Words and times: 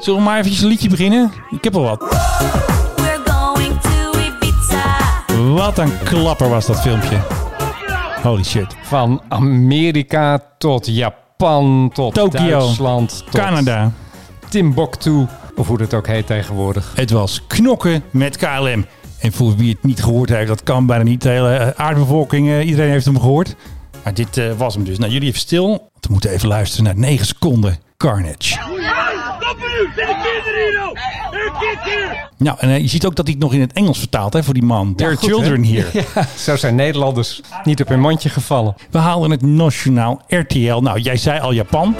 Zullen 0.00 0.18
we 0.18 0.24
maar 0.24 0.38
eventjes 0.38 0.62
een 0.62 0.68
liedje 0.68 0.88
beginnen? 0.88 1.32
Ik 1.50 1.64
heb 1.64 1.76
al 1.76 1.82
wat. 1.82 1.98
We're 2.96 3.20
going 3.24 3.80
to 3.80 4.18
Ibiza. 4.18 5.54
Wat 5.54 5.78
een 5.78 5.98
klapper 6.04 6.48
was 6.48 6.66
dat 6.66 6.80
filmpje. 6.80 7.16
Holy 8.22 8.44
shit. 8.44 8.76
Van 8.82 9.22
Amerika 9.28 10.42
tot 10.58 10.86
Japan, 10.86 11.90
tot 11.92 12.14
Tokio. 12.14 12.48
Duitsland, 12.48 13.22
tot 13.24 13.40
Canada. 13.40 13.92
Timbuktu, 14.48 15.26
of 15.56 15.66
hoe 15.66 15.78
dat 15.78 15.94
ook 15.94 16.06
heet 16.06 16.26
tegenwoordig. 16.26 16.92
Het 16.94 17.10
was 17.10 17.46
knokken 17.46 18.02
met 18.10 18.36
KLM. 18.36 18.86
En 19.18 19.32
voor 19.32 19.56
wie 19.56 19.70
het 19.70 19.82
niet 19.82 20.02
gehoord 20.02 20.28
heeft, 20.28 20.48
dat 20.48 20.62
kan 20.62 20.86
bijna 20.86 21.04
niet. 21.04 21.22
De 21.22 21.28
hele 21.28 21.74
aardbevolking, 21.76 22.48
eh, 22.48 22.66
iedereen 22.66 22.90
heeft 22.90 23.04
hem 23.04 23.20
gehoord. 23.20 23.56
Dit 24.14 24.36
eh, 24.36 24.52
was 24.56 24.74
hem 24.74 24.84
dus. 24.84 24.98
Nou, 24.98 25.12
jullie 25.12 25.28
even 25.28 25.40
stil. 25.40 25.90
We 26.00 26.08
moeten 26.10 26.30
even 26.30 26.48
luisteren 26.48 26.84
naar 26.84 26.98
9 26.98 27.26
seconden 27.26 27.78
Carnage. 27.96 28.58
Nou, 32.36 32.56
en 32.60 32.70
eh, 32.70 32.78
je 32.78 32.88
ziet 32.88 33.06
ook 33.06 33.16
dat 33.16 33.26
hij 33.26 33.34
het 33.34 33.44
nog 33.44 33.54
in 33.54 33.60
het 33.60 33.72
Engels 33.72 33.98
vertaalt 33.98 34.32
hè, 34.32 34.42
voor 34.42 34.54
die 34.54 34.62
man. 34.62 34.94
There 34.94 35.10
are 35.10 35.18
children 35.18 35.64
here. 35.64 36.04
Zo 36.36 36.56
zijn 36.56 36.74
Nederlanders 36.74 37.40
niet 37.64 37.80
op 37.80 37.88
hun 37.88 38.00
mondje 38.00 38.28
gevallen. 38.28 38.74
We 38.90 38.98
halen 38.98 39.30
het 39.30 39.42
nationaal 39.42 40.22
RTL. 40.28 40.80
Nou, 40.80 41.00
jij 41.00 41.16
zei 41.16 41.40
al 41.40 41.52
Japan. 41.52 41.96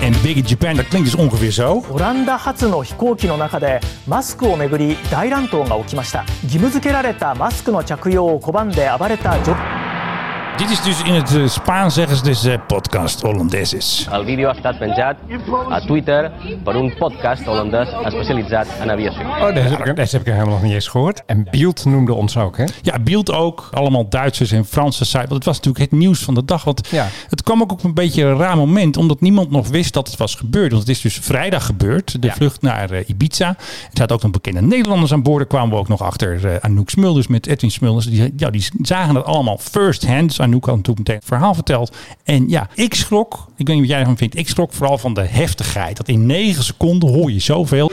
En 0.00 0.12
Big 0.22 0.36
in 0.36 0.44
Japan, 0.46 0.74
dat 0.74 0.88
klinkt 0.88 1.10
dus 1.10 1.20
ongeveer 1.20 1.50
zo. 1.50 1.84
Oranda 1.90 2.36
hatsu 2.36 2.68
no 2.68 2.82
hikouki 2.82 3.26
no 3.26 3.36
naka 3.36 3.58
de 3.58 3.78
masku 4.04 4.46
o 4.46 4.56
meguri 4.56 4.96
ga 5.10 5.74
okimashita. 5.74 6.24
Gimuzukeraret'a 6.48 7.34
masku 7.34 7.70
no 7.70 7.82
o 8.16 8.40
abareta 8.88 9.89
dit 10.60 10.70
is 10.70 10.82
dus 10.82 11.02
in 11.02 11.14
het 11.14 11.36
eh, 11.36 11.46
Spaans 11.48 11.94
zeggen 11.94 12.16
ze 12.16 12.22
dus 12.22 12.44
eh, 12.44 12.58
podcast 12.66 13.20
Hollandeses. 13.20 14.08
El 14.10 14.24
vídeo 14.24 14.46
ha 14.48 14.54
estat 14.54 14.78
penjat 14.78 15.16
a 15.70 15.80
Twitter 15.80 16.32
per 16.64 16.76
un 16.76 16.94
podcast 16.98 17.44
holandès 17.44 17.88
especialitzat 18.04 18.66
en 18.80 18.90
aviació. 18.90 19.20
Oh, 19.28 19.54
deze 19.54 19.68
heb, 19.68 19.86
ik, 19.86 19.96
deze 19.96 20.16
heb 20.16 20.26
ik 20.26 20.32
helemaal 20.32 20.54
nog 20.54 20.62
niet 20.62 20.72
eens 20.72 20.88
gehoord. 20.88 21.22
En 21.26 21.46
Bielt 21.50 21.84
noemde 21.84 22.14
ons 22.14 22.36
ook, 22.36 22.56
hè? 22.56 22.64
Ja, 22.82 22.98
Beeld 22.98 23.32
ook. 23.32 23.68
Allemaal 23.72 24.08
Duitsers 24.08 24.52
en 24.52 24.64
Franse 24.64 25.04
site. 25.04 25.18
Want 25.18 25.32
het 25.32 25.44
was 25.44 25.56
natuurlijk 25.56 25.90
het 25.90 26.00
nieuws 26.00 26.20
van 26.24 26.34
de 26.34 26.44
dag. 26.44 26.64
Want 26.64 26.88
Ja. 26.90 27.06
het 27.28 27.42
kwam 27.42 27.62
ook 27.62 27.72
op 27.72 27.84
een 27.84 27.94
beetje 27.94 28.24
een 28.24 28.36
raar 28.36 28.56
moment. 28.56 28.96
Omdat 28.96 29.20
niemand 29.20 29.50
nog 29.50 29.68
wist 29.68 29.92
dat 29.94 30.06
het 30.08 30.16
was 30.16 30.34
gebeurd. 30.34 30.70
Want 30.70 30.82
het 30.82 30.90
is 30.96 31.00
dus 31.00 31.18
vrijdag 31.22 31.66
gebeurd. 31.66 32.22
De 32.22 32.26
Ja. 32.26 32.32
vlucht 32.34 32.62
naar 32.62 32.90
eh, 32.90 33.08
Ibiza. 33.08 33.48
Er 33.48 33.56
zaten 33.92 34.16
ook 34.16 34.22
nog 34.22 34.30
bekende 34.30 34.60
Nederlanders 34.62 35.12
aan 35.12 35.22
boord. 35.22 35.38
Daar 35.38 35.46
kwamen 35.46 35.70
we 35.70 35.76
ook 35.80 35.88
nog 35.88 36.02
achter 36.02 36.46
eh, 36.46 36.56
Anouk 36.60 36.90
Smulders 36.90 37.26
met 37.26 37.46
Edwin 37.46 37.70
Smulders. 37.70 38.06
Die, 38.06 38.32
ja, 38.36 38.50
die 38.50 38.68
zagen 38.82 39.14
dat 39.14 39.24
allemaal 39.24 39.58
first 39.58 40.06
hand. 40.06 40.28
Dus 40.28 40.40
Anouk 40.50 40.66
had 40.66 40.76
natuurlijk 40.76 40.98
meteen 40.98 41.16
het 41.20 41.24
verhaal 41.24 41.54
verteld. 41.54 41.96
En 42.24 42.48
ja, 42.48 42.68
ik 42.74 42.94
schrok. 42.94 43.46
Ik 43.56 43.66
weet 43.66 43.76
niet 43.76 43.78
wat 43.78 43.88
jij 43.88 43.98
ervan 43.98 44.16
vindt. 44.16 44.36
Ik 44.36 44.48
schrok 44.48 44.72
vooral 44.72 44.98
van 44.98 45.14
de 45.14 45.20
heftigheid. 45.20 45.96
Dat 45.96 46.08
in 46.08 46.26
negen 46.26 46.64
seconden 46.64 47.08
hoor 47.08 47.32
je 47.32 47.40
zoveel. 47.40 47.90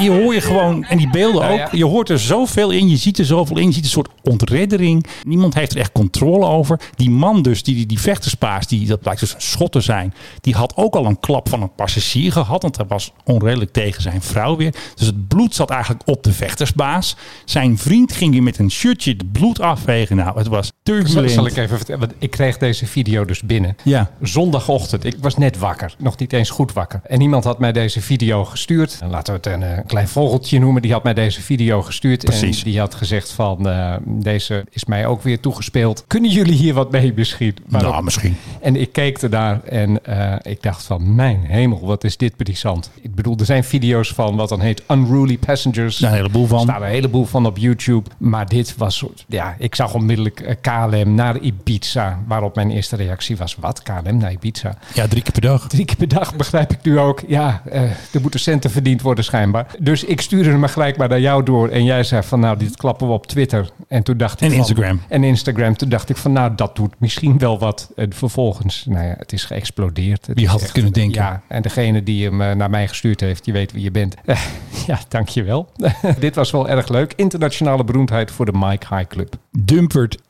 Je 0.00 0.10
hoor 0.10 0.34
je 0.34 0.40
gewoon, 0.40 0.84
en 0.84 0.98
die 0.98 1.10
beelden 1.10 1.48
ook, 1.48 1.72
je 1.72 1.84
hoort 1.84 2.08
er 2.08 2.18
zoveel 2.18 2.70
in, 2.70 2.88
je 2.88 2.96
ziet 2.96 3.18
er 3.18 3.24
zoveel 3.24 3.58
in, 3.58 3.66
je 3.66 3.72
ziet 3.72 3.84
een 3.84 3.90
soort 3.90 4.08
ontreddering. 4.22 5.06
Niemand 5.22 5.54
heeft 5.54 5.72
er 5.72 5.78
echt 5.78 5.92
controle 5.92 6.46
over. 6.46 6.80
Die 6.96 7.10
man 7.10 7.42
dus, 7.42 7.62
die, 7.62 7.74
die, 7.74 7.86
die 7.86 8.00
vechterspaas, 8.00 8.66
die, 8.66 8.86
dat 8.86 9.00
blijkt 9.00 9.20
dus 9.20 9.34
een 9.34 9.40
schot 9.40 9.72
te 9.72 9.80
zijn, 9.80 10.14
die 10.40 10.54
had 10.54 10.76
ook 10.76 10.94
al 10.94 11.06
een 11.06 11.20
klap 11.20 11.48
van 11.48 11.62
een 11.62 11.74
passagier 11.74 12.32
gehad, 12.32 12.62
want 12.62 12.76
hij 12.76 12.86
was 12.86 13.12
onredelijk 13.24 13.72
tegen 13.72 14.02
zijn 14.02 14.22
vrouw 14.22 14.56
weer. 14.56 14.74
Dus 14.94 15.06
het 15.06 15.28
bloed 15.28 15.54
zat 15.54 15.70
eigenlijk 15.70 16.02
op 16.08 16.22
de 16.22 16.32
vechtersbaas. 16.32 17.16
Zijn 17.44 17.78
vriend 17.78 18.12
ging 18.12 18.32
weer 18.32 18.42
met 18.42 18.58
een 18.58 18.70
shirtje 18.70 19.10
het 19.10 19.32
bloed 19.32 19.60
afvegen. 19.60 20.16
Nou, 20.16 20.38
het 20.38 20.46
was 20.46 20.72
Zal, 21.12 21.28
zal 21.28 21.46
ik 21.46 21.56
even 21.56 21.76
vertellen? 21.76 22.00
Want 22.00 22.12
ik 22.18 22.30
kreeg 22.30 22.58
deze 22.58 22.86
video 22.86 23.24
dus 23.24 23.42
binnen. 23.42 23.76
Ja. 23.82 24.10
Zondagochtend. 24.20 25.04
Ik 25.04 25.16
was 25.20 25.36
net 25.36 25.58
wakker. 25.58 25.94
Nog 25.98 26.18
niet 26.18 26.32
eens 26.32 26.50
goed 26.50 26.72
wakker. 26.72 27.00
En 27.06 27.20
iemand 27.20 27.44
had 27.44 27.58
mij 27.58 27.72
deze 27.72 28.00
video 28.00 28.44
gestuurd. 28.44 28.98
En 29.00 29.10
laten 29.10 29.34
we 29.34 29.40
het 29.42 29.46
een, 29.54 29.62
eh, 29.62 29.78
klein 29.86 30.08
vogeltje 30.08 30.58
noemen. 30.58 30.82
Die 30.82 30.92
had 30.92 31.02
mij 31.02 31.14
deze 31.14 31.40
video 31.42 31.82
gestuurd. 31.82 32.24
Precies. 32.24 32.58
En 32.58 32.70
die 32.70 32.78
had 32.78 32.94
gezegd 32.94 33.32
van... 33.32 33.68
eh, 33.68 33.94
deze 34.06 34.64
is 34.70 34.84
mij 34.84 35.06
ook 35.06 35.22
weer 35.22 35.40
toegespeeld. 35.40 36.04
Kunnen 36.06 36.30
jullie 36.30 36.54
hier 36.54 36.74
wat 36.74 36.90
mee 36.90 37.12
misschien? 37.16 37.54
Nou, 37.68 38.02
misschien. 38.04 38.36
En 38.60 38.76
ik 38.76 38.92
keek 38.92 39.18
ernaar 39.18 39.64
en 39.64 40.04
eh, 40.04 40.34
ik 40.52 40.62
dacht 40.62 40.84
van... 40.84 41.14
Mijn 41.14 41.44
hemel, 41.44 41.80
wat 41.86 42.04
is 42.04 42.16
dit 42.16 42.36
brisant. 42.36 42.90
Ik 43.00 43.14
bedoel, 43.14 43.36
er 43.38 43.44
zijn 43.44 43.64
video's 43.64 44.08
van 44.12 44.36
wat 44.36 44.48
dan 44.48 44.60
heet 44.60 44.82
Unruly 44.90 45.38
Passengers. 45.38 45.96
Daar 45.96 46.10
een 46.10 46.16
heleboel 46.16 46.46
van. 46.46 46.58
Er 46.58 46.64
staan 46.64 46.82
een 46.82 46.88
heleboel 46.88 47.24
van 47.24 47.46
op 47.46 47.58
YouTube. 47.58 48.10
Maar 48.18 48.48
dit 48.48 48.74
was... 48.76 48.96
soort- 48.96 49.24
Ja, 49.28 49.54
ik 49.58 49.74
zag 49.74 49.94
onmiddellijk 49.94 50.40
eh, 50.40 50.54
KLM 50.92 51.14
naar 51.14 51.38
Ibiza. 51.38 52.18
Waarop 52.26 52.54
mijn 52.54 52.70
eerste 52.70 52.96
reactie 52.96 53.36
was... 53.36 53.56
Wat? 53.60 53.82
KLM 53.82 54.16
naar 54.16 54.32
Ibiza? 54.32 54.74
Ja, 54.94 55.08
drie 55.08 55.22
keer 55.22 55.32
per 55.32 55.40
dag. 55.40 55.68
Drie 55.68 55.84
keer 55.84 55.96
per 55.96 56.08
dag 56.08 56.36
begrijp 56.36 56.72
ik 56.72 56.82
nu 56.82 56.98
ook. 56.98 57.22
Ja, 57.26 57.62
eh, 57.70 57.82
er 57.82 58.20
moeten 58.20 58.40
centen 58.40 58.70
verdiend 58.70 59.02
worden 59.02 59.24
schijnbaar. 59.24 59.66
Dus 59.78 60.04
ik 60.04 60.20
stuurde 60.20 60.50
hem 60.50 60.64
gelijk 60.64 60.96
maar 60.96 61.08
naar 61.08 61.20
jou 61.20 61.42
door. 61.42 61.68
En 61.68 61.84
jij 61.84 62.04
zei 62.04 62.22
van 62.22 62.40
nou, 62.40 62.58
dit 62.58 62.76
klappen 62.76 63.06
we 63.06 63.12
op 63.12 63.26
Twitter. 63.26 63.70
En 63.88 64.02
toen 64.02 64.16
dacht 64.16 64.34
ik 64.34 64.40
En 64.40 64.48
van- 64.48 64.58
Instagram. 64.58 65.00
En 65.08 65.24
Instagram. 65.24 65.76
Toen 65.76 65.88
dacht 65.88 66.08
ik 66.08 66.16
van 66.16 66.32
nou, 66.32 66.54
dat 66.54 66.76
doet 66.76 66.94
misschien 66.98 67.38
wel 67.38 67.58
wat. 67.58 67.90
En 67.96 68.12
vervolgens, 68.12 68.84
nou 68.88 69.06
ja, 69.06 69.14
het 69.18 69.32
is 69.32 69.44
geëxplodeerd. 69.44 70.26
Wie 70.34 70.44
is 70.44 70.50
had 70.50 70.60
het 70.60 70.72
kunnen 70.72 70.92
denken? 70.92 71.22
Ja, 71.22 71.42
en 71.48 71.62
degene 71.62 72.02
die 72.02 72.24
hem 72.24 72.40
eh, 72.42 72.52
naar 72.54 72.70
mij 72.70 72.88
gestuurd 72.88 73.20
heeft, 73.20 73.46
je 73.46 73.52
weet 73.52 73.72
wie 73.72 73.82
je 73.82 73.90
bent. 73.90 74.14
Ja, 74.86 74.98
dankjewel. 75.08 75.68
dit 76.18 76.34
was 76.34 76.50
wel 76.50 76.68
erg 76.68 76.88
leuk. 76.88 77.12
Internationale 77.16 77.84
beroemdheid 77.84 78.30
voor 78.30 78.44
de 78.46 78.52
Mike 78.54 78.94
High 78.94 79.08
Club. 79.08 79.34
Dumpert 79.58 80.16
1,1 80.16 80.22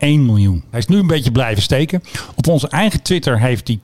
miljoen. 0.00 0.64
Hij 0.70 0.78
is 0.78 0.86
nu 0.86 0.98
een 0.98 1.06
beetje 1.06 1.32
blijven 1.32 1.62
steken. 1.62 2.02
Op 2.36 2.46
onze 2.48 2.68
eigen 2.68 3.02
Twitter 3.02 3.40
heeft 3.40 3.68
hij 3.68 3.78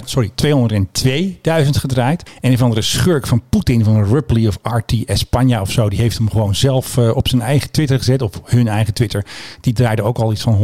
200.000, 0.00 0.04
sorry, 0.04 0.30
202.000 0.44 1.70
gedraaid. 1.70 2.30
En 2.40 2.50
een 2.50 2.58
van 2.58 2.70
de 2.70 2.82
schurk 2.82 3.26
van 3.26 3.42
Poetin, 3.48 3.84
van 3.84 4.04
Ripley 4.14 4.46
of 4.46 4.58
RT 4.62 4.94
España 5.04 5.60
of 5.60 5.70
zo, 5.70 5.88
die 5.88 5.98
heeft 5.98 6.18
hem 6.18 6.30
gewoon 6.30 6.54
zelf 6.54 6.96
eh, 6.96 7.16
op 7.16 7.28
zijn 7.28 7.42
eigen 7.42 7.70
Twitter 7.70 7.98
gezet, 7.98 8.22
op 8.22 8.40
hun 8.44 8.68
eigen 8.68 8.94
Twitter. 8.94 9.24
Die 9.60 9.72
draaide 9.72 10.02
ook 10.02 10.18
al 10.18 10.32
iets 10.32 10.42
van 10.42 10.54
130.000. 10.54 10.62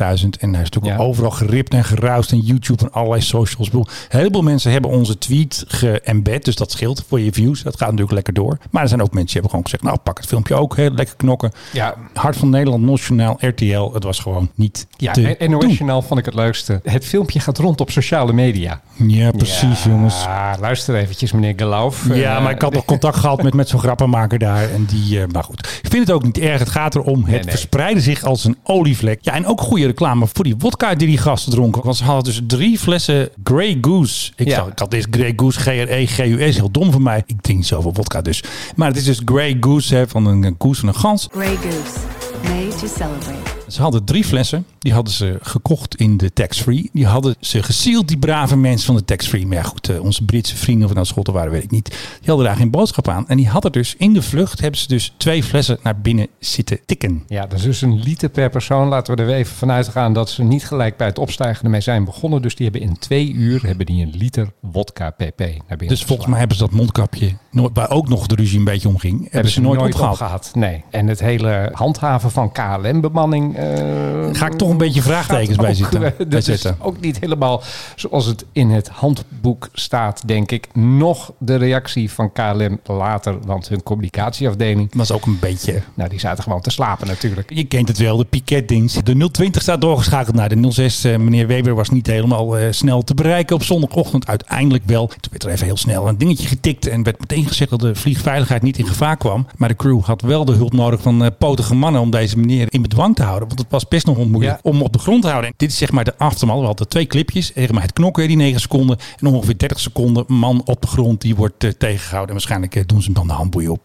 En 0.00 0.52
hij 0.52 0.62
is 0.62 0.70
natuurlijk 0.70 0.84
Ja. 0.84 0.96
overal 0.96 1.30
geript 1.30 1.74
en 1.74 1.84
geruist 1.84 2.32
en 2.32 2.40
YouTube 2.40 2.82
en 2.84 2.92
allerlei 2.92 3.22
socials. 3.22 3.72
Een 3.72 3.86
heleboel 4.08 4.42
mensen 4.42 4.72
hebben 4.72 4.90
onze 4.90 5.18
tweet 5.18 5.64
geëmbed, 5.68 6.44
dus 6.44 6.56
dat 6.56 6.70
scheelt 6.70 7.04
voor 7.08 7.20
je 7.20 7.32
views. 7.32 7.62
Dat 7.62 7.72
gaat 7.76 7.86
natuurlijk 7.88 8.12
lekker 8.14 8.32
door. 8.34 8.58
Maar 8.70 8.82
er 8.82 8.88
zijn 8.88 9.02
ook 9.02 9.12
mensen 9.12 9.24
die 9.24 9.32
hebben 9.34 9.50
gewoon 9.50 9.64
gezegd, 9.64 9.82
nou 9.82 9.96
pak 9.98 10.16
het 10.18 10.26
filmpje 10.26 10.54
ook, 10.54 10.76
hè, 10.76 10.86
lekker 10.88 11.16
knokken. 11.16 11.52
Ja, 11.72 11.94
Hart 12.14 12.36
van 12.36 12.50
Nederland, 12.50 12.82
Nationaal, 12.84 13.36
RTL. 13.40 13.93
Het 13.94 14.04
was 14.04 14.18
gewoon 14.18 14.50
niet 14.54 14.86
ja 14.96 15.12
te 15.12 15.36
en 15.36 15.50
doen. 15.50 15.76
NOS 15.86 16.04
vond 16.06 16.18
ik 16.20 16.24
het 16.24 16.34
leukste. 16.34 16.80
Het 16.82 17.04
filmpje 17.06 17.40
gaat 17.40 17.58
rond 17.58 17.80
op 17.80 17.90
sociale 17.90 18.32
media. 18.32 18.80
Ja, 19.06 19.30
precies 19.30 19.82
Ja, 19.84 19.90
jongens. 19.90 20.24
luister 20.60 20.94
eventjes, 20.94 21.32
meneer 21.32 21.52
Gelauf. 21.56 22.06
Ja, 22.14 22.36
Eh, 22.36 22.42
maar 22.42 22.52
ik 22.52 22.62
had 22.62 22.72
nog 22.72 22.84
contact 22.84 23.16
gehad 23.16 23.42
met, 23.42 23.54
met 23.54 23.68
zo'n 23.68 23.80
grappenmaker 23.80 24.38
daar. 24.38 24.70
En 24.70 24.84
die, 24.84 25.20
eh, 25.20 25.26
maar 25.32 25.44
goed. 25.44 25.60
Ik 25.82 25.90
vind 25.90 26.06
het 26.06 26.10
ook 26.16 26.22
niet 26.24 26.38
erg. 26.38 26.58
Het 26.58 26.68
gaat 26.70 26.94
erom. 26.94 27.18
Het 27.20 27.26
Nee, 27.30 27.40
nee. 27.40 27.50
verspreidde 27.50 28.00
zich 28.00 28.24
als 28.24 28.44
een 28.44 28.56
olievlek. 28.62 29.18
Ja, 29.22 29.32
en 29.32 29.46
ook 29.46 29.60
goede 29.60 29.86
reclame 29.86 30.26
voor 30.32 30.44
die 30.44 30.54
wodka 30.58 30.94
die 30.94 31.06
die 31.08 31.18
gasten 31.18 31.52
dronken. 31.52 31.82
Want 31.84 31.96
ze 31.96 32.04
hadden 32.04 32.24
dus 32.24 32.40
drie 32.46 32.78
flessen 32.78 33.28
Grey 33.44 33.78
Goose. 33.80 34.32
Ik, 34.36 34.48
Ja. 34.48 34.54
zag, 34.54 34.66
ik 34.68 34.78
had 34.78 34.90
deze 34.90 35.06
Grey 35.10 35.32
Goose, 35.36 35.60
G-R-E-G-U-S. 35.60 36.56
Heel 36.56 36.70
dom 36.70 36.92
van 36.92 37.02
mij. 37.02 37.22
Ik 37.26 37.36
drink 37.42 37.64
zoveel 37.64 37.92
wodka 37.92 38.22
dus. 38.22 38.42
Maar 38.76 38.88
het 38.88 38.96
is 38.96 39.04
dus 39.04 39.20
Grey 39.24 39.56
Goose 39.60 39.94
hè, 39.94 40.08
van 40.08 40.26
een, 40.26 40.42
een 40.42 40.54
goose 40.58 40.80
van 40.80 40.88
een 40.88 40.94
gans. 40.94 41.28
Grey 41.32 41.56
Goose. 41.56 41.98
Made 42.42 42.68
to 42.68 42.86
celebrate. 42.96 43.62
Ze 43.74 43.82
hadden 43.82 44.04
drie 44.04 44.24
flessen. 44.24 44.66
Die 44.78 44.92
hadden 44.92 45.12
ze 45.12 45.38
gekocht 45.42 45.94
in 45.96 46.16
de 46.16 46.32
tax-free. 46.32 46.90
Die 46.92 47.06
hadden 47.06 47.34
ze 47.40 47.62
gesield, 47.62 48.08
die 48.08 48.18
brave 48.18 48.56
mensen 48.56 48.86
van 48.86 48.96
de 48.96 49.04
tax-free. 49.04 49.46
Maar 49.46 49.56
ja, 49.56 49.62
goed, 49.62 49.88
eh, 49.88 50.00
onze 50.02 50.24
Britse 50.24 50.56
vrienden 50.56 50.82
of 50.82 50.88
het 50.88 50.94
nou 50.94 51.06
schotten 51.06 51.34
waren, 51.34 51.52
weet 51.52 51.62
ik 51.62 51.70
niet. 51.70 51.88
Die 51.88 52.28
hadden 52.28 52.46
daar 52.46 52.56
geen 52.56 52.70
boodschap 52.70 53.08
aan. 53.08 53.28
En 53.28 53.36
die 53.36 53.48
hadden 53.48 53.72
dus 53.72 53.94
in 53.98 54.12
de 54.12 54.22
vlucht, 54.22 54.60
hebben 54.60 54.80
ze 54.80 54.88
dus 54.88 55.14
twee 55.16 55.42
flessen 55.42 55.78
naar 55.82 56.00
binnen 56.00 56.26
zitten 56.38 56.78
tikken. 56.86 57.22
Ja, 57.28 57.46
dat 57.46 57.58
is 57.58 57.64
dus 57.64 57.80
een 57.80 58.00
liter 58.02 58.28
per 58.28 58.50
persoon. 58.50 58.88
Laten 58.88 59.16
we 59.16 59.22
er 59.22 59.32
even 59.32 59.56
vanuit 59.56 59.88
gaan 59.88 60.12
dat 60.12 60.30
ze 60.30 60.42
niet 60.42 60.66
gelijk 60.66 60.96
bij 60.96 61.06
het 61.06 61.18
opstijgen 61.18 61.64
ermee 61.64 61.80
zijn 61.80 62.04
begonnen. 62.04 62.42
Dus 62.42 62.54
die 62.54 62.68
hebben 62.70 62.88
in 62.88 62.98
twee 62.98 63.32
uur 63.32 63.66
hebben 63.66 63.86
die 63.86 64.02
een 64.06 64.14
liter 64.16 64.52
wodka 64.60 65.10
pp 65.10 65.38
naar 65.38 65.56
binnen 65.68 65.88
Dus 65.88 66.04
volgens 66.04 66.28
mij 66.28 66.38
hebben 66.38 66.56
ze 66.56 66.62
dat 66.62 66.72
mondkapje, 66.72 67.32
nooit- 67.50 67.70
waar 67.74 67.90
ook 67.90 68.08
nog 68.08 68.26
de 68.26 68.34
ruzie 68.34 68.58
een 68.58 68.64
beetje 68.64 68.88
om 68.88 68.98
ging, 68.98 69.26
hebben, 69.30 69.50
ze 69.52 69.60
nooit, 69.60 69.80
opgehaald. 69.80 70.50
Nee. 70.54 70.84
En 70.90 71.06
het 71.06 71.20
hele 71.20 71.70
handhaven 71.72 72.30
van 72.30 72.52
KLM-bemanning... 72.52 73.56
eh, 73.64 74.34
Ga 74.34 74.46
ik 74.46 74.52
toch 74.52 74.70
een 74.70 74.76
beetje 74.76 75.02
vraagtekens 75.02 75.56
bij 75.56 75.74
zitten. 75.74 76.00
bij 76.00 76.14
Dat 76.28 76.48
is 76.48 76.66
ook 76.78 77.00
niet 77.00 77.20
helemaal 77.20 77.62
zoals 77.96 78.26
het 78.26 78.44
in 78.52 78.70
het 78.70 78.88
handboek 78.88 79.68
staat, 79.72 80.22
denk 80.26 80.50
ik. 80.50 80.68
Nog 80.74 81.32
de 81.38 81.56
reactie 81.56 82.10
van 82.10 82.32
KLM 82.32 82.80
later, 82.84 83.38
want 83.46 83.68
hun 83.68 83.82
communicatieafdeling... 83.82 84.90
was 84.94 85.12
ook 85.12 85.26
een 85.26 85.38
beetje 85.40 85.82
Nou, 85.94 86.10
die 86.10 86.20
zaten 86.20 86.42
gewoon 86.42 86.60
te 86.60 86.70
slapen 86.70 87.06
natuurlijk. 87.06 87.54
Je 87.54 87.64
kent 87.64 87.88
het 87.88 87.98
wel, 87.98 88.16
de 88.16 88.24
piketdienst. 88.24 89.06
De 89.06 89.30
020 89.30 89.62
staat 89.62 89.80
doorgeschakeld 89.80 90.36
naar 90.36 90.48
de 90.48 90.72
06. 90.72 91.04
Eh, 91.04 91.16
meneer 91.16 91.46
Weber 91.46 91.74
was 91.74 91.90
niet 91.90 92.06
helemaal 92.06 92.58
eh, 92.58 92.66
snel 92.70 93.02
te 93.02 93.14
bereiken 93.14 93.56
op 93.56 93.62
zondagochtend. 93.62 94.26
Uiteindelijk 94.26 94.84
wel. 94.86 95.06
Toen 95.06 95.18
werd 95.30 95.44
er 95.44 95.50
even 95.50 95.66
heel 95.66 95.76
snel 95.76 96.08
een 96.08 96.18
dingetje 96.18 96.48
getikt. 96.48 96.86
En 96.86 97.02
werd 97.02 97.20
meteen 97.20 97.46
gezegd 97.46 97.70
dat 97.70 97.80
de 97.80 97.94
vliegveiligheid 97.94 98.62
niet 98.62 98.78
in 98.78 98.86
gevaar 98.86 99.16
kwam. 99.16 99.46
Maar 99.56 99.68
de 99.68 99.76
crew 99.76 100.02
had 100.02 100.22
wel 100.22 100.44
de 100.44 100.52
hulp 100.52 100.72
nodig 100.72 101.00
van 101.00 101.30
potige 101.38 101.74
mannen 101.74 102.00
om 102.00 102.10
deze 102.10 102.38
meneer 102.38 102.66
in 102.68 102.82
bedwang 102.82 103.16
te 103.16 103.22
houden. 103.22 103.48
Want 103.54 103.66
het 103.68 103.70
was 103.70 103.88
best 103.88 104.06
nog 104.06 104.16
moeilijk 104.16 104.60
Ja. 104.62 104.70
om 104.70 104.82
op 104.82 104.92
de 104.92 104.98
grond 104.98 105.22
te 105.22 105.28
houden. 105.28 105.50
En 105.50 105.54
dit 105.56 105.70
is 105.70 105.76
zeg 105.78 105.92
maar 105.92 106.04
de 106.04 106.18
aftermath. 106.18 106.58
We 106.60 106.64
hadden 106.66 106.88
twee 106.88 107.06
clipjes. 107.06 107.52
Zeg 107.54 107.72
maar 107.72 107.82
het 107.82 107.92
knokken, 107.92 108.28
die 108.28 108.36
9 108.36 108.60
seconden. 108.60 108.98
En 109.18 109.26
ongeveer 109.26 109.58
30 109.58 109.80
seconden 109.80 110.24
man 110.26 110.62
op 110.64 110.80
de 110.80 110.86
grond. 110.86 111.20
Die 111.20 111.34
wordt 111.36 111.64
eh, 111.64 111.70
tegengehouden. 111.70 112.26
En 112.28 112.32
waarschijnlijk 112.34 112.74
eh, 112.76 112.82
doen 112.86 112.98
ze 113.00 113.04
hem 113.04 113.14
dan 113.14 113.26
de 113.26 113.32
handboeien 113.32 113.70
op. 113.70 113.80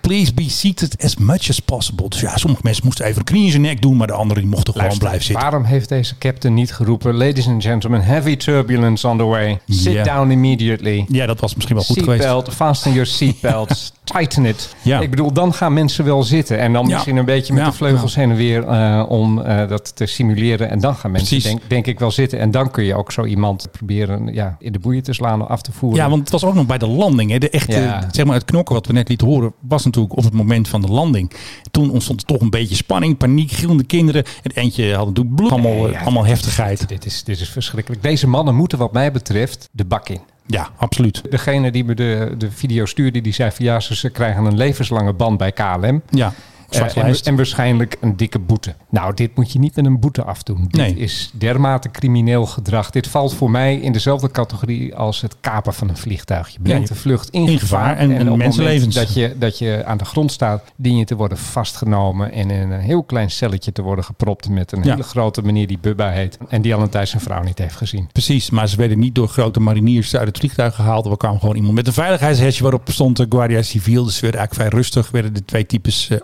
Please 0.00 0.34
be 0.34 0.48
seated 0.48 1.04
as 1.04 1.16
much 1.16 1.48
as 1.48 1.60
possible. 1.60 2.08
Dus 2.08 2.20
ja, 2.20 2.36
sommige 2.36 2.62
mensen 2.64 2.84
moesten 2.84 3.04
even 3.04 3.18
een 3.18 3.24
knie 3.24 3.44
in 3.44 3.50
zijn 3.50 3.62
nek 3.62 3.82
doen. 3.82 3.96
Maar 3.96 4.06
de 4.06 4.12
anderen 4.12 4.42
die 4.42 4.50
mochten 4.50 4.72
gewoon 4.72 4.86
Luister, 4.88 5.08
blijven 5.08 5.26
zitten. 5.26 5.44
Waarom 5.44 5.64
heeft 5.64 5.88
deze 5.88 6.18
captain 6.18 6.54
niet 6.54 6.72
geroepen... 6.72 7.14
Ladies 7.14 7.46
and 7.46 7.62
gentlemen, 7.62 8.02
heavy 8.02 8.36
turbulence 8.36 9.08
on 9.08 9.16
the 9.16 9.24
way. 9.24 9.60
Sit 9.68 10.04
down 10.04 10.30
immediately. 10.30 11.04
Ja, 11.08 11.26
dat 11.26 11.40
was 11.40 11.54
misschien 11.54 11.76
wel 11.76 11.84
goed 11.84 11.98
geweest. 11.98 12.22
Seatbelt, 12.22 12.54
fasten 12.54 12.92
your 12.92 13.06
seatbelts, 13.06 13.92
tighten 14.04 14.44
it. 14.44 14.74
Ja. 14.82 15.00
Ik 15.00 15.10
bedoel, 15.10 15.32
dan 15.32 15.54
gaan 15.54 15.72
mensen 15.72 16.04
wel 16.04 16.22
zitten. 16.22 16.58
En 16.58 16.72
dan 16.72 16.86
Ja. 16.86 16.92
misschien 16.94 17.16
een 17.16 17.24
beetje 17.24 17.52
met 17.52 17.62
Ja. 17.62 17.68
de 17.70 17.76
vleugels 17.76 18.14
heen 18.14 18.30
en 18.30 18.36
weer 18.36 18.66
eh, 18.66 19.04
om 19.08 19.40
eh, 19.40 19.68
dat 19.68 19.96
te 19.96 20.06
simuleren. 20.06 20.70
En 20.70 20.80
dan 20.80 20.94
gaan 20.94 21.10
mensen 21.10 21.42
denk, 21.42 21.60
denk 21.68 21.86
ik 21.86 21.98
wel 21.98 22.10
zitten. 22.10 22.38
En 22.38 22.50
dan 22.50 22.70
kun 22.70 22.84
je 22.84 22.94
ook 22.94 23.12
zo 23.12 23.24
iemand 23.24 23.68
proberen 23.72 24.34
ja, 24.34 24.56
in 24.58 24.72
de 24.72 24.78
boeien 24.78 25.02
te 25.02 25.12
slaan 25.12 25.42
of 25.42 25.48
af 25.48 25.62
te 25.62 25.72
voeren. 25.72 25.98
Ja, 25.98 26.08
want 26.08 26.20
het 26.20 26.30
was 26.30 26.44
ook 26.44 26.54
nog 26.54 26.66
bij 26.66 26.78
de 26.78 26.86
landing. 26.88 27.30
Hè. 27.30 27.38
De 27.38 27.50
echte, 27.50 27.98
zeg 28.10 28.24
maar, 28.26 28.34
het 28.34 28.44
knokken 28.44 28.74
wat 28.74 28.86
we 28.86 28.92
net 28.92 29.08
lieten 29.08 29.26
horen, 29.26 29.52
was 29.60 29.84
natuurlijk 29.84 30.16
op 30.16 30.24
het 30.24 30.32
moment 30.32 30.68
van 30.68 30.80
de 30.80 30.88
landing. 30.88 31.32
Toen 31.70 31.90
ontstond 31.90 32.20
er 32.20 32.26
toch 32.26 32.40
een 32.40 32.50
beetje 32.50 32.74
spanning, 32.74 33.16
paniek, 33.16 33.50
gillende 33.50 33.84
kinderen. 33.84 34.24
Het 34.42 34.56
eentje 34.56 34.94
had 34.94 35.06
natuurlijk 35.06 35.36
bloed, 35.36 35.50
allemaal, 35.50 35.96
allemaal 35.96 36.24
heftigheid. 36.26 36.88
Dit 36.88 37.06
is, 37.06 37.24
dit 37.24 37.40
is 37.40 37.48
verschrikkelijk. 37.48 38.02
Deze 38.02 38.26
mannen 38.28 38.54
moeten 38.54 38.78
wat 38.78 38.92
mij 38.92 39.12
betreft 39.12 39.68
de 39.72 39.84
bak 39.84 40.08
in. 40.08 40.20
Ja, 40.46 40.70
absoluut. 40.76 41.22
Degene 41.30 41.70
die 41.70 41.84
me 41.84 41.94
de, 41.94 42.34
de 42.38 42.50
video 42.50 42.84
stuurde, 42.84 43.20
die 43.20 43.32
zei 43.32 43.50
van 43.50 43.64
ja, 43.64 43.80
ze, 43.80 43.96
ze 43.96 44.10
krijgen 44.10 44.44
een 44.44 44.56
levenslange 44.56 45.12
band 45.12 45.38
bij 45.38 45.52
KLM. 45.52 46.02
Ja, 46.10 46.32
en, 46.80 47.02
lijst. 47.02 47.26
en 47.26 47.36
waarschijnlijk 47.36 47.96
een 48.00 48.16
dikke 48.16 48.38
boete. 48.38 48.74
Nou, 48.90 49.14
dit 49.14 49.36
moet 49.36 49.52
je 49.52 49.58
niet 49.58 49.76
met 49.76 49.84
een 49.86 50.00
boete 50.00 50.22
afdoen. 50.24 50.62
Dit 50.62 50.72
Nee. 50.80 50.96
is 50.96 51.30
dermate 51.34 51.90
crimineel 51.90 52.46
gedrag. 52.46 52.90
Dit 52.90 53.06
valt 53.08 53.34
voor 53.34 53.50
mij 53.50 53.76
in 53.76 53.92
dezelfde 53.92 54.30
categorie 54.30 54.94
als 54.96 55.20
het 55.20 55.36
kapen 55.40 55.74
van 55.74 55.88
een 55.88 55.96
vliegtuig. 55.96 56.48
Je 56.48 56.58
brengt 56.62 56.88
de 56.88 56.94
vlucht 56.94 57.28
in, 57.30 57.48
in 57.48 57.58
gevaar. 57.58 57.96
en- 57.96 58.12
en 58.16 58.30
op 58.30 58.36
mensenlevens. 58.36 58.94
Dat 58.94 59.14
je, 59.14 59.34
dat 59.38 59.58
je 59.58 59.82
aan 59.86 59.96
de 59.98 60.04
grond 60.04 60.32
staat, 60.32 60.62
dien 60.76 60.96
je 60.96 61.04
te 61.04 61.16
worden 61.16 61.38
vastgenomen 61.38 62.32
en 62.32 62.50
in 62.50 62.70
een 62.70 62.80
heel 62.80 63.02
klein 63.02 63.30
celletje 63.30 63.72
te 63.72 63.82
worden 63.82 64.04
gepropt 64.04 64.48
met 64.48 64.72
een 64.72 64.82
Ja. 64.82 64.90
hele 64.90 65.02
grote 65.02 65.42
meneer 65.42 65.66
die 65.66 65.78
Bubba 65.80 66.10
heet. 66.10 66.38
En 66.48 66.62
die 66.62 66.74
al 66.74 66.82
een 66.82 66.88
tijd 66.88 67.08
zijn 67.08 67.22
vrouw 67.22 67.42
niet 67.42 67.58
heeft 67.58 67.76
gezien. 67.76 68.08
Precies, 68.12 68.50
maar 68.50 68.68
ze 68.68 68.76
werden 68.76 68.98
niet 68.98 69.14
door 69.14 69.28
grote 69.28 69.60
mariniers 69.60 70.16
uit 70.16 70.26
het 70.28 70.38
vliegtuig 70.38 70.74
gehaald. 70.74 71.06
Er 71.06 71.16
kwam 71.16 71.38
gewoon 71.38 71.56
iemand 71.56 71.74
met 71.74 71.86
een 71.86 71.92
veiligheidshesje 71.92 72.62
waarop 72.62 72.88
stond 72.90 73.18
eh, 73.20 73.26
Guardia 73.28 73.62
Civil. 73.62 74.04
Dus 74.04 74.14
ze 74.14 74.20
werden 74.20 74.40
eigenlijk 74.40 74.68
vrij 74.70 74.80
rustig, 74.82 75.10
werden 75.10 75.34
de 75.34 75.44
twee 75.44 75.66
types 75.66 76.08
eh, 76.08 76.18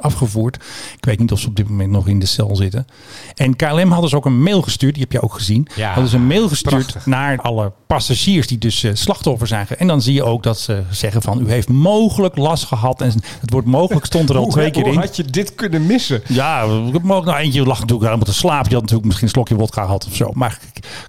Ik 0.97 1.05
weet 1.05 1.19
niet 1.19 1.33
of 1.33 1.41
ze 1.41 1.47
op 1.49 1.57
dit 1.57 1.69
moment 1.69 1.91
nog 1.91 2.09
in 2.09 2.19
de 2.19 2.27
cel 2.27 2.57
zitten. 2.57 2.87
En 3.35 3.57
KLM 3.57 3.91
hadden 3.91 4.11
ze 4.11 4.17
ook 4.17 4.25
een 4.27 4.43
mail 4.43 4.63
gestuurd, 4.63 4.93
die 4.95 5.03
heb 5.03 5.13
je 5.13 5.23
ook 5.23 5.35
gezien. 5.35 5.67
Ja, 5.77 5.87
hadden 5.93 6.11
ze 6.11 6.17
een 6.17 6.27
mail 6.27 6.49
gestuurd 6.49 6.75
prachtig. 6.87 7.07
naar 7.07 7.39
alle 7.41 7.73
passagiers 7.87 8.47
die 8.47 8.59
dus 8.59 8.85
eh, 8.85 8.91
slachtoffer 8.95 9.47
zijn. 9.47 9.67
En 9.79 9.87
dan 9.87 10.03
zie 10.03 10.15
je 10.15 10.23
ook 10.25 10.43
dat 10.43 10.59
ze 10.61 10.83
zeggen 10.91 11.23
van, 11.23 11.41
u 11.41 11.51
heeft 11.51 11.69
mogelijk 11.69 12.37
last 12.37 12.65
gehad. 12.65 13.01
En 13.01 13.13
het 13.41 13.51
woord 13.51 13.65
mogelijk 13.65 14.07
stond 14.07 14.29
er 14.31 14.37
al 14.37 14.43
Hoe- 14.49 14.53
twee 14.53 14.71
keer 14.71 14.83
hoe 14.83 14.93
in. 14.93 14.99
had 14.99 15.17
je 15.17 15.25
dit 15.25 15.55
kunnen 15.55 15.87
missen? 15.87 16.23
Ja, 16.29 16.67
mag 17.03 17.25
nou 17.25 17.37
eentje 17.39 17.61
lag 17.63 17.79
natuurlijk 17.81 18.05
helemaal 18.05 18.27
te 18.27 18.35
slapen. 18.35 18.69
Je 18.69 18.73
had 18.75 18.83
natuurlijk 18.83 19.05
misschien 19.05 19.27
een 19.29 19.35
slokje 19.35 19.55
wodka 19.57 19.83
gehad 19.83 20.07
of 20.07 20.15
zo. 20.17 20.31
Maar 20.35 20.59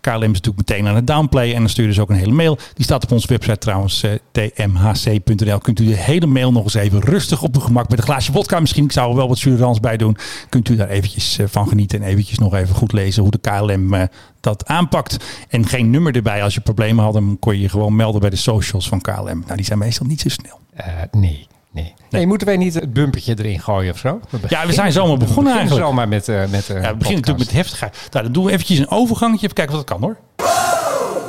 KLM 0.01 0.13
is 0.15 0.21
natuurlijk 0.21 0.57
meteen 0.69 0.87
aan 0.87 0.95
het 0.95 1.07
downplayen. 1.07 1.53
En 1.55 1.59
dan 1.61 1.69
sturen 1.69 1.93
ze 1.93 2.01
ook 2.01 2.09
een 2.09 2.15
hele 2.15 2.31
mail. 2.31 2.57
Die 2.73 2.83
staat 2.85 3.03
op 3.03 3.11
onze 3.11 3.27
website 3.27 3.57
trouwens, 3.57 4.03
eh, 4.03 4.11
tmhc.nl. 4.31 5.59
Kunt 5.59 5.79
u 5.79 5.85
de 5.85 5.95
hele 5.95 6.25
mail 6.25 6.51
nog 6.51 6.63
eens 6.63 6.73
even 6.73 6.99
rustig 6.99 7.41
op 7.41 7.55
uw 7.55 7.61
gemak 7.61 7.89
met 7.89 7.97
een 7.97 8.03
glaasje 8.05 8.31
wodka 8.31 8.59
misschien. 8.59 8.83
Ik 8.83 8.91
zou 8.91 9.15
wel 9.19 9.27
wat 9.27 9.37
surans 9.37 9.79
bij 9.79 9.97
doen. 9.97 10.17
Kunt 10.49 10.69
u 10.69 10.75
daar 10.75 10.89
eventjes 10.89 11.37
eh, 11.37 11.45
van 11.49 11.67
genieten. 11.67 12.01
En 12.01 12.07
eventjes 12.07 12.37
nog 12.37 12.53
even 12.53 12.75
goed 12.75 12.91
lezen 12.91 13.21
hoe 13.21 13.31
de 13.31 13.39
KLM 13.39 13.93
eh, 13.93 14.03
dat 14.39 14.67
aanpakt. 14.67 15.17
En 15.49 15.67
geen 15.67 15.89
nummer 15.89 16.15
erbij. 16.15 16.43
Als 16.43 16.53
je 16.53 16.61
problemen 16.61 17.03
had, 17.03 17.13
dan 17.13 17.37
kon 17.39 17.53
je 17.53 17.61
je 17.61 17.69
gewoon 17.69 17.95
melden 17.95 18.21
bij 18.21 18.29
de 18.29 18.35
socials 18.35 18.87
van 18.87 19.01
KLM. 19.01 19.43
Nou, 19.45 19.55
die 19.55 19.65
zijn 19.65 19.79
meestal 19.79 20.05
niet 20.05 20.21
zo 20.21 20.29
snel. 20.29 20.59
Eh, 20.73 20.85
nee. 21.11 21.47
Nee. 21.71 21.93
nee, 22.09 22.27
moeten 22.27 22.47
wij 22.47 22.57
niet 22.57 22.73
het 22.73 22.93
bumpertje 22.93 23.35
erin 23.37 23.59
gooien 23.59 23.93
of 23.93 23.97
zo? 23.97 24.19
Ja, 24.47 24.65
we 24.65 24.73
zijn 24.73 24.91
zomaar 24.91 25.17
begonnen 25.17 25.53
beginnen 25.53 25.53
eigenlijk. 25.53 25.85
zomaar 25.85 26.07
met, 26.07 26.27
eh 26.27 26.39
met 26.51 26.69
eh 26.69 26.81
Ja, 26.81 26.91
we 26.91 26.97
beginnen 26.97 27.19
natuurlijk 27.19 27.37
met 27.37 27.51
heftigheid. 27.51 28.07
Nou, 28.11 28.23
dan 28.23 28.33
doen 28.33 28.45
we 28.45 28.51
eventjes 28.51 28.77
een 28.79 28.91
overgangetje. 28.91 29.43
Even 29.43 29.55
kijken 29.55 29.75
wat 29.75 29.87
dat 29.87 29.97
kan 29.97 30.07
hoor. 30.07 30.17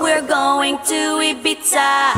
We're 0.01 0.25
going 0.29 0.79
to 0.81 1.21
Ibiza. 1.21 2.13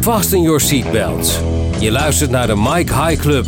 Fasten 0.00 0.42
your 0.42 0.60
seatbelts. 0.60 1.40
Je 1.84 1.90
luistert 1.90 2.30
naar 2.30 2.46
de 2.46 2.56
Mike 2.56 2.94
High 3.04 3.20
Club. 3.20 3.46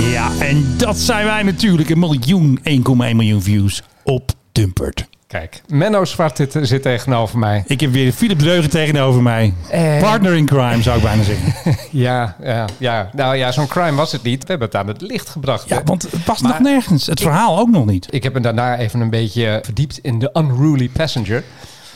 Ja, 0.00 0.30
en 0.40 0.74
dat 0.76 0.96
zijn 0.96 1.24
wij 1.24 1.42
natuurlijk. 1.42 1.88
Een 1.90 1.98
miljoen, 1.98 2.60
1,1 2.68 2.72
miljoen 2.94 3.42
views 3.42 3.82
op 4.04 4.30
Dumpert. 4.52 5.08
Kijk, 5.26 5.62
Menno 5.68 6.04
Zwart 6.04 6.36
zit, 6.36 6.56
zit 6.60 6.82
tegenover 6.82 7.38
mij. 7.38 7.64
Ik 7.66 7.80
heb 7.80 7.90
weer 7.90 8.12
Philip 8.12 8.38
Dreugen 8.38 8.70
tegenover 8.70 9.22
mij. 9.22 9.54
Eh. 9.70 10.00
Partner 10.00 10.34
in 10.34 10.46
crime 10.46 10.82
zou 10.82 10.96
ik 10.96 11.02
bijna 11.02 11.22
zeggen. 11.22 11.54
Ja, 11.90 12.36
ja, 12.42 12.66
ja. 12.78 13.10
nou 13.12 13.36
ja, 13.36 13.52
zo'n 13.52 13.66
crime 13.66 13.94
was 13.96 14.12
het 14.12 14.22
niet. 14.22 14.42
We 14.42 14.48
hebben 14.48 14.66
het 14.68 14.76
aan 14.76 14.88
het 14.88 15.00
licht 15.00 15.28
gebracht. 15.28 15.68
Ja, 15.68 15.76
hè. 15.76 15.82
want 15.84 16.02
het 16.02 16.24
past 16.24 16.42
Maar- 16.42 16.52
nog 16.52 16.60
nergens. 16.60 17.06
Het 17.06 17.20
verhaal 17.20 17.58
ook 17.58 17.70
nog 17.70 17.86
niet. 17.86 18.06
Ik 18.10 18.22
heb 18.22 18.32
me 18.32 18.40
daarna 18.40 18.78
even 18.78 19.00
een 19.00 19.10
beetje 19.10 19.58
verdiept 19.64 19.98
in 19.98 20.18
de 20.18 20.30
Unruly 20.32 20.88
Passenger. 20.88 21.42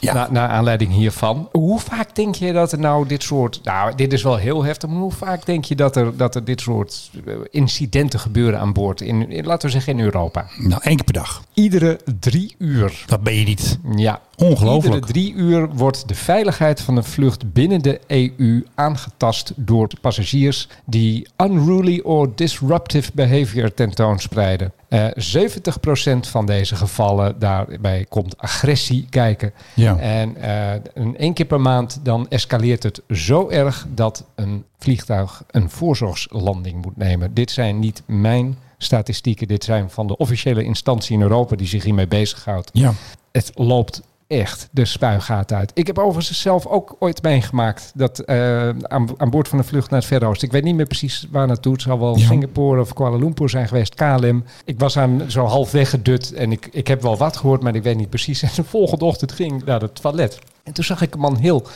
Ja. 0.00 0.12
Na, 0.14 0.28
naar 0.30 0.48
aanleiding 0.48 0.92
hiervan. 0.92 1.48
Hoe 1.52 1.78
vaak 1.78 2.14
denk 2.14 2.34
je 2.34 2.52
dat 2.52 2.72
er 2.72 2.78
nou 2.78 3.06
dit 3.06 3.22
soort... 3.22 3.60
Nou, 3.64 3.94
dit 3.94 4.12
is 4.12 4.22
wel 4.22 4.36
heel 4.36 4.64
heftig. 4.64 4.88
Maar 4.88 4.98
hoe 4.98 5.12
vaak 5.12 5.46
denk 5.46 5.64
je 5.64 5.74
dat 5.74 5.96
er, 5.96 6.16
dat 6.16 6.34
er 6.34 6.44
dit 6.44 6.60
soort 6.60 7.10
eh, 7.26 7.34
incidenten 7.50 8.20
gebeuren 8.20 8.60
aan 8.60 8.72
boord? 8.72 9.00
In, 9.00 9.30
in, 9.30 9.44
laten 9.44 9.66
we 9.66 9.72
zeggen 9.72 9.92
in 9.98 10.04
Europa. 10.04 10.46
Nou, 10.58 10.80
één 10.82 10.96
keer 10.96 11.04
per 11.04 11.14
dag. 11.14 11.42
Iedere 11.54 12.00
drie 12.20 12.54
uur. 12.58 13.04
Dat 13.06 13.22
ben 13.22 13.34
je 13.34 13.44
niet. 13.44 13.78
Ja. 13.96 14.20
Ongelooflijk. 14.36 14.94
Iedere 14.94 15.12
drie 15.12 15.34
uur 15.34 15.68
wordt 15.68 16.08
de 16.08 16.14
veiligheid 16.14 16.80
van 16.80 16.96
een 16.96 17.04
vlucht 17.04 17.52
binnen 17.52 17.82
de 17.82 18.00
EU 18.06 18.64
aangetast 18.74 19.52
door 19.56 19.88
passagiers 20.00 20.68
die 20.84 21.28
unruly 21.36 22.00
or 22.04 22.32
disruptive 22.34 23.10
behavior 23.14 23.74
tentoonspreiden. 23.74 24.72
Eh 24.90 25.06
70% 25.16 26.28
van 26.28 26.46
deze 26.46 26.76
gevallen, 26.76 27.38
daarbij 27.38 28.06
komt 28.08 28.38
agressie 28.38 29.06
kijken. 29.10 29.52
Ja. 29.74 29.98
En 29.98 30.36
eh, 30.36 30.80
een 30.94 31.16
één 31.16 31.34
keer 31.34 31.46
per 31.46 31.60
maand 31.60 32.00
dan 32.02 32.28
escaleert 32.28 32.82
het 32.82 33.02
zo 33.08 33.48
erg 33.48 33.86
dat 33.94 34.24
een 34.34 34.64
vliegtuig 34.78 35.42
een 35.50 35.70
voorzorgslanding 35.70 36.82
moet 36.84 36.96
nemen. 36.96 37.34
Dit 37.34 37.50
zijn 37.50 37.78
niet 37.78 38.02
mijn 38.06 38.58
statistieken, 38.78 39.48
dit 39.48 39.64
zijn 39.64 39.90
van 39.90 40.06
de 40.06 40.16
officiële 40.16 40.64
instantie 40.64 41.14
in 41.14 41.22
Europa 41.22 41.56
die 41.56 41.66
zich 41.66 41.84
hiermee 41.84 42.08
bezighoudt 42.08 42.70
Ja. 42.72 42.92
het 43.32 43.50
loopt 43.54 44.02
echt 44.30 44.68
de 44.72 44.84
spuigaat 44.84 45.52
uit. 45.52 45.70
Ik 45.74 45.86
heb 45.86 45.98
overigens 45.98 46.40
zelf 46.40 46.66
ook 46.66 46.96
ooit 46.98 47.22
meegemaakt 47.22 47.92
dat 47.94 48.18
eh, 48.18 48.68
aan, 48.68 49.08
aan 49.16 49.30
boord 49.30 49.48
van 49.48 49.58
een 49.58 49.64
vlucht 49.64 49.90
naar 49.90 49.98
het 49.98 50.08
Verre 50.08 50.26
Oosten. 50.26 50.46
Ik 50.46 50.52
weet 50.52 50.64
niet 50.64 50.74
meer 50.74 50.86
precies 50.86 51.26
waar 51.30 51.46
naartoe. 51.46 51.72
Het 51.72 51.82
zal 51.82 51.98
wel 51.98 52.18
Ja. 52.18 52.26
Singapore 52.26 52.80
of 52.80 52.92
Kuala 52.92 53.16
Lumpur 53.16 53.48
zijn 53.48 53.68
geweest. 53.68 53.94
KLM. 53.94 54.44
Ik 54.64 54.78
was 54.78 54.96
aan 54.98 55.22
zo 55.26 55.44
half 55.44 55.70
weggedut 55.70 56.32
en 56.32 56.52
ik, 56.52 56.68
ik 56.72 56.88
heb 56.88 57.02
wel 57.02 57.16
wat 57.16 57.36
gehoord, 57.36 57.62
maar 57.62 57.74
ik 57.74 57.82
weet 57.82 57.96
niet 57.96 58.08
precies. 58.10 58.42
En 58.50 58.50
de 58.54 58.64
volgende 58.64 59.04
ochtend 59.04 59.32
ging 59.32 59.60
ik 59.60 59.64
naar 59.66 59.80
het 59.80 60.00
toilet. 60.02 60.38
En 60.62 60.72
toen 60.72 60.84
zag 60.84 61.02
ik 61.02 61.14
een 61.14 61.20
man 61.20 61.36
heel 61.36 61.66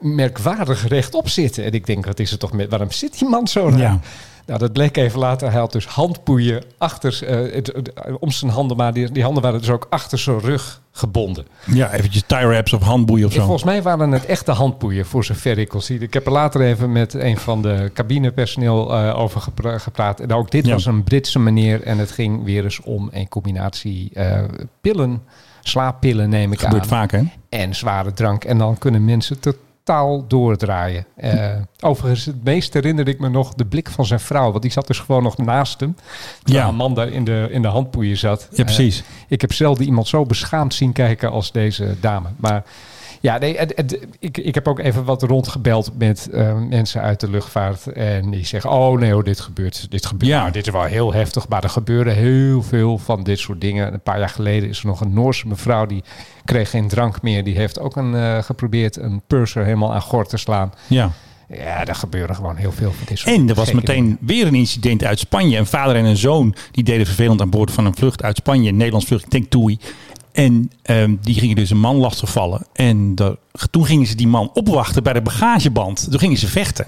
merkwaardig 0.00 0.88
rechtop 0.88 1.28
zitten. 1.28 1.64
En 1.64 1.72
ik 1.72 1.86
denk, 1.86 2.04
wat 2.06 2.18
is 2.18 2.32
er 2.32 2.38
toch 2.38 2.52
met, 2.52 2.70
waarom 2.70 2.90
zit 2.90 3.18
die 3.18 3.28
man 3.28 3.48
zo 3.48 3.68
raar? 3.68 3.78
Ja. 3.78 3.98
Nou, 4.46 4.58
dat 4.58 4.72
bleek 4.72 4.96
even 4.96 5.18
later. 5.18 5.50
Hij 5.50 5.60
had 5.60 5.72
dus 5.72 5.86
handboeien 5.86 6.64
achter, 6.78 7.26
eh, 7.26 7.54
het- 7.54 7.72
om 8.20 8.30
zijn 8.30 8.50
handen, 8.50 8.76
maar 8.76 8.92
die, 8.92 9.10
die 9.12 9.22
handen 9.22 9.42
waren 9.42 9.60
dus 9.60 9.70
ook 9.70 9.86
achter 9.90 10.18
zijn 10.18 10.40
rug 10.40 10.82
gebonden. 10.96 11.46
Ja, 11.66 11.92
eventjes 11.92 12.22
tie 12.26 12.46
wraps 12.46 12.72
of 12.72 12.82
handboeien 12.82 13.26
of 13.26 13.32
zo. 13.32 13.40
volgens 13.40 13.64
mij 13.64 13.82
waren 13.82 14.10
het 14.12 14.26
echte 14.26 14.52
handboeien, 14.52 15.06
voor 15.06 15.24
zover 15.24 15.58
ik 15.58 15.68
kon 15.68 15.80
zien. 15.82 16.02
Ik 16.02 16.12
heb 16.14 16.26
er 16.26 16.32
later 16.32 16.60
even 16.60 16.92
met 16.92 17.14
een 17.14 17.36
van 17.36 17.62
de 17.62 17.90
cabinepersoneel 17.94 18.94
eh, 18.94 19.18
over 19.18 19.40
gepra- 19.40 19.78
gepraat. 19.78 20.20
En 20.20 20.32
ook 20.32 20.50
dit 20.50 20.66
Ja. 20.66 20.72
was 20.72 20.84
een 20.86 21.04
Britse 21.04 21.38
meneer. 21.38 21.82
En 21.82 21.98
het 21.98 22.10
ging 22.10 22.44
weer 22.44 22.64
eens 22.64 22.80
om 22.80 23.08
een 23.12 23.28
combinatie 23.28 24.10
eh, 24.14 24.42
pillen, 24.80 25.22
slaappillen 25.60 26.28
neem 26.28 26.52
ik 26.52 26.60
Gebeurt 26.60 26.82
aan. 26.82 26.88
vaak, 26.88 27.10
hè? 27.10 27.22
En 27.48 27.74
zware 27.74 28.12
drank. 28.12 28.44
En 28.44 28.58
dan 28.58 28.78
kunnen 28.78 29.04
mensen 29.04 29.40
totaal 29.40 29.60
doordraaien. 30.28 31.06
Eh, 31.16 31.50
overigens, 31.80 32.24
het 32.24 32.44
meest 32.44 32.74
herinner 32.74 33.08
ik 33.08 33.18
me 33.18 33.28
nog 33.28 33.54
de 33.54 33.64
blik 33.64 33.90
van 33.90 34.06
zijn 34.06 34.20
vrouw. 34.20 34.50
Want 34.50 34.62
die 34.62 34.72
zat 34.72 34.86
dus 34.86 34.98
gewoon 34.98 35.22
nog 35.22 35.36
naast 35.36 35.80
hem. 35.80 35.96
Terwijl 36.42 36.64
Ja. 36.64 36.70
Amanda 36.70 37.04
in 37.04 37.24
de, 37.24 37.48
in 37.50 37.62
de 37.62 37.68
handboeien 37.68 38.16
zat. 38.16 38.48
Ja, 38.50 38.64
precies. 38.64 38.98
Eh, 38.98 39.04
ik 39.28 39.40
heb 39.40 39.52
zelden 39.52 39.84
iemand 39.84 40.08
zo 40.08 40.24
beschaamd 40.24 40.74
zien 40.74 40.92
kijken 40.92 41.30
als 41.30 41.52
deze 41.52 41.96
dame. 42.00 42.28
Maar 42.36 42.64
Ja, 43.24 43.38
nee, 43.38 43.56
het- 43.58 43.72
het- 43.76 43.98
ik, 44.18 44.38
ik 44.38 44.54
heb 44.54 44.68
ook 44.68 44.78
even 44.78 45.04
wat 45.04 45.22
rondgebeld 45.22 45.90
met 45.98 46.28
eh, 46.32 46.58
mensen 46.68 47.00
uit 47.00 47.20
de 47.20 47.30
luchtvaart. 47.30 47.86
En 47.86 48.30
die 48.30 48.46
zeggen, 48.46 48.70
oh 48.70 48.98
nee, 48.98 49.22
dit 49.22 49.40
gebeurt. 49.40 49.86
Dit 49.90 50.06
gebeurt. 50.06 50.30
Ja. 50.30 50.40
Nou, 50.40 50.52
dit 50.52 50.66
is 50.66 50.72
wel 50.72 50.82
heel 50.82 51.12
heftig, 51.12 51.48
maar 51.48 51.62
er 51.62 51.68
gebeuren 51.68 52.14
heel 52.14 52.62
veel 52.62 52.98
van 52.98 53.22
dit 53.22 53.38
soort 53.38 53.60
dingen. 53.60 53.92
Een 53.92 54.00
paar 54.02 54.18
jaar 54.18 54.28
geleden 54.28 54.68
is 54.68 54.80
er 54.80 54.86
nog 54.86 55.00
een 55.00 55.12
Noorse 55.12 55.48
mevrouw 55.48 55.86
die 55.86 56.02
kreeg 56.44 56.70
geen 56.70 56.88
drank 56.88 57.22
meer. 57.22 57.44
Die 57.44 57.56
heeft 57.56 57.80
ook 57.80 57.96
een, 57.96 58.14
eh, 58.14 58.42
geprobeerd 58.42 58.96
een 58.96 59.22
purser 59.26 59.64
helemaal 59.64 59.94
aan 59.94 60.02
gort 60.02 60.28
te 60.28 60.36
slaan. 60.36 60.72
Ja. 60.86 61.10
Ja, 61.48 61.86
er 61.86 61.94
gebeuren 61.94 62.34
gewoon 62.36 62.56
heel 62.56 62.72
veel 62.72 62.92
van 62.92 63.04
dit 63.08 63.18
soort 63.18 63.34
En 63.36 63.48
er 63.48 63.54
was 63.54 63.72
meteen 63.72 64.16
weer 64.20 64.46
een 64.46 64.54
incident 64.54 65.04
uit 65.04 65.18
Spanje. 65.18 65.58
Een 65.58 65.66
vader 65.66 65.96
en 65.96 66.04
een 66.04 66.16
zoon 66.16 66.54
die 66.70 66.84
deden 66.84 67.06
vervelend 67.06 67.40
aan 67.40 67.50
boord 67.50 67.70
van 67.70 67.86
een 67.86 67.94
vlucht 67.96 68.22
uit 68.22 68.36
Spanje. 68.36 68.68
Een 68.68 68.76
Nederlands 68.76 69.06
vlucht, 69.06 69.24
ik 69.24 69.30
denk 69.30 69.50
TUI. 69.50 69.78
En 70.34 70.70
ehm, 70.82 71.14
die 71.20 71.34
gingen 71.34 71.56
dus 71.56 71.70
een 71.70 71.80
man 71.80 71.96
lastigvallen. 71.96 72.66
En 72.72 73.14
toen 73.70 73.86
gingen 73.86 74.06
ze 74.06 74.14
die 74.14 74.28
man 74.28 74.50
opwachten 74.54 75.02
bij 75.02 75.12
de 75.12 75.22
bagageband. 75.22 76.10
Toen 76.10 76.18
gingen 76.18 76.36
ze 76.36 76.48
vechten. 76.48 76.86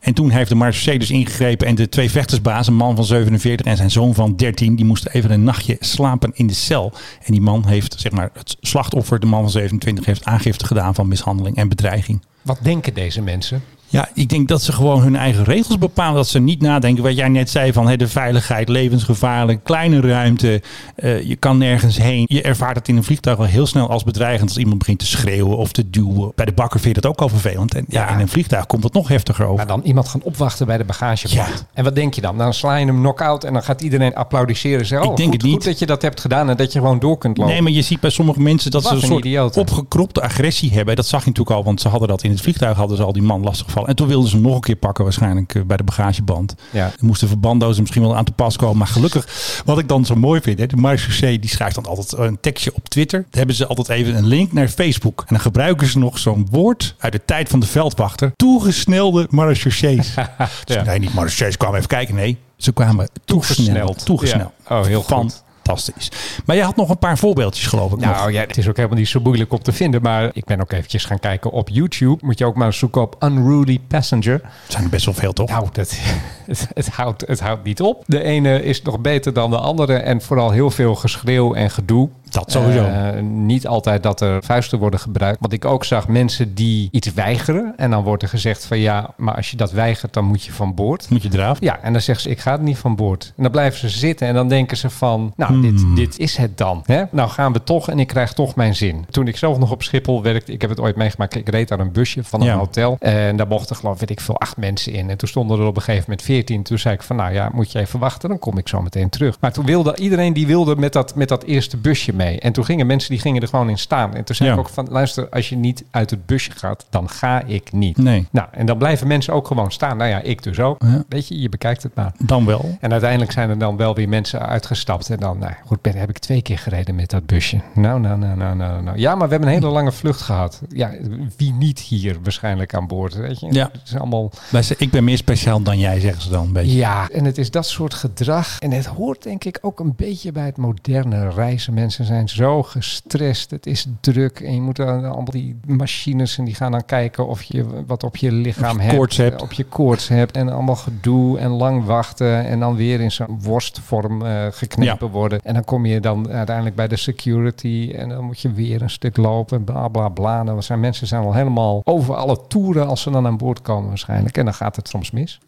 En 0.00 0.14
toen 0.14 0.30
heeft 0.30 0.48
de 0.48 0.54
marechaussee 0.54 0.98
dus 0.98 1.10
ingegrepen. 1.10 1.66
En 1.66 1.74
de 1.74 1.88
twee 1.88 2.10
vechtersbaas, 2.10 2.66
een 2.66 2.74
man 2.74 2.96
van 2.96 3.04
47 3.04 3.66
en 3.66 3.76
zijn 3.76 3.90
zoon 3.90 4.14
van 4.14 4.36
13... 4.36 4.76
die 4.76 4.84
moesten 4.84 5.12
even 5.12 5.30
een 5.30 5.44
nachtje 5.44 5.76
slapen 5.80 6.30
in 6.34 6.46
de 6.46 6.54
cel. 6.54 6.92
En 7.24 7.32
die 7.32 7.42
man 7.42 7.66
heeft, 7.66 8.00
zeg 8.00 8.12
maar, 8.12 8.30
het 8.32 8.56
slachtoffer, 8.60 9.20
de 9.20 9.26
man 9.26 9.40
van 9.40 9.50
27... 9.50 10.04
heeft 10.04 10.24
aangifte 10.24 10.66
gedaan 10.66 10.94
van 10.94 11.08
mishandeling 11.08 11.56
en 11.56 11.68
bedreiging. 11.68 12.22
Wat 12.42 12.58
denken 12.62 12.94
deze 12.94 13.22
mensen? 13.22 13.62
Ja, 13.90 14.08
ik 14.14 14.28
denk 14.28 14.48
dat 14.48 14.62
ze 14.62 14.72
gewoon 14.72 15.02
hun 15.02 15.16
eigen 15.16 15.44
regels 15.44 15.78
bepalen. 15.78 16.14
Dat 16.14 16.28
ze 16.28 16.38
niet 16.38 16.60
nadenken 16.60 17.02
wat 17.02 17.16
jij 17.16 17.28
net 17.28 17.50
zei 17.50 17.72
van 17.72 17.88
hè, 17.88 17.96
de 17.96 18.08
veiligheid, 18.08 18.68
levensgevaarlijk, 18.68 19.64
kleine 19.64 20.00
ruimte. 20.00 20.62
eh, 20.94 21.22
je 21.28 21.36
kan 21.36 21.58
nergens 21.58 21.96
heen. 21.98 22.24
Je 22.28 22.42
ervaart 22.42 22.76
het 22.76 22.88
in 22.88 22.96
een 22.96 23.04
vliegtuig 23.04 23.36
wel 23.36 23.46
heel 23.46 23.66
snel 23.66 23.88
als 23.90 24.04
bedreigend. 24.04 24.48
Als 24.48 24.58
iemand 24.58 24.78
begint 24.78 24.98
te 24.98 25.06
schreeuwen 25.06 25.56
of 25.56 25.72
te 25.72 25.90
duwen. 25.90 26.32
Bij 26.34 26.44
de 26.44 26.52
bakker 26.52 26.80
vind 26.80 26.94
je 26.94 27.00
dat 27.00 27.10
ook 27.10 27.20
al 27.20 27.28
vervelend. 27.28 27.74
En 27.74 27.84
ja, 27.88 28.00
Ja. 28.08 28.14
in 28.14 28.20
een 28.20 28.28
vliegtuig 28.28 28.66
komt 28.66 28.82
het 28.84 28.92
nog 28.92 29.08
heftiger 29.08 29.44
over. 29.44 29.56
Maar 29.56 29.66
dan 29.66 29.80
iemand 29.84 30.08
gaan 30.08 30.22
opwachten 30.22 30.66
bij 30.66 30.76
de 30.78 30.84
bagageband. 30.84 31.48
Ja. 31.48 31.66
En 31.74 31.84
wat 31.84 31.94
denk 31.94 32.14
je 32.14 32.20
dan? 32.20 32.38
Dan 32.38 32.54
sla 32.54 32.76
je 32.76 32.86
hem 32.86 32.96
knock-out 32.98 33.44
en 33.44 33.52
dan 33.52 33.62
gaat 33.62 33.80
iedereen 33.82 34.14
applaudisseren. 34.14 34.78
en 34.80 34.86
Zeggen, 34.86 35.10
Ik 35.10 35.16
denk 35.16 35.30
goed, 35.30 35.36
het 35.42 35.50
niet. 35.50 35.54
goed 35.54 35.64
dat 35.64 35.78
je 35.78 35.86
dat 35.86 36.02
hebt 36.02 36.20
gedaan 36.20 36.48
en 36.50 36.56
dat 36.56 36.72
je 36.72 36.78
gewoon 36.78 36.98
door 36.98 37.18
kunt 37.18 37.36
lopen. 37.36 37.52
Nee, 37.52 37.62
maar 37.62 37.72
je 37.72 37.82
ziet 37.82 38.00
bij 38.00 38.10
sommige 38.10 38.40
mensen 38.40 38.70
dat 38.70 38.82
Wat 38.82 38.90
ze 38.90 38.96
een 38.96 39.02
een 39.02 39.08
soort 39.08 39.24
idioten. 39.24 39.60
opgekropte 39.60 40.20
agressie 40.22 40.72
hebben. 40.72 40.96
Dat 40.96 41.06
zag 41.06 41.20
je 41.24 41.28
natuurlijk 41.28 41.56
al, 41.56 41.64
want 41.64 41.80
ze 41.80 41.88
hadden 41.88 42.08
dat 42.08 42.22
in 42.22 42.30
het 42.30 42.40
vliegtuig, 42.40 42.76
hadden 42.76 42.96
ze 42.96 43.02
al 43.02 43.12
die 43.12 43.22
man 43.22 43.42
lastiggevallen. 43.42 43.76
En 43.86 43.96
toen 43.96 44.08
wilden 44.08 44.28
ze 44.28 44.34
hem 44.36 44.44
nog 44.44 44.54
een 44.54 44.60
keer 44.60 44.76
pakken, 44.76 45.04
waarschijnlijk 45.04 45.54
eh, 45.54 45.62
bij 45.62 45.76
de 45.76 45.84
bagageband. 45.84 46.54
Ja. 46.70 46.84
Er 46.84 46.92
moesten 47.00 47.28
verbanddozen 47.28 47.80
misschien 47.80 48.02
wel 48.02 48.16
aan 48.16 48.24
te 48.24 48.32
pas 48.32 48.56
komen. 48.56 48.76
Maar 48.78 48.86
gelukkig, 48.86 49.28
wat 49.64 49.78
ik 49.78 49.88
dan 49.88 50.04
zo 50.04 50.14
mooi 50.14 50.40
vind, 50.40 50.58
hè, 50.58 50.66
de 50.66 50.76
marechaussee 50.76 51.38
die 51.38 51.50
schrijft 51.50 51.74
dan 51.74 51.86
altijd 51.86 52.12
een 52.12 52.40
tekstje 52.40 52.74
op 52.74 52.88
Twitter. 52.88 53.20
Dan 53.20 53.28
hebben 53.38 53.54
ze 53.56 53.66
altijd 53.66 53.88
even 53.88 54.16
een 54.16 54.26
link 54.26 54.52
naar 54.52 54.68
Facebook. 54.68 55.20
En 55.20 55.26
dan 55.28 55.40
gebruiken 55.40 55.86
ze 55.86 55.98
nog 55.98 56.18
zo'n 56.18 56.48
woord 56.50 56.94
uit 56.98 57.12
de 57.12 57.24
tijd 57.24 57.48
van 57.48 57.60
de 57.60 57.66
veldwachter. 57.66 58.32
Toegesnelde 58.36 59.26
marechaussees. 59.30 60.14
Dus 60.64 60.76
Ja. 60.76 60.82
nee, 60.82 60.98
niet 60.98 61.14
marechaussees 61.14 61.56
kwamen 61.56 61.76
even 61.76 61.88
kijken. 61.88 62.14
Nee, 62.14 62.36
ze 62.56 62.72
kwamen 62.72 63.08
toegesneld. 63.24 63.66
Toegesneld. 63.66 64.04
Toegesneld. 64.04 64.52
Ja. 64.68 64.78
Oh, 64.78 64.86
heel 64.86 65.02
goed. 65.02 65.42
Fantastisch. 65.68 66.10
Maar 66.44 66.56
je 66.56 66.62
had 66.62 66.76
nog 66.76 66.88
een 66.88 66.98
paar 66.98 67.18
voorbeeldjes 67.18 67.66
geloof 67.66 67.92
ik 67.92 67.98
nog. 67.98 68.10
Nou 68.10 68.32
ja, 68.32 68.40
het 68.40 68.56
is 68.56 68.68
ook 68.68 68.76
helemaal 68.76 68.98
niet 68.98 69.08
zo 69.08 69.20
moeilijk 69.20 69.52
om 69.52 69.62
te 69.62 69.72
vinden. 69.72 70.02
Maar 70.02 70.30
ik 70.32 70.44
ben 70.44 70.60
ook 70.60 70.72
eventjes 70.72 71.04
gaan 71.04 71.18
kijken 71.18 71.50
op 71.50 71.68
YouTube. 71.68 72.26
Moet 72.26 72.38
je 72.38 72.44
ook 72.44 72.54
maar 72.54 72.66
eens 72.66 72.78
zoeken 72.78 73.02
op 73.02 73.16
Unruly 73.24 73.78
Passenger. 73.88 74.40
Er 74.42 74.50
zijn 74.68 74.84
er 74.84 74.90
best 74.90 75.04
wel 75.04 75.14
veel 75.14 75.32
toch? 75.32 75.48
Nou, 75.48 75.68
dat, 75.72 75.98
het, 76.46 76.68
het, 76.74 76.88
houdt, 76.88 77.26
het 77.26 77.40
houdt 77.40 77.64
niet 77.64 77.80
op. 77.80 78.04
De 78.06 78.22
ene 78.22 78.62
is 78.62 78.82
nog 78.82 79.00
beter 79.00 79.32
dan 79.32 79.50
de 79.50 79.58
andere. 79.58 79.94
En 79.94 80.22
vooral 80.22 80.50
heel 80.50 80.70
veel 80.70 80.94
geschreeuw 80.94 81.54
en 81.54 81.70
gedoe. 81.70 82.08
Dat 82.30 82.52
sowieso. 82.52 82.84
Eh, 82.84 83.22
niet 83.22 83.66
altijd 83.66 84.02
dat 84.02 84.20
er 84.20 84.42
vuisten 84.44 84.78
worden 84.78 85.00
gebruikt. 85.00 85.40
Want 85.40 85.52
ik 85.52 85.64
ook 85.64 85.84
zag 85.84 86.08
mensen 86.08 86.54
die 86.54 86.88
iets 86.92 87.12
weigeren. 87.12 87.72
En 87.76 87.90
dan 87.90 88.02
wordt 88.02 88.22
er 88.22 88.28
gezegd 88.28 88.64
van 88.66 88.78
ja, 88.78 89.10
maar 89.16 89.34
als 89.34 89.50
je 89.50 89.56
dat 89.56 89.72
weigert, 89.72 90.12
dan 90.12 90.24
moet 90.24 90.42
je 90.44 90.52
van 90.52 90.74
boord. 90.74 91.10
Moet 91.10 91.22
je 91.22 91.28
eraf? 91.32 91.56
Ja, 91.60 91.80
en 91.82 91.92
dan 91.92 92.00
zeggen 92.02 92.24
ze, 92.24 92.30
ik 92.30 92.38
ga 92.40 92.56
niet 92.56 92.78
van 92.78 92.96
boord. 92.96 93.32
En 93.36 93.42
dan 93.42 93.52
blijven 93.52 93.78
ze 93.78 93.88
zitten 93.88 94.26
en 94.28 94.34
dan 94.34 94.48
denken 94.48 94.76
ze 94.76 94.90
van, 94.90 95.32
nou, 95.36 95.52
Hmm. 95.52 95.62
dit, 95.62 95.96
dit 95.96 96.18
is 96.18 96.36
het 96.36 96.58
dan. 96.58 96.82
Hè? 96.86 97.02
Nou 97.10 97.28
gaan 97.30 97.52
we 97.52 97.62
toch 97.62 97.90
en 97.90 97.98
ik 97.98 98.06
krijg 98.06 98.32
toch 98.32 98.54
mijn 98.54 98.74
zin. 98.76 99.06
Toen 99.10 99.26
ik 99.28 99.36
zelf 99.36 99.58
nog 99.58 99.70
op 99.70 99.82
Schiphol 99.82 100.22
werkte, 100.22 100.52
ik 100.52 100.60
heb 100.60 100.70
het 100.70 100.80
ooit 100.80 100.96
meegemaakt, 100.96 101.34
ik 101.34 101.48
reed 101.48 101.68
daar 101.68 101.80
een 101.80 101.92
busje 101.92 102.24
van 102.24 102.40
een 102.40 102.46
Ja. 102.46 102.56
hotel. 102.56 102.96
En 103.00 103.36
daar 103.36 103.46
mochten 103.46 103.76
geloof 103.76 103.98
weet 104.00 104.10
ik 104.10 104.20
veel 104.20 104.38
acht 104.40 104.56
mensen 104.56 104.92
in. 104.92 105.10
En 105.10 105.16
toen 105.16 105.28
stonden 105.28 105.58
er 105.60 105.66
op 105.66 105.76
een 105.76 105.82
gegeven 105.82 106.04
moment 106.08 106.26
veertien. 106.26 106.62
Toen 106.62 106.78
zei 106.78 106.94
ik 106.94 107.02
van, 107.02 107.16
nou 107.16 107.32
ja, 107.32 107.50
moet 107.52 107.72
je 107.72 107.78
even 107.78 107.98
wachten, 107.98 108.28
dan 108.28 108.38
kom 108.38 108.58
ik 108.58 108.68
zo 108.68 108.82
meteen 108.82 109.08
terug. 109.08 109.36
Maar 109.40 109.52
toen 109.52 109.64
wilde 109.66 109.96
iedereen 109.96 110.32
die 110.32 110.46
wilde 110.46 110.76
met 110.76 110.92
dat, 110.92 111.14
met 111.14 111.28
dat 111.28 111.42
eerste 111.42 111.76
busje 111.76 112.14
mee. 112.18 112.40
En 112.40 112.52
toen 112.52 112.64
gingen 112.64 112.86
mensen 112.86 113.10
die 113.10 113.20
gingen 113.20 113.42
er 113.42 113.48
gewoon 113.48 113.68
in 113.68 113.78
staan. 113.78 114.14
En 114.14 114.24
toen 114.24 114.34
zei 114.34 114.48
Ja. 114.48 114.54
ik 114.54 114.60
ook 114.60 114.68
van, 114.68 114.88
luister, 114.90 115.28
als 115.28 115.48
je 115.48 115.56
niet 115.56 115.84
uit 115.90 116.10
het 116.10 116.26
busje 116.26 116.50
gaat, 116.50 116.86
dan 116.90 117.08
ga 117.08 117.42
ik 117.42 117.72
niet. 117.72 117.96
Nee. 117.96 118.26
Nou, 118.30 118.48
en 118.52 118.66
dan 118.66 118.78
blijven 118.78 119.06
mensen 119.06 119.32
ook 119.32 119.46
gewoon 119.46 119.72
staan. 119.72 119.96
Nou 119.96 120.10
ja, 120.10 120.20
ik 120.20 120.42
dus 120.42 120.60
ook. 120.60 120.82
Ja. 120.82 121.04
Weet 121.08 121.28
je, 121.28 121.40
je 121.40 121.48
bekijkt 121.48 121.82
het 121.82 121.94
maar. 121.94 122.12
Dan 122.18 122.44
wel. 122.46 122.76
En 122.80 122.90
uiteindelijk 122.90 123.32
zijn 123.32 123.50
er 123.50 123.58
dan 123.58 123.76
wel 123.76 123.94
weer 123.94 124.08
mensen 124.08 124.46
uitgestapt. 124.46 125.10
En 125.10 125.16
dan, 125.18 125.38
nou 125.38 125.52
goed, 125.66 125.82
ben, 125.82 125.96
heb 125.96 126.08
ik 126.08 126.18
twee 126.18 126.42
keer 126.42 126.58
gereden 126.58 126.94
met 126.94 127.10
dat 127.10 127.26
busje. 127.26 127.60
Nou, 127.74 128.00
nou, 128.00 128.18
nou, 128.18 128.36
nou, 128.36 128.56
nou, 128.56 128.82
nou. 128.82 128.98
Ja, 128.98 129.14
maar 129.14 129.26
we 129.26 129.32
hebben 129.32 129.48
een 129.52 129.60
hele 129.60 129.72
lange 129.72 129.92
vlucht 129.92 130.20
gehad. 130.20 130.60
Ja, 130.68 130.90
wie 131.36 131.52
niet 131.52 131.78
hier 131.80 132.16
waarschijnlijk 132.22 132.74
aan 132.74 132.86
boord, 132.86 133.14
weet 133.14 133.40
je. 133.40 133.52
Ja. 133.52 133.68
Het 133.72 133.80
is 133.84 133.96
allemaal... 133.96 134.30
Ik 134.78 134.90
ben 134.90 135.04
meer 135.04 135.16
speciaal 135.16 135.62
dan 135.62 135.78
jij, 135.78 136.00
zeggen 136.00 136.22
ze 136.22 136.30
dan 136.30 136.46
een 136.46 136.52
beetje. 136.52 136.76
Ja, 136.76 137.08
en 137.12 137.24
het 137.24 137.38
is 137.38 137.50
dat 137.50 137.66
soort 137.66 137.94
gedrag. 137.94 138.58
En 138.58 138.70
het 138.70 138.86
hoort 138.86 139.22
denk 139.22 139.44
ik 139.44 139.58
ook 139.60 139.80
een 139.80 139.92
beetje 139.96 140.32
bij 140.32 140.44
het 140.44 140.56
moderne 140.56 141.30
reizen. 141.30 141.74
Mensen 141.74 142.04
zijn 142.08 142.28
zo 142.28 142.62
gestrest. 142.62 143.50
Het 143.50 143.66
is 143.66 143.86
druk. 144.00 144.40
En 144.40 144.54
je 144.54 144.60
moet 144.60 144.76
dan 144.76 145.04
allemaal 145.04 145.24
die 145.24 145.60
machines 145.66 146.38
en 146.38 146.44
die 146.44 146.54
gaan 146.54 146.72
dan 146.72 146.84
kijken 146.84 147.26
of 147.26 147.42
je 147.42 147.84
wat 147.86 148.02
op 148.04 148.16
je 148.16 148.32
lichaam 148.32 148.70
Of 148.70 148.76
je 148.76 148.82
hebt. 148.82 148.96
koorts 148.96 149.16
hebt. 149.16 149.42
Op 149.42 149.52
je 149.52 149.64
koorts 149.64 150.08
hebt. 150.08 150.36
En 150.36 150.48
allemaal 150.48 150.76
gedoe 150.76 151.38
en 151.38 151.50
lang 151.50 151.84
wachten. 151.84 152.44
En 152.46 152.60
dan 152.60 152.76
weer 152.76 153.00
in 153.00 153.10
zo'n 153.12 153.40
worstvorm 153.42 154.22
eh, 154.26 154.46
geknepen 154.50 155.06
Ja. 155.06 155.12
worden. 155.12 155.40
En 155.42 155.54
dan 155.54 155.64
kom 155.64 155.86
je 155.86 156.00
dan 156.00 156.30
uiteindelijk 156.30 156.76
bij 156.76 156.88
de 156.88 156.96
security. 156.96 157.92
En 157.96 158.08
dan 158.08 158.24
moet 158.24 158.40
je 158.40 158.52
weer 158.52 158.82
een 158.82 158.90
stuk 158.90 159.16
lopen. 159.16 159.64
Bla 159.64 159.88
bla 159.88 160.08
bla. 160.08 160.44
Dan 160.44 160.62
zijn 160.62 160.80
mensen 160.80 161.06
zijn 161.06 161.22
al 161.24 161.32
helemaal 161.34 161.80
over 161.84 162.14
alle 162.14 162.40
toeren 162.48 162.86
als 162.88 163.02
ze 163.02 163.10
dan 163.10 163.26
aan 163.26 163.36
boord 163.36 163.62
komen 163.62 163.88
waarschijnlijk. 163.88 164.36
En 164.38 164.44
dan 164.44 164.54
gaat 164.54 164.76
het 164.76 164.88
soms 164.88 165.10
mis. 165.10 165.40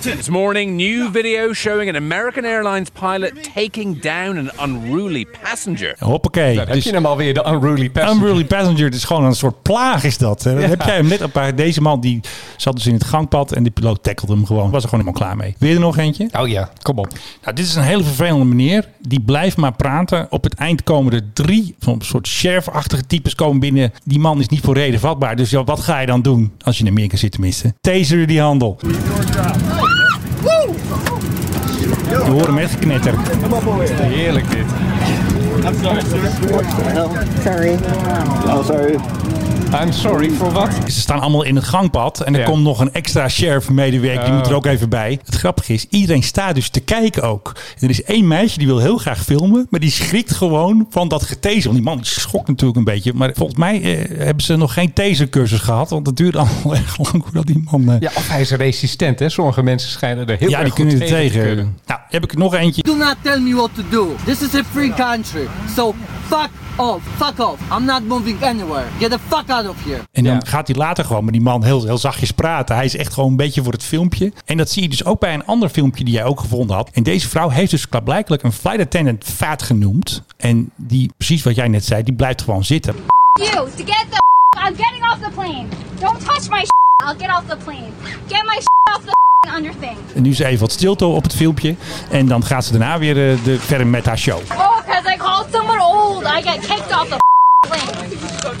This 0.00 0.28
morning, 0.28 0.76
new 0.76 1.10
video 1.12 1.52
showing 1.52 1.88
an 1.88 1.96
American 1.96 2.44
Airlines 2.44 2.90
pilot 2.90 3.50
taking 3.54 4.00
down 4.00 4.36
an 4.36 4.50
unruly 4.62 5.26
passenger. 5.42 5.94
Hoppakee. 5.98 6.54
Dan 6.54 6.64
heb 6.64 6.74
Dus 6.74 6.84
je 6.84 6.92
hem 6.92 7.06
alweer, 7.06 7.34
de 7.34 7.44
unruly 7.46 7.90
passenger. 7.90 8.26
Unruly 8.26 8.44
Passenger, 8.44 8.84
het 8.84 8.94
is 8.94 9.04
gewoon 9.04 9.24
een 9.24 9.34
soort 9.34 9.62
plaag 9.62 10.04
is 10.04 10.18
dat. 10.18 10.42
Dan 10.42 10.56
heb 10.56 10.82
jij 10.82 10.94
hem 10.94 11.06
net 11.06 11.22
op 11.22 11.32
paar. 11.32 11.54
Deze 11.54 11.80
man 11.80 12.00
die 12.00 12.20
zat 12.56 12.74
dus 12.74 12.86
in 12.86 12.94
het 12.94 13.04
gangpad 13.04 13.52
en 13.52 13.62
de 13.62 13.70
piloot 13.70 14.02
tackelde 14.02 14.32
hem 14.32 14.46
gewoon. 14.46 14.70
Was 14.70 14.82
er 14.82 14.88
gewoon 14.88 15.04
helemaal 15.04 15.26
klaar 15.26 15.36
mee. 15.36 15.54
Wil 15.58 15.68
je 15.68 15.74
er 15.74 15.80
nog 15.80 15.96
eentje? 15.96 16.28
Oh 16.40 16.48
ja, 16.48 16.70
kom 16.82 16.98
op. 16.98 17.08
Nou, 17.42 17.56
dit 17.56 17.64
is 17.64 17.74
een 17.74 17.82
hele 17.82 18.04
vervelende 18.04 18.44
meneer. 18.44 18.88
Die 18.98 19.20
blijft 19.20 19.56
maar 19.56 19.72
praten. 19.72 20.26
Op 20.30 20.44
het 20.44 20.54
eind 20.54 20.82
komen 20.82 21.12
er 21.12 21.32
drie 21.32 21.74
van 21.78 21.94
een 21.94 22.04
soort 22.04 22.26
sheriff-achtige 22.28 23.06
types 23.06 23.34
komen 23.34 23.60
binnen. 23.60 23.92
Die 24.04 24.18
man 24.18 24.40
is 24.40 24.48
niet 24.48 24.60
voor 24.60 24.74
reden 24.74 25.00
vatbaar. 25.00 25.36
Dus 25.36 25.50
ja, 25.50 25.64
wat 25.64 25.80
ga 25.80 26.00
je 26.00 26.06
dan 26.06 26.22
doen? 26.22 26.52
Als 26.64 26.78
je 26.78 26.84
in 26.84 26.90
Amerika 26.90 27.16
zit 27.16 27.32
tenminste. 27.32 27.74
Taser 28.10 28.26
die 28.26 28.40
handel. 28.40 28.76
Je 32.06 32.30
hoort 32.30 32.46
hem 32.46 32.58
echt 32.58 32.70
geknetter. 32.70 33.14
Heerlijk 34.00 34.50
dit. 34.50 34.64
I'm 38.46 38.64
sorry 38.64 38.98
for 39.74 40.52
wat? 40.52 40.70
Ze 40.86 41.00
staan 41.00 41.20
allemaal 41.20 41.42
in 41.42 41.56
het 41.56 41.64
gangpad. 41.64 42.20
En 42.20 42.34
er 42.34 42.40
Ja. 42.40 42.46
komt 42.46 42.62
nog 42.62 42.80
een 42.80 42.92
extra 42.92 43.28
sheriff-medewerker. 43.28 44.20
Die 44.24 44.30
Oh. 44.32 44.36
moet 44.38 44.46
er 44.46 44.54
ook 44.54 44.66
even 44.66 44.88
bij. 44.88 45.18
Het 45.24 45.34
grappige 45.34 45.72
is, 45.72 45.86
iedereen 45.90 46.22
staat 46.22 46.54
dus 46.54 46.68
te 46.68 46.80
kijken 46.80 47.22
ook. 47.22 47.52
En 47.78 47.84
er 47.84 47.90
is 47.90 48.02
één 48.02 48.28
meisje 48.28 48.58
die 48.58 48.66
wil 48.66 48.78
heel 48.78 48.98
graag 48.98 49.22
filmen. 49.24 49.66
Maar 49.70 49.80
die 49.80 49.90
schrikt 49.90 50.32
gewoon 50.34 50.86
van 50.90 51.08
dat 51.08 51.22
getaser. 51.22 51.62
Want 51.62 51.74
die 51.74 51.82
man 51.82 51.96
die 51.96 52.06
schokt 52.06 52.48
natuurlijk 52.48 52.78
een 52.78 52.84
beetje. 52.84 53.12
Maar 53.14 53.30
volgens 53.34 53.58
mij 53.58 53.82
eh, 53.82 54.18
hebben 54.24 54.44
ze 54.44 54.56
nog 54.56 54.72
geen 54.72 54.92
tasercursus 54.92 55.60
gehad. 55.60 55.90
Want 55.90 56.06
het 56.06 56.16
duurde 56.16 56.38
allemaal 56.48 56.74
echt 56.74 56.98
lang 56.98 57.22
voordat 57.24 57.46
die 57.46 57.62
man... 57.70 57.90
eh, 57.90 58.00
Ja, 58.00 58.10
of 58.14 58.28
hij 58.28 58.40
is 58.40 58.50
resistent, 58.50 59.18
hè? 59.18 59.28
Sommige 59.28 59.62
mensen 59.62 59.90
schijnen 59.90 60.26
er 60.26 60.36
heel 60.38 60.48
ja, 60.48 60.58
erg 60.60 60.74
die 60.74 60.84
goed 60.84 60.98
kunnen 60.98 61.16
er 61.16 61.30
tegen. 61.30 61.78
Nou, 61.86 62.00
heb 62.08 62.24
ik 62.24 62.32
er 62.32 62.38
nog 62.38 62.54
eentje. 62.54 62.82
Do 62.82 62.96
not 62.96 63.16
tell 63.22 63.38
me 63.40 63.54
what 63.54 63.70
to 63.74 63.82
do. 63.90 64.14
This 64.24 64.42
is 64.42 64.54
a 64.54 64.62
free 64.72 64.92
country. 64.94 65.46
So 65.76 65.94
fuck 66.28 66.48
off. 66.80 67.02
Fuck 67.16 67.38
off. 67.38 67.60
I'm 67.78 67.84
not 67.84 68.02
moving 68.06 68.42
anywhere. 68.42 68.84
Get 68.98 69.10
the 69.10 69.18
fuck 69.28 69.50
out 69.50 69.68
of 69.68 69.84
here. 69.84 70.00
En 70.12 70.24
dan 70.24 70.34
Ja. 70.34 70.40
gaat 70.46 70.66
hij 70.66 70.76
later 70.76 71.04
gewoon 71.04 71.24
met 71.24 71.32
die 71.32 71.42
man 71.42 71.64
heel, 71.64 71.84
heel 71.84 71.98
zachtjes 71.98 72.30
praten. 72.30 72.76
Hij 72.76 72.84
is 72.84 72.96
echt 72.96 73.12
gewoon 73.14 73.30
een 73.30 73.36
beetje 73.36 73.62
voor 73.62 73.72
het 73.72 73.82
filmpje. 73.82 74.32
En 74.44 74.56
dat 74.56 74.70
zie 74.70 74.82
je 74.82 74.88
dus 74.88 75.04
ook 75.04 75.20
bij 75.20 75.34
een 75.34 75.46
ander 75.46 75.68
filmpje 75.68 76.04
die 76.04 76.14
jij 76.14 76.24
ook 76.24 76.40
gevonden 76.40 76.76
had. 76.76 76.90
En 76.92 77.02
deze 77.02 77.28
vrouw 77.28 77.48
heeft 77.48 77.70
dus 77.70 77.86
blijkbaar 78.04 78.38
een 78.42 78.52
flight 78.52 78.80
attendant 78.80 79.24
fat 79.24 79.62
genoemd. 79.62 80.22
En 80.36 80.70
die, 80.76 81.10
precies 81.16 81.42
wat 81.42 81.54
jij 81.54 81.68
net 81.68 81.84
zei, 81.84 82.02
die 82.02 82.14
blijft 82.14 82.42
gewoon 82.42 82.64
zitten. 82.64 82.94
You, 83.32 83.68
to 83.76 83.84
get 83.84 84.06
the 84.10 84.18
I'm 84.68 84.76
getting 84.76 85.02
off 85.12 85.18
the 85.22 85.30
plane. 85.34 85.66
Don't 86.00 86.20
touch 86.24 86.48
my 86.48 86.64
I'll 87.02 87.14
get 87.14 87.30
off 87.30 87.46
the 87.48 87.56
plane. 87.56 87.92
Get 88.28 88.44
my 88.46 88.58
off 88.94 89.04
the 89.04 89.54
under 89.54 89.72
thing. 89.80 89.96
En 90.14 90.22
nu 90.22 90.30
is 90.30 90.38
even 90.38 90.60
wat 90.60 90.72
stilte 90.72 91.04
op 91.04 91.22
het 91.22 91.34
filmpje. 91.34 91.74
En 92.10 92.26
dan 92.26 92.44
gaat 92.44 92.64
ze 92.64 92.70
daarna 92.70 92.98
weer 92.98 93.30
eh, 93.30 93.44
de, 93.44 93.58
verder 93.58 93.86
met 93.86 94.06
haar 94.06 94.18
show. 94.18 94.38
Oh, 94.50 94.76
because 94.86 95.14
I 95.14 95.16
called 95.16 95.46
someone 95.52 95.82
old. 95.82 96.24
I 96.24 96.42
get 96.42 96.66
kicked 96.66 96.92
off 97.00 97.08
the 97.08 97.16
plane. 97.68 98.08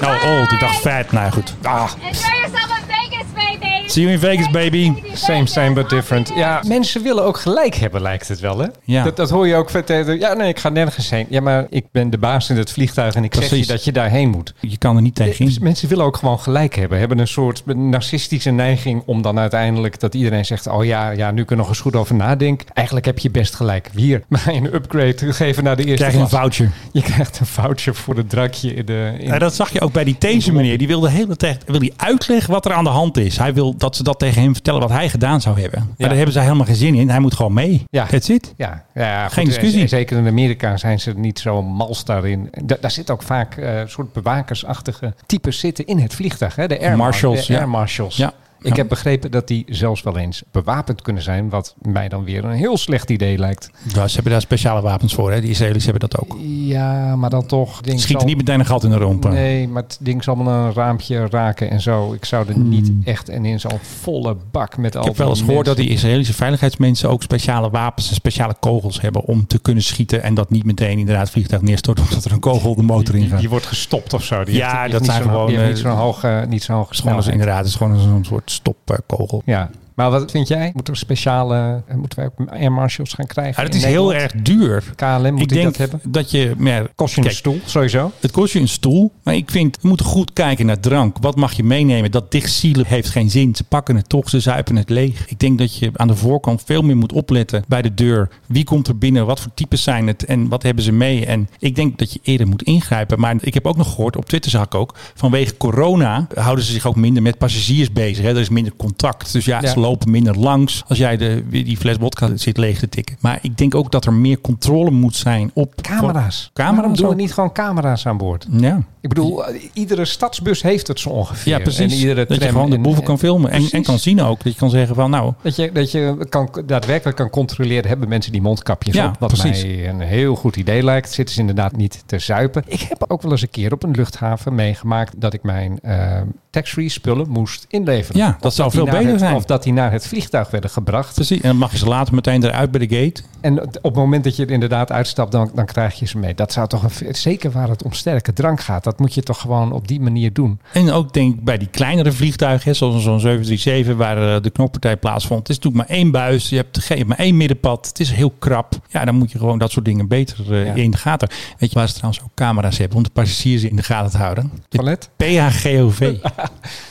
Nou, 0.00 0.38
old. 0.38 0.52
Ik 0.52 0.60
dacht 0.60 0.76
vet. 0.76 1.12
Nou 1.12 1.32
goed. 1.32 1.54
Ah. 1.62 1.90
Enjoy 2.02 2.12
yourself 2.12 2.78
in 2.78 2.84
Vegas, 2.86 3.26
baby. 3.34 3.69
See 3.90 4.02
you 4.02 4.12
in 4.14 4.18
Vegas, 4.20 4.50
baby. 4.50 4.92
Same, 5.14 5.46
same, 5.46 5.72
but 5.72 5.88
different. 5.90 6.32
Ja, 6.34 6.62
mensen 6.66 7.02
willen 7.02 7.24
ook 7.24 7.36
gelijk 7.38 7.74
hebben, 7.74 8.02
lijkt 8.02 8.28
het 8.28 8.40
wel, 8.40 8.58
hè? 8.58 8.66
Ja. 8.84 9.04
Dat, 9.04 9.16
dat 9.16 9.30
hoor 9.30 9.46
je 9.46 9.54
ook. 9.54 9.70
Ja, 10.18 10.32
nee, 10.34 10.48
ik 10.48 10.58
ga 10.58 10.68
nergens 10.68 11.10
heen. 11.10 11.26
Ja, 11.28 11.40
maar 11.40 11.66
ik 11.70 11.84
ben 11.92 12.10
de 12.10 12.18
baas 12.18 12.50
in 12.50 12.56
het 12.56 12.70
vliegtuig 12.70 13.14
en 13.14 13.24
ik 13.24 13.34
zeg 13.34 13.48
Precies. 13.48 13.66
je 13.66 13.72
dat 13.72 13.84
je 13.84 13.92
daarheen 13.92 14.28
moet. 14.28 14.54
Je 14.60 14.78
kan 14.78 14.96
er 14.96 15.02
niet 15.02 15.14
tegen 15.14 15.44
Dus 15.44 15.56
in. 15.56 15.62
mensen 15.62 15.88
willen 15.88 16.04
ook 16.04 16.16
gewoon 16.16 16.40
gelijk 16.40 16.74
hebben. 16.74 16.98
Hebben 16.98 17.18
een 17.18 17.26
soort 17.28 17.62
narcistische 17.76 18.50
neiging 18.50 19.02
om 19.06 19.22
dan 19.22 19.38
uiteindelijk 19.38 20.00
dat 20.00 20.14
iedereen 20.14 20.44
zegt: 20.44 20.66
Oh 20.66 20.84
ja, 20.84 21.10
ja, 21.10 21.30
nu 21.30 21.44
kun 21.44 21.56
je 21.56 21.62
nog 21.62 21.68
eens 21.70 21.80
goed 21.80 21.96
over 21.96 22.14
nadenken. 22.14 22.66
Eigenlijk 22.74 23.06
heb 23.06 23.18
je 23.18 23.30
best 23.30 23.54
gelijk. 23.54 23.90
Hier, 23.94 24.22
maar 24.28 24.44
een 24.46 24.74
upgrade 24.74 25.32
geven 25.32 25.64
naar 25.64 25.76
de 25.76 25.82
eerste 25.84 25.96
Krijg 26.04 26.12
je 26.14 26.20
een 26.20 26.28
klas. 26.28 26.40
voucher. 26.40 26.70
Je 26.92 27.02
krijgt 27.02 27.40
een 27.40 27.46
voucher 27.46 27.94
voor 27.94 28.16
het 28.16 28.28
drankje 28.30 28.74
in 28.74 28.86
de. 28.86 29.12
In 29.18 29.26
Ja, 29.26 29.38
dat 29.38 29.54
zag 29.54 29.72
je 29.72 29.80
ook 29.80 29.92
bij 29.92 30.04
die 30.04 30.16
deze 30.18 30.52
meneer. 30.52 30.78
Die 30.78 30.86
wilde 30.86 31.06
de 31.06 31.12
hele 31.12 31.36
tijd 31.36 31.62
wil 31.66 31.80
hij 31.80 31.92
uitleggen 31.96 32.50
wat 32.52 32.64
er 32.64 32.72
aan 32.72 32.84
de 32.84 32.90
hand 32.90 33.16
is. 33.16 33.36
Hij 33.38 33.54
wil 33.54 33.74
dat 33.80 33.96
ze 33.96 34.02
dat 34.02 34.18
tegen 34.18 34.42
hem 34.42 34.52
vertellen 34.52 34.80
wat 34.80 34.90
hij 34.90 35.08
gedaan 35.08 35.40
zou 35.40 35.60
hebben. 35.60 35.80
Maar 35.98 36.08
daar 36.08 36.16
hebben 36.16 36.32
zij 36.34 36.42
helemaal 36.42 36.66
geen 36.66 36.74
zin 36.74 36.94
in. 36.94 37.10
Hij 37.10 37.18
moet 37.20 37.34
gewoon 37.34 37.52
mee. 37.52 37.84
Ja. 37.90 38.06
That's 38.06 38.28
it. 38.28 38.54
Ja, 38.56 38.84
ja 38.94 39.24
goed, 39.24 39.32
Geen 39.32 39.44
discussie. 39.44 39.80
en 39.80 39.88
Zeker 39.88 40.18
in 40.18 40.26
Amerika 40.26 40.76
zijn 40.76 41.00
ze 41.00 41.12
niet 41.16 41.38
zo 41.38 41.62
mals 41.62 42.04
daarin. 42.04 42.50
Da- 42.64 42.76
daar 42.80 42.90
zitten 42.90 43.14
ook 43.14 43.22
vaak 43.22 43.56
eh 43.56 43.80
soort 43.86 44.12
bewakersachtige 44.12 45.14
types 45.26 45.58
zitten 45.58 45.86
in 45.86 45.98
het 45.98 46.14
vliegtuig. 46.14 46.56
Hè? 46.56 46.68
De 46.68 46.80
air 46.80 46.96
Marshals, 46.96 47.46
De 47.46 47.52
ja. 47.52 47.58
air 47.58 47.68
marshals. 47.68 48.16
Ja. 48.16 48.32
Ik 48.62 48.76
heb 48.76 48.88
begrepen 48.88 49.30
dat 49.30 49.48
die 49.48 49.64
zelfs 49.68 50.02
wel 50.02 50.16
eens 50.16 50.42
bewapend 50.52 51.02
kunnen 51.02 51.22
zijn. 51.22 51.48
Wat 51.48 51.74
mij 51.82 52.08
dan 52.08 52.24
weer 52.24 52.44
een 52.44 52.50
heel 52.50 52.76
slecht 52.76 53.10
idee 53.10 53.38
lijkt. 53.38 53.70
Ja, 53.94 54.08
ze 54.08 54.14
hebben 54.14 54.32
daar 54.32 54.40
speciale 54.40 54.80
wapens 54.80 55.14
voor. 55.14 55.32
Hè? 55.32 55.40
Die 55.40 55.50
Israëli's 55.50 55.84
hebben 55.84 56.08
dat 56.08 56.20
ook. 56.20 56.36
Ja, 56.46 57.16
maar 57.16 57.30
dan 57.30 57.46
toch. 57.46 57.80
Ding 57.80 58.00
Schieten 58.00 58.20
zal- 58.20 58.28
niet 58.28 58.36
meteen 58.36 58.60
een 58.60 58.66
gat 58.66 58.84
in 58.84 58.90
de 58.90 58.96
romp. 58.96 59.28
Nee, 59.28 59.68
maar 59.68 59.82
het 59.82 59.98
ding 60.00 60.24
zal 60.24 60.44
wel 60.44 60.46
een 60.54 60.72
raampje 60.72 61.26
raken 61.30 61.70
en 61.70 61.80
zo. 61.80 62.12
Ik 62.12 62.24
zou 62.24 62.48
er 62.48 62.58
niet 62.58 62.92
echt 63.04 63.28
en 63.28 63.44
in 63.44 63.60
zo'n 63.60 63.78
volle 64.00 64.36
bak 64.50 64.76
met 64.76 64.96
al 64.96 65.00
Hmm. 65.02 65.10
Ik 65.10 65.16
heb 65.16 65.26
wel 65.26 65.36
eens 65.36 65.44
gehoord 65.44 65.66
dat 65.66 65.76
die 65.76 65.88
Israëlische 65.88 66.34
veiligheidsmensen 66.34 67.10
ook 67.10 67.22
speciale 67.22 67.70
wapens 67.70 68.08
en 68.08 68.14
speciale 68.14 68.54
kogels 68.60 69.00
hebben 69.00 69.24
om 69.24 69.46
te 69.46 69.58
kunnen 69.58 69.82
schieten 69.82 70.22
en 70.22 70.34
dat 70.34 70.50
niet 70.50 70.64
meteen 70.64 70.98
inderdaad 70.98 71.22
het 71.22 71.32
vliegtuig 71.32 71.62
neerstort 71.62 72.00
omdat 72.08 72.24
er 72.24 72.32
een 72.32 72.40
kogel 72.40 72.74
de 72.74 72.82
motor 72.82 73.14
in 73.14 73.20
Die, 73.20 73.30
gaat. 73.30 73.40
die 73.40 73.48
wordt 73.48 73.66
gestopt 73.66 74.12
of 74.14 74.24
zo. 74.24 74.44
Die 74.44 74.54
Ja, 74.54 74.80
heeft- 74.80 74.92
dat 74.92 75.04
zijn 75.04 75.22
gewoon, 75.22 75.50
niet 75.50 75.58
eh, 75.60 75.74
zo'n 75.74 75.90
hoge, 75.96 76.44
niet 76.48 76.62
zo'n 76.62 76.76
hoge 76.76 76.94
snelheid. 76.94 77.26
inderdaad, 77.26 77.58
het 77.58 77.66
is 77.66 77.74
gewoon 77.74 78.00
zo'n 78.00 78.24
soort 78.24 78.49
stopkogel. 78.50 79.42
Ja, 79.46 79.70
maar 79.94 80.10
wat 80.10 80.30
vind 80.30 80.48
jij? 80.48 80.70
Moeten 80.74 80.92
we 80.92 80.98
speciale, 80.98 81.82
eh, 81.86 81.94
moeten 81.94 82.18
wij 82.18 82.26
ook 82.26 82.50
air 82.50 82.72
marshals 82.72 83.12
gaan 83.12 83.26
krijgen? 83.26 83.62
Ja, 83.62 83.68
dat 83.68 83.78
is 83.78 83.84
heel 83.84 84.14
erg 84.14 84.32
duur. 84.32 84.84
KLM 84.96 85.32
moet 85.32 85.40
ik 85.40 85.48
denk 85.48 85.64
dat 85.64 85.76
hebben? 85.76 86.00
dat 86.08 86.30
je... 86.30 86.54
Ja, 86.58 86.86
Kost 86.94 87.14
je 87.14 87.24
een 87.24 87.30
stoel, 87.30 87.60
sowieso? 87.64 88.12
Het 88.20 88.30
kost 88.30 88.52
je 88.52 88.60
een 88.60 88.68
stoel. 88.68 89.12
Maar 89.22 89.34
ik 89.34 89.50
vind, 89.50 89.78
we 89.80 89.88
moeten 89.88 90.06
goed 90.06 90.32
kijken 90.32 90.66
naar 90.66 90.80
drank. 90.80 91.16
Wat 91.20 91.36
mag 91.36 91.52
je 91.52 91.64
meenemen? 91.64 92.10
Dat 92.10 92.30
dichtsielen 92.30 92.86
heeft 92.86 93.08
geen 93.08 93.30
zin. 93.30 93.54
Ze 93.54 93.64
pakken 93.64 93.96
het 93.96 94.08
toch, 94.08 94.28
ze 94.28 94.40
zuipen 94.40 94.76
het 94.76 94.88
leeg. 94.88 95.28
Ik 95.28 95.38
denk 95.38 95.58
dat 95.58 95.76
je 95.76 95.90
aan 95.94 96.08
de 96.08 96.16
voorkant 96.16 96.62
veel 96.66 96.82
meer 96.82 96.96
moet 96.96 97.12
opletten 97.12 97.64
bij 97.68 97.82
de 97.82 97.94
deur. 97.94 98.28
Wie 98.46 98.64
komt 98.64 98.88
er 98.88 98.98
binnen? 98.98 99.26
Wat 99.26 99.40
voor 99.40 99.50
types 99.54 99.82
zijn 99.82 100.06
het? 100.06 100.24
En 100.24 100.48
wat 100.48 100.62
hebben 100.62 100.84
ze 100.84 100.92
mee? 100.92 101.26
En 101.26 101.48
ik 101.58 101.74
denk 101.76 101.98
dat 101.98 102.12
je 102.12 102.20
eerder 102.22 102.46
moet 102.46 102.62
ingrijpen. 102.62 103.20
Maar 103.20 103.36
ik 103.40 103.54
heb 103.54 103.66
ook 103.66 103.76
nog 103.76 103.90
gehoord, 103.94 104.16
op 104.16 104.24
Twitter 104.24 104.50
zag 104.50 104.64
ik 104.64 104.74
ook... 104.74 104.94
vanwege 105.14 105.56
corona 105.56 106.26
houden 106.34 106.64
ze 106.64 106.72
zich 106.72 106.86
ook 106.86 106.96
minder 106.96 107.22
met 107.22 107.38
passagiers 107.38 107.92
bezig. 107.92 108.24
Hè? 108.24 108.30
Er 108.30 108.40
is 108.40 108.48
minder 108.48 108.72
contact. 108.76 109.32
Dus 109.32 109.44
ja, 109.44 109.60
Ja. 109.60 109.79
Lopen 109.80 110.10
minder 110.10 110.38
langs 110.38 110.84
als 110.88 110.98
jij 110.98 111.16
de, 111.16 111.44
die 111.48 111.76
fles 111.76 111.96
vodka 112.00 112.36
zit 112.36 112.56
leeg 112.56 112.78
te 112.78 112.88
tikken. 112.88 113.16
Maar 113.20 113.38
ik 113.42 113.58
denk 113.58 113.74
ook 113.74 113.92
dat 113.92 114.04
er 114.04 114.12
meer 114.12 114.40
controle 114.40 114.90
moet 114.90 115.16
zijn 115.16 115.50
op... 115.54 115.74
Camera's. 115.82 116.50
Camera's 116.52 116.76
Waarom 116.76 116.96
doen 116.96 117.08
we 117.08 117.14
niet 117.14 117.32
gewoon 117.32 117.52
camera's 117.52 118.06
aan 118.06 118.16
boord? 118.16 118.46
Ja. 118.50 118.82
Ik 119.02 119.08
bedoel, 119.08 119.42
iedere 119.72 120.04
stadsbus 120.04 120.62
heeft 120.62 120.86
het 120.86 121.00
zo 121.00 121.08
ongeveer. 121.08 121.52
Ja, 121.52 121.58
precies. 121.58 121.92
En 121.92 121.98
iedere 121.98 122.26
dat 122.26 122.42
je 122.42 122.48
gewoon 122.48 122.70
de 122.70 122.76
en- 122.76 122.82
boeven 122.82 123.00
en- 123.00 123.06
kan 123.08 123.18
filmen. 123.18 123.50
En, 123.50 123.68
en 123.70 123.82
kan 123.82 123.98
zien 123.98 124.20
ook. 124.22 124.44
Dat 124.44 124.52
je 124.52 124.58
kan 124.58 124.70
zeggen 124.70 124.94
van 124.94 125.10
nou... 125.10 125.32
Dat 125.42 125.56
je, 125.56 125.72
dat 125.72 125.90
je 125.90 126.26
kan, 126.28 126.62
daadwerkelijk 126.66 127.16
kan 127.16 127.30
controleren, 127.30 127.88
hebben 127.88 128.08
mensen 128.08 128.32
die 128.32 128.40
mondkapjes 128.40 128.94
Ja, 128.94 129.06
op? 129.08 129.16
Wat 129.18 129.32
precies. 129.32 129.62
mij 129.64 129.88
een 129.88 130.00
heel 130.00 130.34
goed 130.36 130.56
idee 130.56 130.82
lijkt. 130.82 131.12
Zitten 131.12 131.34
ze 131.34 131.40
inderdaad 131.40 131.76
niet 131.76 132.02
te 132.06 132.18
zuipen. 132.18 132.62
Ik 132.66 132.80
heb 132.80 133.04
ook 133.08 133.22
wel 133.22 133.30
eens 133.30 133.42
een 133.42 133.50
keer 133.50 133.72
op 133.72 133.82
een 133.82 133.90
luchthaven 133.90 134.54
meegemaakt 134.54 135.20
dat 135.20 135.32
ik 135.34 135.42
mijn 135.42 135.78
eh, 135.82 136.20
tax-free 136.50 136.88
spullen 136.88 137.28
moest 137.28 137.66
inleveren. 137.68 138.20
Ja, 138.20 138.36
dat 138.40 138.54
zou 138.54 138.70
veel 138.70 138.84
beter 138.84 139.06
het- 139.10 139.18
zijn. 139.18 139.34
Of 139.34 139.44
dat 139.44 139.62
die 139.62 139.69
naar 139.72 139.92
het 139.92 140.06
vliegtuig 140.06 140.50
werden 140.50 140.70
gebracht. 140.70 141.14
Precies. 141.14 141.40
En 141.40 141.48
dan 141.48 141.56
mag 141.56 141.70
je 141.72 141.78
ze 141.78 141.86
later 141.86 142.14
meteen 142.14 142.44
eruit 142.44 142.70
bij 142.70 142.86
de 142.86 142.96
gate. 142.96 143.22
En 143.40 143.62
op 143.62 143.82
het 143.82 143.94
moment 143.94 144.24
dat 144.24 144.36
je 144.36 144.44
er 144.44 144.50
inderdaad 144.50 144.92
uitstapt, 144.92 145.32
dan, 145.32 145.50
dan 145.54 145.64
krijg 145.66 145.94
je 145.98 146.06
ze 146.06 146.18
mee. 146.18 146.34
Dat 146.34 146.52
zou 146.52 146.68
toch, 146.68 146.82
een, 146.82 147.14
zeker 147.14 147.50
waar 147.50 147.68
het 147.68 147.82
om 147.82 147.92
sterke 147.92 148.32
drank 148.32 148.60
gaat, 148.60 148.84
dat 148.84 148.98
moet 148.98 149.14
je 149.14 149.22
toch 149.22 149.40
gewoon 149.40 149.72
op 149.72 149.88
die 149.88 150.00
manier 150.00 150.32
doen. 150.32 150.60
En 150.72 150.90
ook 150.90 151.12
denk 151.12 151.34
ik 151.34 151.44
bij 151.44 151.58
die 151.58 151.68
kleinere 151.68 152.12
vliegtuigen, 152.12 152.76
zoals 152.76 153.02
zo'n 153.02 153.20
737 153.20 153.96
waar 153.96 154.34
eh, 154.36 154.42
de 154.42 154.50
knokpartij 154.50 154.96
plaatsvond. 154.96 155.38
Het 155.40 155.48
is 155.48 155.56
natuurlijk 155.58 155.88
maar 155.88 155.96
één 155.96 156.10
buis. 156.10 156.48
Je 156.48 156.56
hebt, 156.56 156.78
geen- 156.78 156.96
je 156.98 157.04
hebt 157.04 157.16
maar 157.16 157.26
één 157.26 157.36
middenpad. 157.36 157.86
Het 157.86 158.00
is 158.00 158.10
heel 158.10 158.30
krap. 158.38 158.78
Ja, 158.88 159.04
dan 159.04 159.14
moet 159.14 159.32
je 159.32 159.38
gewoon 159.38 159.58
dat 159.58 159.70
soort 159.70 159.84
dingen 159.84 160.08
beter 160.08 160.52
eh, 160.52 160.66
Ja. 160.66 160.74
in 160.74 160.90
de 160.90 160.96
gaten. 160.96 161.28
Weet 161.58 161.72
je 161.72 161.78
waar 161.78 161.88
ze 161.88 161.94
trouwens 161.94 162.22
ook 162.22 162.30
camera's 162.34 162.78
hebben 162.78 162.96
om 162.96 163.02
de 163.02 163.10
passagiers 163.10 163.62
in 163.62 163.76
de 163.76 163.82
gaten 163.82 164.10
te 164.10 164.16
houden? 164.18 164.50
De 164.68 164.76
Toilet? 164.76 165.10
PHGOV. 165.16 166.14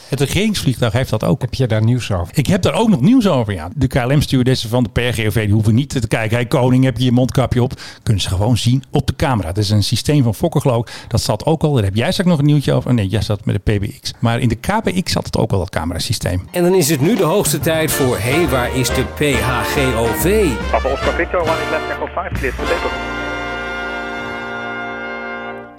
Het 0.09 0.19
regeringsvliegtuig 0.19 0.93
heeft 0.93 1.09
dat 1.09 1.23
ook. 1.23 1.41
Heb 1.41 1.53
je 1.53 1.67
daar 1.67 1.83
nieuws 1.83 2.11
over? 2.11 2.37
Ik 2.37 2.47
heb 2.47 2.61
daar 2.61 2.73
ook 2.73 2.89
nog 2.89 3.01
nieuws 3.01 3.27
over. 3.27 3.53
Ja. 3.53 3.69
De 3.75 3.87
KLM-stewardessen 3.87 4.69
van 4.69 4.83
de 4.83 4.89
PRGOV 4.89 5.43
die 5.43 5.53
hoeven 5.53 5.75
niet 5.75 5.89
te 5.89 6.07
kijken. 6.07 6.35
Hey 6.35 6.45
koning, 6.45 6.83
heb 6.83 6.97
je 6.97 7.03
je 7.03 7.11
mondkapje 7.11 7.63
op? 7.63 7.73
Kunnen 8.03 8.21
ze 8.21 8.29
gewoon 8.29 8.57
zien 8.57 8.83
op 8.91 9.07
de 9.07 9.15
camera. 9.15 9.47
Het 9.47 9.57
is 9.57 9.69
een 9.69 9.83
systeem 9.83 10.23
van 10.23 10.35
Fokker 10.35 10.61
geloof 10.61 10.87
ik. 10.87 11.05
Dat 11.07 11.21
zat 11.21 11.45
ook 11.45 11.63
al. 11.63 11.73
Daar 11.73 11.83
heb 11.83 11.95
jij 11.95 12.11
straks 12.11 12.29
nog 12.29 12.39
een 12.39 12.45
nieuwtje 12.45 12.73
over. 12.73 12.89
Oh, 12.89 12.95
nee, 12.95 13.07
jij 13.07 13.21
zat 13.21 13.45
met 13.45 13.59
de 13.63 13.73
PBX. 13.73 14.13
Maar 14.19 14.39
in 14.39 14.49
de 14.49 14.55
KBX 14.55 15.11
zat 15.11 15.25
het 15.25 15.37
ook 15.37 15.51
al, 15.51 15.59
dat 15.59 15.69
camerasysteem. 15.69 16.47
En 16.51 16.63
dan 16.63 16.73
is 16.73 16.89
het 16.89 17.01
nu 17.01 17.15
de 17.15 17.23
hoogste 17.23 17.59
tijd 17.59 17.91
voor 17.91 18.17
Hé, 18.17 18.31
hey, 18.31 18.47
waar 18.47 18.75
is 18.75 18.87
de 18.87 19.03
PHGOV? 19.15 20.47
Papa 20.71 20.89
Oscar 20.91 21.13
Victor, 21.13 21.41
one 21.41 21.51
is 21.51 21.69
left 21.69 21.89
echo 21.89 22.05
5, 22.05 22.31
clear 22.31 22.53
for. 22.53 23.18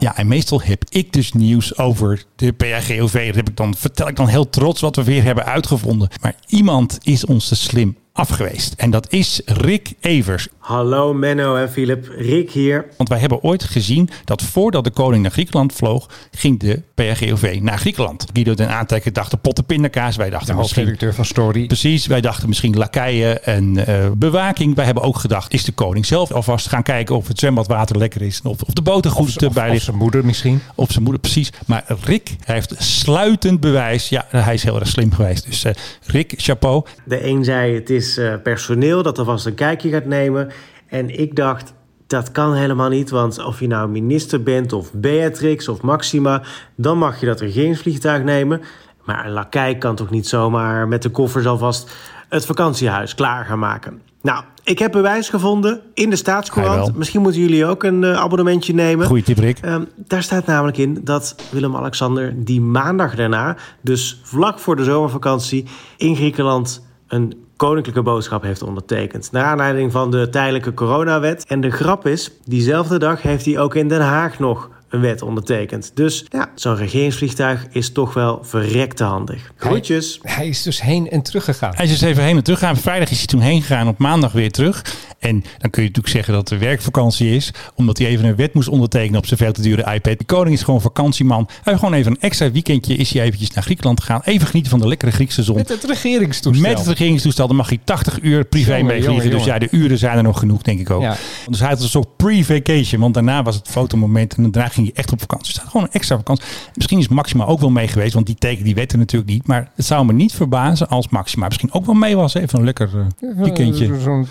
Ja, 0.01 0.17
en 0.17 0.27
meestal 0.27 0.61
heb 0.63 0.85
ik 0.89 1.13
dus 1.13 1.33
nieuws 1.33 1.79
over 1.79 2.25
de 2.37 2.53
PRGOV. 2.53 3.27
Dat 3.27 3.35
heb 3.35 3.49
ik 3.49 3.57
dan, 3.57 3.75
vertel 3.75 4.09
ik 4.09 4.17
dan 4.17 4.29
heel 4.29 4.49
trots 4.49 4.81
wat 4.81 4.97
we 4.97 5.05
weer 5.05 5.23
hebben 5.23 5.45
uitgevonden. 5.45 6.09
Maar 6.21 6.35
iemand 6.47 6.99
is 7.03 7.25
ons 7.25 7.49
te 7.49 7.57
slim 7.57 7.97
afgeweest. 8.13 8.75
En 8.77 8.91
dat 8.91 9.13
is 9.13 9.41
Rick 9.45 9.93
Evers. 10.01 10.49
Hallo 10.59 11.15
Menno 11.15 11.57
en 11.57 11.71
Philip, 11.71 12.09
Rick 12.17 12.51
hier. 12.51 12.87
Want 12.97 13.09
wij 13.09 13.19
hebben 13.19 13.43
ooit 13.43 13.65
gezien 13.65 14.09
dat 14.25 14.43
voordat 14.43 14.85
de 14.85 14.91
koning 14.91 15.23
naar 15.23 15.31
Griekenland 15.31 15.73
vloog, 15.73 16.09
ging 16.31 16.61
de 16.61 16.83
PRGOV 16.95 17.59
naar 17.63 17.79
Griekenland. 17.79 18.27
Guido 18.33 18.55
den 18.55 18.69
Aantrekker 18.69 19.13
dacht 19.13 19.31
de 19.31 19.37
potten 19.37 19.65
pindakaas. 19.65 20.17
Wij 20.17 20.27
De 20.27 20.33
dachten 20.33 20.57
misschien... 20.57 20.83
hoofdredacteur 20.83 21.15
van 21.15 21.25
Story. 21.25 21.67
Precies, 21.67 22.07
wij 22.07 22.21
dachten 22.21 22.49
misschien 22.49 22.77
lakeien 22.77 23.45
en 23.45 23.87
eh, 23.87 24.11
bewaking. 24.17 24.75
Wij 24.75 24.85
hebben 24.85 25.03
ook 25.03 25.19
gedacht, 25.19 25.53
is 25.53 25.65
de 25.65 25.73
koning 25.73 26.07
zelf 26.07 26.33
alvast 26.33 26.69
gaan 26.69 26.83
kijken 26.83 27.17
of 27.17 27.29
het 27.29 27.39
zwembadwater 27.39 27.99
lekker 27.99 28.23
is. 28.23 28.41
Of, 28.43 28.63
of 28.63 28.75
de 28.75 28.83
boter 28.83 29.11
goed 29.11 29.45
Of, 29.45 29.53
bij 29.53 29.71
of 29.71 29.83
zijn 29.83 29.97
moeder 29.97 30.25
misschien. 30.25 30.61
Of 30.75 30.91
zijn 30.91 31.03
moeder, 31.03 31.21
precies. 31.21 31.53
Maar 31.67 31.85
Rick 32.05 32.37
hij 32.45 32.55
heeft 32.55 32.75
sluitend 32.79 33.61
bewijs. 33.61 34.09
Ja, 34.09 34.27
hij 34.29 34.55
is 34.55 34.63
heel 34.63 34.81
erg 34.81 34.89
slim 34.89 35.13
geweest. 35.13 35.47
Dus 35.47 35.65
eh, 35.65 35.73
Rick, 36.07 36.35
chapeau. 36.37 36.85
De 37.05 37.27
een 37.27 37.45
zei 37.45 37.75
het 37.75 37.91
is 37.91 38.00
eh, 38.01 38.35
personeel 38.43 39.03
dat 39.03 39.19
alvast 39.19 39.47
een 39.47 39.55
kijkje 39.55 39.91
gaat 39.91 40.05
nemen. 40.05 40.49
En 40.87 41.19
ik 41.19 41.37
dacht, 41.37 41.75
dat 42.07 42.33
kan 42.33 42.55
helemaal 42.55 42.89
niet. 42.89 43.11
Want 43.11 43.45
of 43.45 43.61
je 43.61 43.67
nou 43.67 43.89
minister 43.89 44.43
bent 44.43 44.73
of 44.73 44.93
Beatrix 44.93 45.69
of 45.69 45.81
Maxima... 45.81 46.43
dan 46.75 46.99
mag 46.99 47.21
je 47.21 47.27
dat 47.27 47.41
regeringsvliegtuig 47.41 48.23
nemen. 48.23 48.61
Maar 49.05 49.27
een 49.27 49.33
lakij 49.33 49.77
kan 49.77 49.95
toch 49.95 50.11
niet 50.11 50.29
zomaar 50.29 50.89
met 50.89 51.03
de 51.03 51.11
koffers 51.11 51.47
alvast... 51.47 51.91
het 52.29 52.47
vakantiehuis 52.47 53.15
klaar 53.15 53.45
gaan 53.45 53.59
maken. 53.59 54.01
Nou, 54.23 54.43
ik 54.65 54.79
heb 54.79 54.93
bewijs 54.93 55.29
gevonden 55.29 55.81
in 55.95 56.11
de 56.11 56.17
Staatscourant. 56.17 56.97
Misschien 56.97 57.23
moeten 57.23 57.41
jullie 57.41 57.67
ook 57.67 57.83
een 57.83 58.05
eh, 58.05 58.13
abonnementje 58.13 58.75
nemen. 58.75 59.07
Goeie 59.07 59.23
tip, 59.23 59.39
Rick. 59.39 59.59
Ehm, 59.59 59.85
daar 59.97 60.23
staat 60.23 60.47
namelijk 60.47 60.77
in 60.77 61.01
dat 61.05 61.35
Willem-Alexander 61.51 62.45
die 62.45 62.61
maandag 62.61 63.15
daarna, 63.15 63.57
dus 63.81 64.21
vlak 64.23 64.59
voor 64.59 64.77
de 64.77 64.85
zomervakantie, 64.85 65.65
in 65.97 66.17
Griekenland 66.17 66.87
een 67.09 67.35
koninklijke 67.61 68.03
boodschap 68.03 68.43
heeft 68.43 68.63
ondertekend. 68.63 69.33
Naar 69.33 69.45
aanleiding 69.45 69.93
van 69.93 70.11
de 70.11 70.29
tijdelijke 70.29 70.75
coronawet. 70.75 71.45
En 71.47 71.61
de 71.61 71.71
grap 71.71 72.07
is, 72.07 72.31
diezelfde 72.45 72.99
dag 72.99 73.23
heeft 73.23 73.45
hij 73.45 73.59
ook 73.59 73.75
in 73.75 73.89
Den 73.89 74.01
Haag 74.01 74.39
nog 74.39 74.71
een 74.91 75.01
wet 75.01 75.23
ondertekend. 75.23 75.91
Dus 75.95 76.25
ja, 76.29 76.51
zo'n 76.55 76.77
regeringsvliegtuig 76.77 77.67
is 77.71 77.93
toch 77.93 78.15
wel 78.15 78.39
verrekte 78.43 79.05
handig. 79.05 79.53
Groetjes! 79.57 80.19
Hij 80.23 80.49
is 80.49 80.63
dus 80.63 80.83
heen 80.83 81.11
en 81.11 81.23
terug 81.23 81.45
gegaan. 81.45 81.73
Hij 81.75 81.85
is 81.85 81.91
dus 81.91 82.01
even 82.01 82.23
heen 82.23 82.37
en 82.37 82.43
terug 82.43 82.59
gegaan. 82.59 82.77
Vrijdag 82.77 83.11
is 83.11 83.19
hij 83.19 83.27
toen 83.27 83.41
heen 83.41 83.61
gegaan. 83.63 83.89
Op 83.89 83.99
maandag 83.99 84.33
weer 84.33 84.51
terug. 84.51 84.85
En 85.19 85.33
dan 85.59 85.71
kun 85.71 85.83
je 85.83 85.89
natuurlijk 85.89 86.15
zeggen 86.15 86.35
dat 86.35 86.49
het 86.49 86.61
werkvakantie 86.61 87.35
is. 87.37 87.51
Omdat 87.75 87.99
hij 87.99 88.07
even 88.07 88.25
een 88.25 88.37
wet 88.37 88.55
moest 88.55 88.69
ondertekenen 88.69 89.19
op 89.19 89.27
zijn 89.27 89.39
veel 89.41 89.53
te 89.53 89.63
dure 89.63 89.93
iPad. 89.95 90.19
De 90.19 90.25
koning 90.25 90.55
is 90.55 90.63
gewoon 90.63 90.81
vakantieman. 90.81 91.45
Hij 91.49 91.61
heeft 91.63 91.79
gewoon 91.79 91.95
even 91.95 92.13
een 92.13 92.21
extra 92.21 92.51
weekendje. 92.51 92.95
Is 92.97 93.13
hij 93.13 93.23
eventjes 93.23 93.51
naar 93.51 93.65
Griekenland 93.65 94.01
gegaan. 94.01 94.21
Even 94.25 94.47
genieten 94.47 94.71
van 94.71 94.81
de 94.81 94.89
lekkere 94.89 95.11
Griekse 95.11 95.43
zon. 95.43 95.57
Met 95.57 95.69
het 95.69 95.85
regeringstoestel. 95.85 96.69
Met 96.69 96.79
het 96.79 96.87
regeringstoestel. 96.89 97.47
Dan 97.47 97.57
mag 97.57 97.69
hij 97.69 97.79
80 97.85 98.19
uur 98.23 98.45
privé 98.45 98.71
Jongen, 98.71 98.87
mee 98.87 99.03
vliegen. 99.03 99.23
jongen, 99.23 99.37
Dus 99.37 99.45
ja, 99.47 99.59
de 99.59 99.69
uren 99.71 99.99
zijn 99.99 100.17
er 100.17 100.23
nog 100.23 100.39
genoeg, 100.39 100.63
denk 100.63 100.81
ik 100.81 100.91
ook. 100.91 101.03
Ja. 101.03 101.17
Dus 101.49 101.61
hij 101.61 101.69
had 101.69 101.83
een 101.83 101.89
soort 101.89 102.17
pre-vacation. 102.17 103.01
Want 103.01 103.15
daarna 103.15 103.43
was 103.43 103.55
het 103.55 103.69
fotomoment. 103.69 104.35
En 104.35 104.51
daarna 104.51 104.69
ging 104.69 104.80
ging 104.81 104.95
hij 104.95 105.03
echt 105.03 105.13
op 105.13 105.21
vakantie. 105.21 105.53
Staat 105.53 105.67
gewoon 105.69 105.83
een 105.83 105.93
extra 105.93 106.17
vakantie. 106.17 106.45
Misschien 106.75 106.99
is 106.99 107.09
Maxima 107.09 107.45
ook 107.45 107.61
wel 107.61 107.71
mee 107.71 107.89
geweest, 107.89 108.15
want 108.15 108.27
die 108.27 108.35
teken 108.35 108.65
die 108.65 108.75
weet 108.75 108.93
er 108.93 108.99
natuurlijk 108.99 109.31
niet. 109.31 109.47
Maar 109.47 109.71
het 109.75 109.85
zou 109.87 110.07
me 110.07 110.13
niet 110.13 110.33
verbazen 110.33 110.89
als 110.89 111.09
Maxima 111.09 111.47
misschien 111.47 111.73
ook 111.73 111.87
wel 111.87 111.95
mee 111.95 112.17
was. 112.17 112.35
Even 112.35 112.59
een 112.59 112.65
lekker 112.65 112.91
eh, 113.21 113.29
weekendje. 113.37 114.01
Zo'n, 114.01 114.27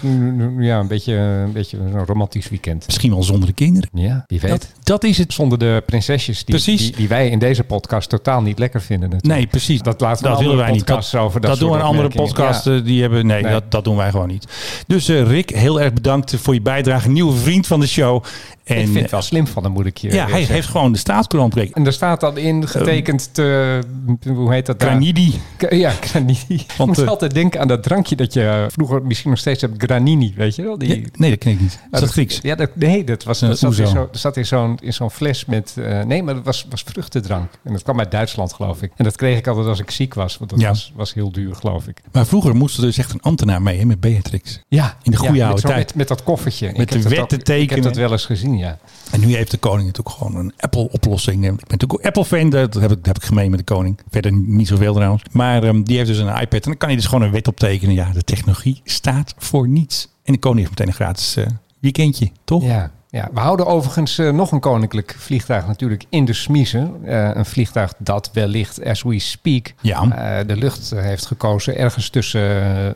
ja, 0.59 0.79
een 0.79 0.87
beetje, 0.87 1.13
een 1.15 1.51
beetje 1.51 1.77
zo'n 1.91 2.05
romantisch 2.05 2.49
weekend. 2.49 2.85
Misschien 2.85 3.11
wel 3.11 3.23
zonder 3.23 3.47
de 3.47 3.53
kinderen. 3.53 3.89
Ja, 3.93 4.23
wie 4.27 4.39
weet. 4.39 4.49
Dat, 4.51 4.71
dat 4.83 5.03
is 5.03 5.17
het. 5.17 5.33
Zonder 5.33 5.57
de 5.59 5.83
prinsesjes 5.85 6.37
die, 6.45 6.55
Precies. 6.55 6.81
die, 6.81 6.95
die 6.95 7.07
wij 7.07 7.29
in 7.29 7.39
deze 7.39 7.63
podcast 7.63 8.09
totaal 8.09 8.41
niet 8.41 8.59
lekker 8.59 8.81
vinden. 8.81 9.09
Natuurlijk. 9.09 9.39
Nee, 9.39 9.47
precies. 9.47 9.81
Dat 9.81 10.01
laten 10.01 10.23
we 10.23 10.29
dat 10.29 10.37
een 10.37 10.43
willen 10.43 10.59
wij 10.59 10.71
niet. 10.71 10.87
Dat, 10.87 11.15
over 11.15 11.41
dat 11.41 11.49
dat 11.49 11.59
doen 11.59 11.69
soort 11.69 11.81
een 11.81 11.87
andere 11.87 12.09
podcast. 12.09 12.65
Ja. 12.65 12.75
eh, 12.75 12.83
Die 12.83 13.01
hebben, 13.01 13.25
nee, 13.25 13.41
Nee. 13.41 13.51
Dat, 13.51 13.71
dat 13.71 13.83
doen 13.83 13.95
wij 13.95 14.09
gewoon 14.11 14.27
niet. 14.27 14.47
Dus 14.87 15.07
eh, 15.07 15.21
Rick, 15.21 15.49
heel 15.49 15.81
erg 15.81 15.93
bedankt 15.93 16.35
voor 16.35 16.53
je 16.53 16.61
bijdrage. 16.61 17.09
Nieuwe 17.09 17.35
vriend 17.35 17.67
van 17.67 17.79
de 17.79 17.87
show. 17.87 18.23
En, 18.69 18.77
ik 18.81 18.87
vind 18.87 18.99
het 19.01 19.11
wel 19.11 19.21
slim 19.21 19.47
van 19.47 19.63
hem, 19.63 19.71
moet 19.71 19.85
ik 19.85 19.97
je 19.97 20.07
ja, 20.07 20.13
eerlijk 20.13 20.31
hij 20.47 20.55
heeft 20.55 20.67
gewoon 20.67 20.91
de 20.91 20.99
gekregen. 20.99 21.73
En 21.73 21.85
er 21.85 21.93
staat 21.93 22.19
dan 22.19 22.37
in 22.37 22.67
getekend 22.67 23.33
te, 23.33 23.79
hoe 24.27 24.53
heet 24.53 24.65
dat 24.65 24.79
daar? 24.79 24.89
Granidi. 24.89 25.39
Ja, 25.69 25.89
granini. 25.91 26.37
Ik 26.47 26.73
Want, 26.77 26.89
moet 26.89 26.99
eh, 26.99 27.07
altijd 27.07 27.33
denken 27.33 27.59
aan 27.59 27.67
dat 27.67 27.83
drankje 27.83 28.15
dat 28.15 28.33
je 28.33 28.65
vroeger 28.71 29.03
misschien 29.03 29.29
nog 29.29 29.39
steeds 29.39 29.61
hebt, 29.61 29.83
granini, 29.83 30.33
weet 30.35 30.55
je 30.55 30.61
wel? 30.63 30.77
Die, 30.77 31.01
Ja, 31.01 31.07
nee, 31.15 31.29
dat 31.29 31.39
ken 31.39 31.51
ik 31.51 31.59
niet. 31.61 31.71
Is 31.71 31.79
Ja, 31.91 31.99
dat 31.99 32.09
Grieks? 32.09 32.39
Ja, 32.41 32.55
dat, 32.55 32.69
nee, 32.75 33.03
dat, 33.03 33.23
was, 33.23 33.41
Eh, 33.41 33.49
dat 33.49 33.59
zat, 33.59 33.77
in 33.77 33.87
zo, 33.87 33.93
dat 34.11 34.17
zat 34.19 34.37
in 34.37 34.45
zo'n 34.45 34.77
in 34.81 34.93
zo'n 34.93 35.11
fles 35.11 35.45
met... 35.45 35.73
eh, 35.77 36.01
nee, 36.03 36.23
maar 36.23 36.33
dat 36.35 36.43
was, 36.43 36.65
was 36.69 36.83
vruchtendrank. 36.85 37.51
En 37.63 37.73
dat 37.73 37.83
kwam 37.83 37.99
uit 37.99 38.11
Duitsland, 38.11 38.53
geloof 38.53 38.81
ik. 38.81 38.91
En 38.95 39.03
dat 39.03 39.15
kreeg 39.15 39.37
ik 39.37 39.47
altijd 39.47 39.67
als 39.67 39.79
ik 39.79 39.91
ziek 39.91 40.13
was. 40.13 40.37
Want 40.37 40.49
dat 40.51 40.59
Ja. 40.59 40.67
was, 40.67 40.91
was 40.95 41.13
heel 41.13 41.31
duur, 41.31 41.55
geloof 41.55 41.87
ik. 41.87 42.01
Maar 42.11 42.25
vroeger 42.25 42.55
moest 42.55 42.77
er 42.77 42.81
dus 42.83 42.97
echt 42.97 43.13
een 43.13 43.21
ambtenaar 43.21 43.61
mee 43.61 43.79
hè, 43.79 43.85
met 43.85 43.99
Beatrix. 43.99 44.63
Ja, 44.67 44.97
In 45.03 45.11
de 45.11 45.17
goede 45.17 45.33
ja, 45.35 45.47
oude 45.47 45.61
tijd. 45.61 45.77
Met, 45.77 45.95
met 45.95 46.07
dat 46.07 46.23
koffertje. 46.23 46.67
Met 46.67 46.79
Ik 46.81 46.89
de 46.89 47.09
wetten 47.09 47.21
ook- 47.21 47.23
Ik 47.23 47.31
heb 47.31 47.41
tekenen. 47.43 47.83
dat 47.83 47.95
wel 47.95 48.11
eens 48.11 48.25
gezien, 48.25 48.57
ja. 48.59 48.77
En 49.11 49.19
nu 49.19 49.35
heeft 49.35 49.51
de 49.51 49.57
koning 49.57 49.87
natuurlijk 49.87 50.15
gewoon 50.15 50.35
een 50.35 50.53
Apple-oplossing. 50.57 51.45
Ik 51.45 51.55
ben 51.55 51.65
natuurlijk 51.67 52.05
Apple-fan, 52.05 52.49
dat 52.49 52.73
heb 52.73 52.91
ik, 52.91 53.05
heb 53.05 53.15
ik 53.15 53.23
gemeen 53.23 53.49
met 53.49 53.59
de 53.59 53.73
koning. 53.73 53.99
Verder 54.09 54.31
niet 54.31 54.67
zoveel 54.67 54.93
trouwens. 54.93 55.23
Maar 55.31 55.63
ehm, 55.63 55.83
die 55.83 55.97
heeft 55.97 56.09
dus 56.09 56.17
een 56.17 56.41
iPad 56.41 56.53
en 56.53 56.59
dan 56.61 56.77
kan 56.77 56.87
hij 56.87 56.97
dus 56.97 57.05
gewoon 57.05 57.23
een 57.23 57.31
wet 57.31 57.47
optekenen. 57.47 57.95
Ja, 57.95 58.11
de 58.11 58.23
technologie 58.23 58.81
staat 58.83 59.35
voor 59.37 59.67
niets. 59.67 60.07
En 60.23 60.33
de 60.33 60.39
koning 60.39 60.59
heeft 60.59 60.69
meteen 60.69 60.87
een 60.87 61.05
gratis 61.05 61.35
eh, 61.35 61.45
weekendje, 61.79 62.31
toch? 62.43 62.63
Ja, 62.63 62.91
ja. 63.11 63.29
We 63.33 63.39
houden 63.39 63.65
overigens 63.65 64.17
eh, 64.17 64.29
nog 64.31 64.51
een 64.51 64.59
koninklijk 64.59 65.15
vliegtuig 65.17 65.67
natuurlijk 65.67 66.03
in 66.09 66.25
de 66.25 66.33
smiezen. 66.33 66.93
Eh, 67.05 67.29
een 67.33 67.45
vliegtuig 67.45 67.93
dat 67.97 68.29
wellicht, 68.33 68.85
as 68.85 69.03
we 69.03 69.19
speak, 69.19 69.73
Ja. 69.81 70.01
eh, 70.39 70.47
de 70.47 70.55
lucht 70.55 70.91
heeft 70.95 71.25
gekozen 71.25 71.77
ergens 71.77 72.09
tussen 72.09 72.41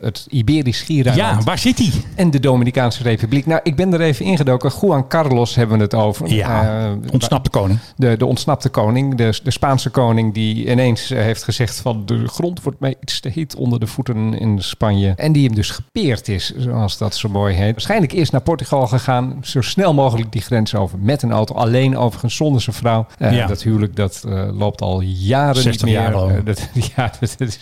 het 0.02 0.26
Iberisch 0.30 0.78
Schiereiland 0.78 1.38
Ja, 1.38 1.44
waar 1.44 1.58
zit 1.58 1.78
hij? 1.78 1.90
en 2.14 2.30
de 2.30 2.40
Dominicaanse 2.40 3.02
Republiek. 3.02 3.46
Nou, 3.46 3.60
ik 3.62 3.76
ben 3.76 3.92
er 3.92 4.00
even 4.00 4.24
ingedoken. 4.24 4.72
Juan 4.80 5.08
Carlos 5.08 5.54
hebben 5.54 5.76
we 5.76 5.82
het 5.82 5.94
over. 5.94 6.28
Ja, 6.28 6.94
ontsnapte 7.12 7.50
koning. 7.50 7.78
de, 7.96 8.16
de 8.16 8.26
ontsnapte 8.26 8.68
koning, 8.68 9.14
de, 9.14 9.40
de 9.42 9.50
Spaanse 9.50 9.90
koning, 9.90 10.34
die 10.34 10.70
ineens 10.70 11.08
heeft 11.08 11.44
gezegd 11.44 11.80
van 11.80 12.06
de 12.06 12.28
grond 12.28 12.62
wordt 12.62 12.80
mij 12.80 12.94
iets 13.00 13.20
te 13.20 13.28
heet 13.28 13.54
onder 13.56 13.80
de 13.80 13.86
voeten 13.86 14.38
in 14.38 14.62
Spanje. 14.62 15.12
En 15.16 15.32
die 15.32 15.46
hem 15.46 15.54
dus 15.54 15.70
gepeerd 15.70 16.28
is, 16.28 16.52
zoals 16.56 16.98
dat 16.98 17.16
zo 17.16 17.28
mooi 17.28 17.54
heet. 17.54 17.72
Waarschijnlijk 17.72 18.12
eerst 18.12 18.32
naar 18.32 18.40
Portugal 18.40 18.86
gegaan, 18.86 19.38
zo 19.42 19.60
snel 19.60 19.84
mogelijk 19.86 20.02
die 20.12 20.40
grens 20.42 20.74
over 20.74 20.98
met 20.98 21.22
een 21.22 21.32
auto. 21.32 21.54
Alleen 21.54 21.96
overigens 21.96 22.36
zonder 22.36 22.60
zijn 22.62 22.76
vrouw. 22.76 23.06
Eh, 23.18 23.32
Ja. 23.32 23.46
Dat 23.46 23.62
huwelijk 23.62 23.96
dat 23.96 24.24
eh, 24.28 24.48
loopt 24.58 24.80
al 24.80 25.00
jaren 25.00 25.62
60 25.62 25.86
niet 25.86 25.94
meer. 25.98 26.10
jaar. 26.12 26.28
Eh, 26.36 26.44
dat, 26.44 26.68
ja, 26.96 27.12
dat 27.20 27.34
is, 27.38 27.56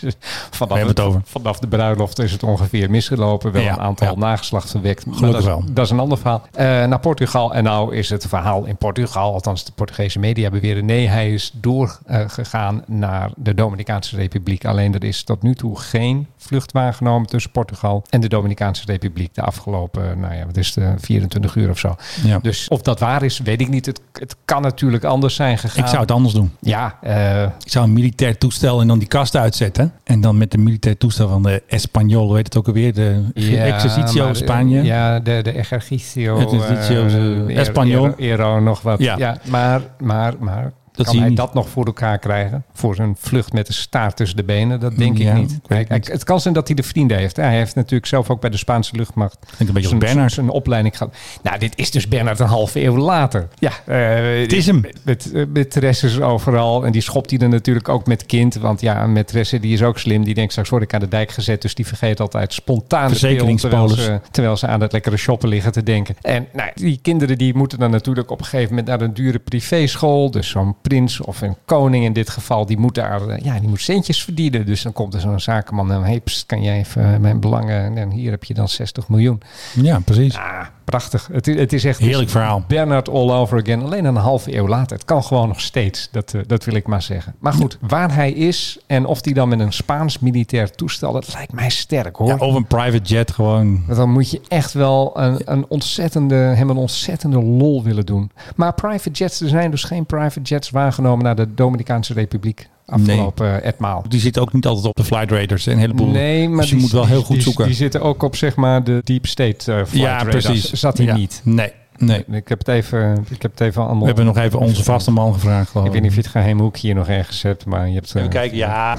vanaf, 0.51 0.87
het 0.87 1.01
over. 1.01 1.21
vanaf 1.25 1.59
de 1.59 1.67
bruiloft 1.67 2.19
is 2.19 2.33
het 2.33 2.43
ongeveer 2.43 2.91
misgelopen. 2.91 3.53
Wel 3.53 3.63
Ja, 3.63 3.73
een 3.73 3.81
aantal 3.81 4.17
nageslacht 4.17 4.71
verwekt. 4.71 5.07
Maar 5.07 5.15
Gelukkig 5.17 5.45
dat 5.45 5.59
is, 5.59 5.65
wel. 5.65 5.75
dat 5.75 5.85
is 5.85 5.91
een 5.91 6.01
ander 6.01 6.19
verhaal. 6.19 6.43
Naar 6.89 7.01
Portugal. 7.01 7.55
En 7.55 7.65
nou 7.65 7.95
is 7.97 8.09
het 8.11 8.27
verhaal 8.29 8.65
in 8.65 8.77
Portugal, 8.77 9.33
althans 9.33 9.65
de 9.65 9.73
Portugese 9.75 10.19
media 10.19 10.51
beweren, 10.51 10.85
nee, 10.85 11.09
hij 11.09 11.33
is 11.33 11.53
doorgegaan 11.55 12.83
naar 12.87 13.31
de 13.37 13.55
Dominicaanse 13.55 14.17
Republiek. 14.17 14.65
Alleen 14.65 14.95
er 14.95 15.05
is 15.05 15.23
tot 15.25 15.43
nu 15.43 15.55
toe 15.55 15.79
geen 15.81 16.27
vlucht 16.37 16.73
waargenomen 16.73 17.29
tussen 17.29 17.51
Portugal 17.51 18.05
en 18.11 18.21
de 18.21 18.29
Dominicaanse 18.29 18.83
Republiek 18.87 19.35
de 19.35 19.43
afgelopen, 19.43 20.21
nou 20.21 20.35
ja, 20.35 20.47
wat 20.47 20.57
is 20.57 20.75
het, 20.75 20.85
eh, 20.85 20.91
24 20.99 21.55
uur 21.55 21.71
of 21.71 21.79
zo. 21.79 21.95
Ja. 22.25 22.32
Dus 22.43 22.69
of 22.69 22.83
dat 22.83 22.99
waar 23.01 23.23
is, 23.23 23.39
weet 23.39 23.61
ik 23.61 23.69
niet. 23.69 23.87
Het, 23.87 24.01
het 24.13 24.37
kan 24.45 24.63
natuurlijk 24.63 25.05
anders 25.05 25.35
zijn 25.35 25.59
gegaan. 25.59 25.83
Ik 25.85 25.89
zou 25.89 26.01
het 26.01 26.11
anders 26.11 26.35
doen. 26.35 26.51
Ja, 26.61 26.97
eh, 27.01 27.43
Ik 27.43 27.71
zou 27.71 27.85
een 27.85 27.93
militair 27.93 28.39
toestel 28.39 28.81
en 28.81 28.87
dan 28.87 28.99
die 28.99 29.09
kast 29.09 29.37
uitzetten. 29.37 29.93
En 30.05 30.21
dan 30.21 30.39
met 30.39 30.51
de 30.51 30.59
militair 30.59 30.97
toestel 30.97 31.29
van 31.29 31.43
de 31.43 31.63
Español, 31.67 32.09
hoe 32.27 32.37
heet 32.37 32.45
het 32.45 32.57
ook 32.57 32.67
alweer? 32.67 32.95
De 32.95 33.25
ja, 33.35 33.65
Exercitio 33.75 34.25
maar, 34.25 34.37
Spanje. 34.37 34.79
eh, 34.81 34.85
Ja, 34.87 35.21
de, 35.21 35.41
de 35.43 35.53
Ejercicio. 35.57 36.39
Ejercicio, 36.39 37.07
eh, 37.07 37.57
eh, 37.59 37.67
Español. 37.69 37.85
Ero, 37.87 38.15
Ero 38.17 38.61
nog 38.61 38.83
wat. 38.83 38.99
Ja. 38.99 39.17
Ja, 39.19 39.37
maar, 39.49 39.81
maar, 40.01 40.35
maar 40.39 40.73
Dat 40.93 41.07
kan 41.07 41.17
hij 41.19 41.29
niet. 41.29 41.37
dat 41.37 41.55
nog 41.55 41.69
voor 41.69 41.87
elkaar 41.87 42.19
krijgen? 42.19 42.65
Voor 42.73 42.95
zijn 42.95 43.17
vlucht 43.19 43.53
met 43.53 43.67
de 43.67 43.73
staart 43.73 44.17
tussen 44.17 44.37
de 44.37 44.45
benen? 44.45 44.81
Dat 44.81 44.97
denk 44.97 45.19
Ja, 45.19 45.31
ik 45.33 45.39
niet. 45.39 45.59
Hij- 45.67 45.79
het 45.79 45.89
hij- 45.89 45.99
niet. 45.99 46.09
het 46.13 46.25
kan 46.25 46.41
zijn 46.41 46.55
dat 46.55 46.67
hij 46.67 46.77
de 46.77 46.83
vrienden 46.83 47.17
heeft. 47.17 47.37
Hij 47.37 47.57
heeft 47.57 47.75
natuurlijk 47.75 48.07
zelf 48.07 48.31
ook 48.31 48.41
bij 48.41 48.51
de 48.51 48.57
Spaanse 48.57 48.97
luchtmacht 48.97 49.39
een 49.59 49.67
beetje 49.67 49.89
zijn, 49.89 49.99
Bernard. 50.01 50.33
zijn 50.33 50.49
opleiding 50.49 50.97
gehad. 50.97 51.15
Nou, 51.43 51.59
dit 51.59 51.73
is 51.77 51.91
dus 51.91 52.09
Bernard 52.09 52.39
een 52.39 52.47
halve 52.47 52.83
eeuw 52.85 52.97
later. 52.97 53.49
Ja, 53.59 53.71
eh, 53.87 54.41
Het 54.41 54.53
is 54.53 54.67
hem. 54.67 54.85
Met, 55.05 55.33
met, 55.53 55.71
Teresses 55.71 56.21
overal. 56.21 56.85
En 56.87 56.93
die 56.93 57.03
schopt 57.03 57.31
hij 57.31 57.39
er 57.39 57.49
natuurlijk 57.49 57.89
ook 57.89 58.07
met 58.07 58.27
kind. 58.27 58.55
Want 58.55 58.81
ja, 58.81 59.03
een 59.03 59.17
maîtresse 59.17 59.61
die 59.61 59.73
is 59.73 59.83
ook 59.83 59.99
slim. 59.99 60.25
Die 60.25 60.35
denkt 60.35 60.51
straks 60.51 60.69
word 60.71 60.83
ik 60.83 60.95
aan 60.95 61.01
de 61.01 61.09
dijk 61.09 61.31
gezet. 61.31 61.63
Dus 61.63 61.75
die 61.75 61.87
vergeet 61.87 62.21
altijd 62.21 62.53
spontaan 62.53 63.09
de 63.13 63.19
terwijl 63.57 63.89
ze, 63.89 64.21
terwijl 64.31 64.57
ze 64.57 64.67
aan 64.67 64.81
het 64.81 64.93
lekkere 64.93 65.17
shoppen 65.17 65.49
liggen 65.49 65.73
te 65.73 65.83
denken. 65.83 66.17
En 66.23 66.47
nou, 66.53 66.71
die 66.75 66.99
kinderen 67.03 67.39
die 67.39 67.55
moeten 67.55 67.79
dan 67.79 67.91
natuurlijk 67.91 68.31
op 68.31 68.39
een 68.39 68.45
gegeven 68.45 68.69
moment 68.69 68.87
naar 68.87 69.01
een 69.01 69.15
dure 69.15 69.39
privéschool. 69.39 70.31
Dus 70.31 70.49
zo'n 70.49 70.77
prins 70.83 71.21
of 71.21 71.41
een 71.41 71.57
koning 71.65 72.05
in 72.05 72.13
dit 72.13 72.31
geval, 72.31 72.67
die 72.67 72.79
moet 72.79 72.95
daar, 72.95 73.29
eh, 73.29 73.45
ja, 73.45 73.59
die 73.59 73.69
moet 73.69 73.81
centjes 73.81 74.25
verdienen. 74.25 74.67
Dus 74.67 74.83
dan 74.83 74.93
komt 74.93 75.15
er 75.15 75.21
zo'n 75.21 75.41
zakenman 75.41 75.93
en 75.93 76.03
hey, 76.03 76.21
pst, 76.21 76.47
kan 76.47 76.63
jij 76.63 76.79
even 76.79 77.21
mijn 77.21 77.41
belangen, 77.41 77.97
en 77.97 78.11
hier 78.11 78.31
heb 78.31 78.45
je 78.45 78.55
dan 78.55 78.69
60 78.69 79.09
miljoen. 79.09 79.41
Ja, 79.75 79.99
precies. 79.99 80.37
Ah, 80.37 80.67
prachtig. 80.85 81.29
Het, 81.33 81.47
is- 81.47 81.57
het 81.59 81.73
is 81.73 81.85
echt 81.85 81.99
Heerlijk 81.99 82.31
verhaal. 82.31 82.65
Bernard 82.69 83.09
all 83.09 83.31
over 83.31 83.61
again. 83.61 83.83
Alleen 83.83 84.05
een 84.05 84.17
halve 84.17 84.57
eeuw 84.57 84.69
later. 84.69 84.97
Het 84.97 85.05
kan 85.05 85.23
gewoon 85.25 85.49
nog 85.49 85.61
steeds. 85.61 86.09
Dat, 86.13 86.35
eh, 86.35 86.41
dat 86.47 86.65
wil 86.65 86.75
ik 86.75 86.87
maar 86.87 87.03
zeggen. 87.03 87.35
Maar 87.39 87.53
goed, 87.53 87.79
waar 87.81 88.15
hij 88.15 88.33
is 88.33 88.79
en 88.87 89.05
of 89.07 89.25
hij 89.25 89.33
dan 89.33 89.49
met 89.49 89.61
een 89.61 89.73
Spaans 89.73 90.19
militair 90.19 90.71
toestel, 90.71 91.13
dat 91.13 91.33
lijkt 91.35 91.53
mij 91.53 91.71
sterk 91.71 92.17
hoor. 92.17 92.27
Ja, 92.29 92.37
of 92.37 92.55
een 92.55 92.67
private 92.67 93.03
jet 93.15 93.31
gewoon. 93.31 93.83
Want 93.87 93.99
dan 93.99 94.11
moet 94.11 94.31
je 94.31 94.41
echt 94.49 94.73
wel 94.73 95.21
een, 95.21 95.41
een 95.45 95.65
ontzettende, 95.69 96.35
hem 96.35 96.71
een 96.71 96.77
ontzettende 96.77 97.43
lol 97.43 97.83
willen 97.83 98.07
doen. 98.07 98.31
Maar 98.57 98.75
private 98.75 99.11
jets, 99.11 99.41
er 99.41 99.49
zijn 99.49 99.71
dus 99.71 99.85
geen 99.85 100.07
private 100.07 100.41
jets 100.41 100.71
waargenomen 100.71 101.25
naar 101.25 101.37
de 101.37 101.55
Dominicaanse 101.55 102.13
Republiek 102.13 102.69
afgelopen 102.87 103.51
nee. 103.51 103.61
etmaal. 103.61 104.05
Die 104.09 104.21
zitten 104.21 104.43
ook 104.43 104.53
niet 104.53 104.67
altijd 104.67 104.87
op 104.87 104.97
de 104.97 105.05
flight 105.05 105.31
radars. 105.31 105.67
Een 105.67 105.79
heleboel. 105.79 106.07
Nee, 106.07 106.49
maar 106.49 106.61
dus 106.61 106.69
je 106.69 106.75
die, 106.75 106.85
moet 106.85 106.93
wel 106.93 107.07
heel 107.07 107.23
goed 107.23 107.35
die, 107.35 107.45
zoeken. 107.45 107.67
Die 107.67 107.75
zitten 107.75 108.03
ook 108.03 108.23
op 108.23 108.37
zeg 108.37 108.57
maar 108.57 108.85
de 108.85 109.01
deep 109.05 109.27
state 109.27 109.73
uh, 109.73 109.77
flight 109.77 109.93
ja, 109.93 110.23
radars. 110.23 110.45
precies. 110.45 110.73
Zat 110.73 110.97
hij 110.97 111.07
ja. 111.07 111.15
niet. 111.15 111.41
Nee. 111.45 111.73
Nee. 112.05 112.25
Ik 112.31 112.49
heb 112.49 112.59
het 112.59 112.69
even, 112.69 113.27
ik 113.31 113.43
heb 113.43 113.51
het 113.51 113.61
even 113.61 113.83
allemaal... 113.83 114.01
We 114.01 114.07
hebben 114.07 114.25
nog 114.25 114.37
even 114.37 114.59
onze 114.59 114.83
vaste 114.85 115.11
man 115.11 115.33
gevraagd. 115.33 115.71
Geloof. 115.71 115.87
Ik 115.87 115.93
weet 115.93 116.01
niet 116.01 116.11
of 116.11 116.17
je 116.17 116.23
het 116.23 116.31
geheime 116.31 116.63
hoekje 116.63 116.87
hier 116.87 116.95
nog 116.97 117.09
ergens 117.09 117.43
hebt, 117.43 117.65
maar 117.67 117.89
je 117.89 117.95
hebt... 117.95 118.07
Even 118.09 118.23
uh, 118.23 118.29
kijken, 118.29 118.57
ja. 118.57 118.97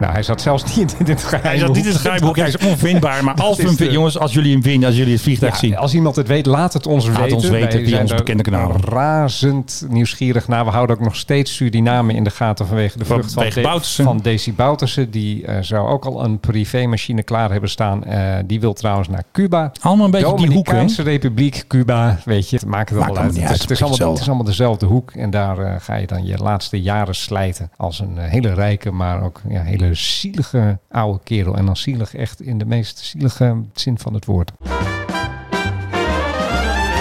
Nou, 0.00 0.12
hij 0.12 0.22
zat 0.22 0.40
zelfs 0.40 0.76
niet 0.76 0.94
in 0.98 1.04
dit 1.04 1.22
geheime 1.24 1.48
Hij 1.48 1.58
zat 1.58 1.74
niet 1.74 1.84
in 1.84 1.90
het 1.92 2.00
geheime 2.00 2.26
hoekje. 2.26 2.42
Hij 2.42 2.50
is 2.50 2.66
onvindbaar. 2.66 3.24
Maar 3.24 3.34
als 3.42 3.56
we 3.56 3.62
hem 3.62 3.76
de- 3.76 3.90
jongens, 3.90 4.18
als 4.18 4.32
jullie 4.32 4.52
hem 4.52 4.62
vinden, 4.62 4.88
als 4.88 4.96
jullie 4.96 5.12
het 5.12 5.22
vliegtuig 5.22 5.52
Ja, 5.52 5.58
zien. 5.58 5.76
als 5.76 5.94
iemand 5.94 6.16
het 6.16 6.26
weet, 6.28 6.46
laat 6.46 6.72
het 6.72 6.86
ons 6.86 7.06
Laat 7.08 7.18
weten. 7.18 7.36
ons 7.36 7.48
weten 7.48 7.78
Wij 7.80 7.88
via 7.88 8.00
onze 8.00 8.14
bekende 8.14 8.42
kanalen. 8.42 8.80
razend 8.80 9.86
nieuwsgierig 9.88 10.48
naar. 10.48 10.64
We 10.64 10.70
houden 10.70 10.96
ook 10.96 11.02
nog 11.02 11.16
steeds 11.16 11.54
Suriname 11.54 12.12
in 12.14 12.24
de 12.24 12.30
gaten 12.30 12.66
vanwege 12.66 12.98
de 12.98 13.04
vlucht 13.04 13.32
van, 13.32 13.44
De- 13.44 14.02
van 14.02 14.18
Desi 14.18 14.52
Boutersen. 14.52 15.10
Die 15.10 15.46
eh, 15.46 15.56
zou 15.60 15.88
ook 15.88 16.04
al 16.04 16.24
een 16.24 16.38
privémachine 16.40 17.22
klaar 17.22 17.50
hebben 17.50 17.70
staan. 17.70 18.04
Eh, 18.04 18.34
die 18.46 18.60
wil 18.60 18.72
trouwens 18.72 19.08
naar 19.08 19.22
Cuba. 19.32 19.72
Allemaal 19.80 20.04
een 20.04 20.10
beetje 20.10 20.36
die 20.36 20.52
hoek, 20.52 20.66
hè? 20.70 20.88
Republiek, 21.34 21.64
Cuba, 21.66 22.18
weet 22.24 22.50
je. 22.50 22.56
Het 22.56 22.66
maakt 22.66 22.90
het 22.90 22.98
allemaal 22.98 23.16
uit. 23.16 23.32
niet 23.32 23.42
Het 23.42 23.44
is, 23.44 23.50
uit, 23.50 23.60
het, 23.60 23.70
is 23.70 23.82
allemaal, 23.82 23.90
hetzelfde. 23.90 24.12
het 24.12 24.22
is 24.22 24.28
allemaal 24.28 24.46
dezelfde 24.46 24.86
hoek. 24.86 25.10
En 25.10 25.30
daar 25.30 25.58
eh, 25.58 25.74
ga 25.80 25.94
je 25.94 26.06
dan 26.06 26.26
je 26.26 26.36
laatste 26.36 26.80
jaren 26.80 27.14
slijten. 27.14 27.70
Als 27.76 28.00
een 28.00 28.18
eh, 28.18 28.30
hele 28.30 28.54
rijke, 28.54 28.90
maar 28.90 29.22
ook 29.22 29.40
ja, 29.48 29.62
hele 29.62 29.94
zielige 29.94 30.78
oude 30.90 31.20
kerel. 31.24 31.56
En 31.56 31.66
dan 31.66 31.76
zielig 31.76 32.14
echt 32.14 32.42
in 32.42 32.58
de 32.58 32.64
meest 32.64 32.98
zielige 32.98 33.56
zin 33.74 33.98
van 33.98 34.14
het 34.14 34.24
woord. 34.24 34.52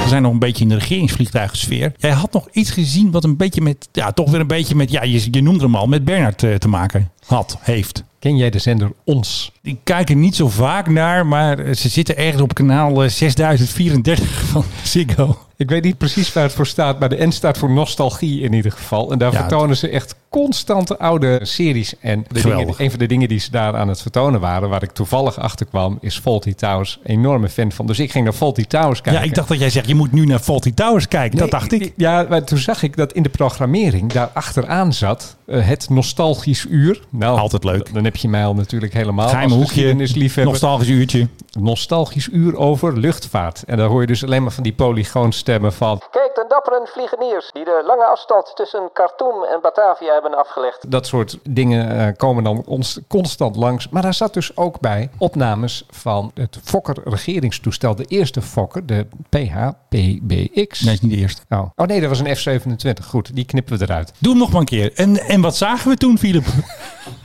We 0.01 0.07
zijn 0.07 0.21
nog 0.21 0.31
een 0.31 0.39
beetje 0.39 0.63
in 0.63 0.69
de 0.69 0.77
regeringsvliegtuigensfeer. 0.77 1.93
Jij 1.97 2.11
had 2.11 2.33
nog 2.33 2.47
iets 2.51 2.71
gezien 2.71 3.11
wat 3.11 3.23
een 3.23 3.37
beetje 3.37 3.61
met, 3.61 3.87
ja, 3.91 4.11
toch 4.11 4.31
weer 4.31 4.39
een 4.39 4.47
beetje 4.47 4.75
met, 4.75 4.91
ja, 4.91 5.03
je, 5.03 5.27
je 5.31 5.41
noemde 5.41 5.63
hem 5.63 5.75
al, 5.75 5.87
met 5.87 6.05
Bernard 6.05 6.43
eh, 6.43 6.55
te 6.55 6.67
maken 6.67 7.11
had, 7.25 7.57
heeft. 7.61 8.03
Ken 8.21 8.37
jij 8.37 8.49
de 8.49 8.59
zender 8.59 8.91
Ons? 9.03 9.51
Die 9.61 9.77
kijken 9.83 10.19
niet 10.19 10.35
zo 10.35 10.47
vaak 10.49 10.87
naar, 10.89 11.25
maar 11.25 11.73
ze 11.75 11.89
zitten 11.89 12.17
ergens 12.17 12.41
op 12.41 12.53
kanaal 12.53 13.03
eh, 13.03 13.09
6034 13.09 14.43
van 14.51 14.63
Ziggo. 14.83 15.37
Ik 15.55 15.69
weet 15.69 15.83
niet 15.83 15.97
precies 15.97 16.33
waar 16.33 16.43
het 16.43 16.53
voor 16.53 16.67
staat, 16.67 16.99
maar 16.99 17.09
de 17.09 17.25
N 17.27 17.31
staat 17.31 17.57
voor 17.57 17.71
nostalgie 17.71 18.41
in 18.41 18.53
ieder 18.53 18.71
geval. 18.71 19.11
En 19.11 19.17
daar 19.17 19.31
Ja, 19.31 19.39
vertonen 19.39 19.77
ze 19.77 19.89
echt 19.89 20.15
constante 20.29 20.99
oude 20.99 21.39
series. 21.41 21.93
En 21.99 22.25
de 22.27 22.41
dingen, 22.41 22.73
een 22.77 22.89
van 22.89 22.99
de 22.99 23.05
dingen 23.05 23.27
die 23.27 23.39
ze 23.39 23.51
daar 23.51 23.75
aan 23.75 23.87
het 23.87 24.01
vertonen 24.01 24.39
waren, 24.39 24.69
waar 24.69 24.83
ik 24.83 24.91
toevallig 24.91 25.39
achter 25.39 25.65
kwam, 25.65 25.97
is 26.01 26.17
Faulty 26.19 26.53
Towers. 26.53 26.99
Enorme 27.03 27.49
fan 27.49 27.71
van. 27.71 27.85
Dus 27.87 27.99
ik 27.99 28.11
ging 28.11 28.23
naar 28.23 28.33
Faulty 28.33 28.65
Towers 28.65 29.01
kijken. 29.01 29.21
Ja, 29.21 29.27
ik 29.27 29.35
dacht 29.35 29.47
dat 29.47 29.59
jij 29.59 29.69
zegt, 29.69 29.87
je 29.87 29.95
moet 29.95 30.11
nu 30.11 30.25
naar 30.25 30.39
Faulty 30.39 30.73
Towers 30.73 31.07
kijken. 31.07 31.37
dat 31.37 31.51
dacht 31.51 31.71
ik. 31.71 31.93
Ja, 31.97 32.25
maar 32.29 32.43
toen 32.43 32.57
zag 32.57 32.83
ik 32.83 32.95
dat 32.95 33.13
in 33.13 33.23
de 33.23 33.29
programmering 33.29 34.11
daar 34.11 34.29
achteraan 34.33 34.93
zat 34.93 35.35
eh, 35.45 35.67
het 35.67 35.89
nostalgisch 35.89 36.65
uur. 36.69 37.01
Nou, 37.09 37.37
Altijd 37.39 37.63
leuk. 37.63 37.93
Dan 37.93 38.05
heb 38.11 38.21
je 38.21 38.29
mij 38.29 38.45
al 38.45 38.53
natuurlijk 38.53 38.93
helemaal 38.93 39.27
Geheime 39.27 39.53
als 39.53 39.61
hoekje, 39.61 39.73
geschiedenisliefhebber. 39.73 40.51
nostalgisch 40.51 40.89
uurtje. 40.89 41.27
nostalgisch 41.59 42.27
uur 42.31 42.57
over 42.57 42.97
luchtvaart. 42.97 43.63
En 43.63 43.77
daar 43.77 43.87
hoor 43.87 44.01
je 44.01 44.07
dus 44.07 44.23
alleen 44.23 44.41
maar 44.43 44.51
van 44.51 44.63
die 44.63 44.73
polygoonstemmen 44.73 45.73
van... 45.73 46.01
Kijk, 46.11 46.35
de 46.35 46.45
dappere 46.47 46.87
vliegeniers 46.93 47.49
die 47.51 47.63
de 47.63 47.83
lange 47.85 48.05
afstand 48.05 48.51
tussen 48.55 48.89
Khartoum 48.93 49.43
en 49.43 49.59
Batavia 49.61 50.13
hebben 50.13 50.37
afgelegd. 50.37 50.91
Dat 50.91 51.07
soort 51.07 51.37
dingen 51.49 52.07
eh, 52.07 52.17
komen 52.17 52.43
dan 52.43 52.63
ons 52.65 52.99
constant 53.07 53.55
langs. 53.55 53.89
Maar 53.89 54.01
daar 54.01 54.13
zat 54.13 54.33
dus 54.33 54.57
ook 54.57 54.79
bij 54.79 55.09
opnames 55.17 55.85
van 55.89 56.31
het 56.33 56.59
Fokker 56.63 56.97
regeringstoestel. 57.03 57.95
De 57.95 58.05
eerste 58.05 58.41
Fokker, 58.41 58.85
de 58.85 59.07
PHPBX. 59.29 60.81
Nee, 60.81 60.93
is 60.93 61.01
niet 61.01 61.11
de 61.11 61.17
eerste. 61.17 61.41
Oh. 61.49 61.65
oh 61.75 61.87
nee, 61.87 61.99
dat 61.99 62.09
was 62.09 62.19
een 62.19 62.35
F-27. 62.35 63.05
Goed, 63.05 63.35
die 63.35 63.45
knippen 63.45 63.77
we 63.77 63.83
eruit. 63.83 64.13
Doe 64.17 64.31
hem 64.31 64.41
nog 64.41 64.51
maar 64.51 64.59
een 64.59 64.65
keer. 64.65 64.91
En, 64.95 65.19
en 65.19 65.41
wat 65.41 65.55
zagen 65.55 65.89
we 65.89 65.97
toen, 65.97 66.17
Philip? 66.17 66.45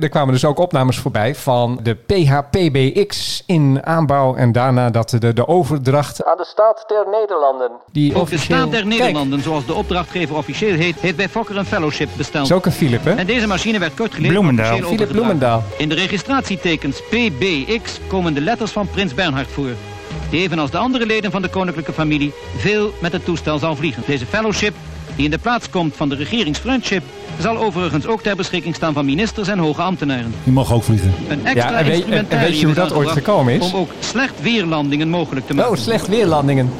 Er 0.00 0.08
kwamen 0.08 0.32
dus 0.32 0.44
ook 0.44 0.58
opnames 0.58 0.98
voorbij 0.98 1.34
van 1.34 1.80
de 1.82 1.94
PHPBX 1.94 3.42
in 3.46 3.80
aanbouw. 3.84 4.34
En 4.34 4.52
daarna 4.52 4.90
dat 4.90 5.16
de, 5.18 5.32
de 5.32 5.48
overdracht 5.48 6.24
Aan 6.24 6.36
de 6.36 6.44
staat 6.44 6.84
der 6.86 7.04
Nederlanden. 7.10 7.70
die 7.92 8.08
Ook 8.08 8.14
de 8.14 8.20
officieel... 8.20 8.58
staat 8.58 8.70
der 8.70 8.82
Kijk, 8.86 8.98
Nederlanden, 9.00 9.42
zoals 9.42 9.66
de 9.66 9.74
opdrachtgever 9.74 10.36
officieel 10.36 10.74
heet, 10.74 11.00
heeft 11.00 11.16
bij 11.16 11.28
Fokker 11.28 11.56
een 11.56 11.64
fellowship 11.64 12.08
besteld. 12.16 12.52
ook 12.52 12.66
een 12.66 12.72
Philip, 12.72 13.04
hè? 13.04 13.14
En 13.14 13.26
deze 13.26 13.46
machine 13.46 13.78
werd 13.78 13.94
kort 13.94 14.14
geleden 14.14 14.32
Bloemendaal. 14.32 14.66
officieel 14.66 14.88
Philip. 14.96 15.12
Bloemendaal. 15.12 15.62
In 15.76 15.88
de 15.88 15.94
registratietekens 15.94 17.02
PBX 17.02 18.00
komen 18.08 18.34
de 18.34 18.40
letters 18.40 18.70
van 18.70 18.88
prins 18.88 19.14
Bernhard 19.14 19.48
voor. 19.48 19.70
Die 20.30 20.40
evenals 20.40 20.70
de 20.70 20.78
andere 20.78 21.06
leden 21.06 21.30
van 21.30 21.42
de 21.42 21.48
koninklijke 21.48 21.92
familie 21.92 22.32
veel 22.56 22.92
met 23.00 23.12
het 23.12 23.24
toestel 23.24 23.58
zal 23.58 23.76
vliegen. 23.76 24.02
Deze 24.06 24.26
fellowship, 24.26 24.74
die 25.16 25.24
in 25.24 25.30
de 25.30 25.38
plaats 25.38 25.70
komt 25.70 25.96
van 25.96 26.08
de 26.08 26.14
regeringsfriendship, 26.14 27.02
zal 27.40 27.56
overigens 27.58 28.06
ook 28.06 28.22
ter 28.22 28.36
beschikking 28.36 28.74
staan 28.74 28.92
van 28.92 29.04
ministers 29.04 29.48
en 29.48 29.58
hoge 29.58 29.82
ambtenaren. 29.82 30.34
Die 30.44 30.52
mogen 30.52 30.74
ook 30.74 30.82
vliegen. 30.84 31.12
Een 31.28 31.46
extra 31.46 31.70
Ja, 31.70 31.76
en 31.78 31.84
weet- 31.84 31.94
instrumentarium 31.94 32.40
en 32.44 32.50
weet 32.50 32.60
je 32.60 32.66
hoe 32.66 32.74
dat 32.74 32.92
ooit 32.92 33.08
gekomen 33.10 33.54
is? 33.54 33.72
Om 33.72 33.80
ook 33.80 33.90
slecht 34.00 34.42
weerlandingen 34.42 35.08
mogelijk 35.08 35.46
te 35.46 35.54
maken. 35.54 35.70
Oh, 35.70 35.76
slecht 35.76 36.08
weerlandingen. 36.08 36.70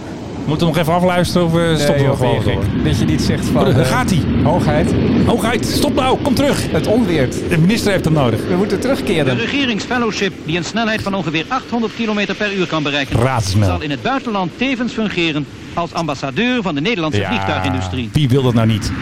Moeten 0.44 0.66
we 0.66 0.72
nog 0.72 0.82
even 0.82 0.94
afluisteren 0.94 1.46
of 1.46 1.54
eh, 1.56 1.76
stoppen 1.76 2.10
we 2.10 2.16
gewoon 2.16 2.44
door? 2.44 2.64
Dat 2.84 2.98
je 2.98 3.04
niet 3.04 3.20
zegt 3.22 3.44
van... 3.44 3.64
Daar 3.64 3.78
eh, 3.80 3.86
gaat 3.86 4.10
hij. 4.10 4.22
Hoogheid. 4.42 4.94
Hoogheid, 5.26 5.66
stop 5.66 5.94
nou, 5.94 6.18
kom 6.22 6.34
terug. 6.34 6.70
Het 6.70 6.86
onweert. 6.86 7.36
De 7.48 7.58
minister 7.58 7.92
heeft 7.92 8.04
hem 8.04 8.12
nodig. 8.14 8.40
We 8.48 8.56
moeten 8.56 8.76
De 8.76 8.82
terugkeren. 8.82 9.36
regeringsfellowship, 9.36 10.32
die 10.44 10.56
een 10.56 10.64
snelheid 10.64 11.02
van 11.02 11.14
ongeveer 11.14 11.44
800 11.48 11.94
km 11.94 12.34
per 12.36 12.52
uur 12.54 12.66
kan 12.66 12.82
bereiken, 12.82 13.20
Razendsnel. 13.20 13.66
zal 13.66 13.80
in 13.82 13.90
het 13.90 14.02
buitenland 14.02 14.50
tevens 14.56 14.92
fungeren 14.92 15.46
als 15.74 15.92
ambassadeur 15.92 16.62
van 16.62 16.74
de 16.74 16.80
Nederlandse 16.80 17.24
vliegtuigindustrie. 17.24 18.10
Wie 18.12 18.28
wil 18.28 18.42
dat 18.42 18.54
nou 18.54 18.66
niet? 18.66 18.92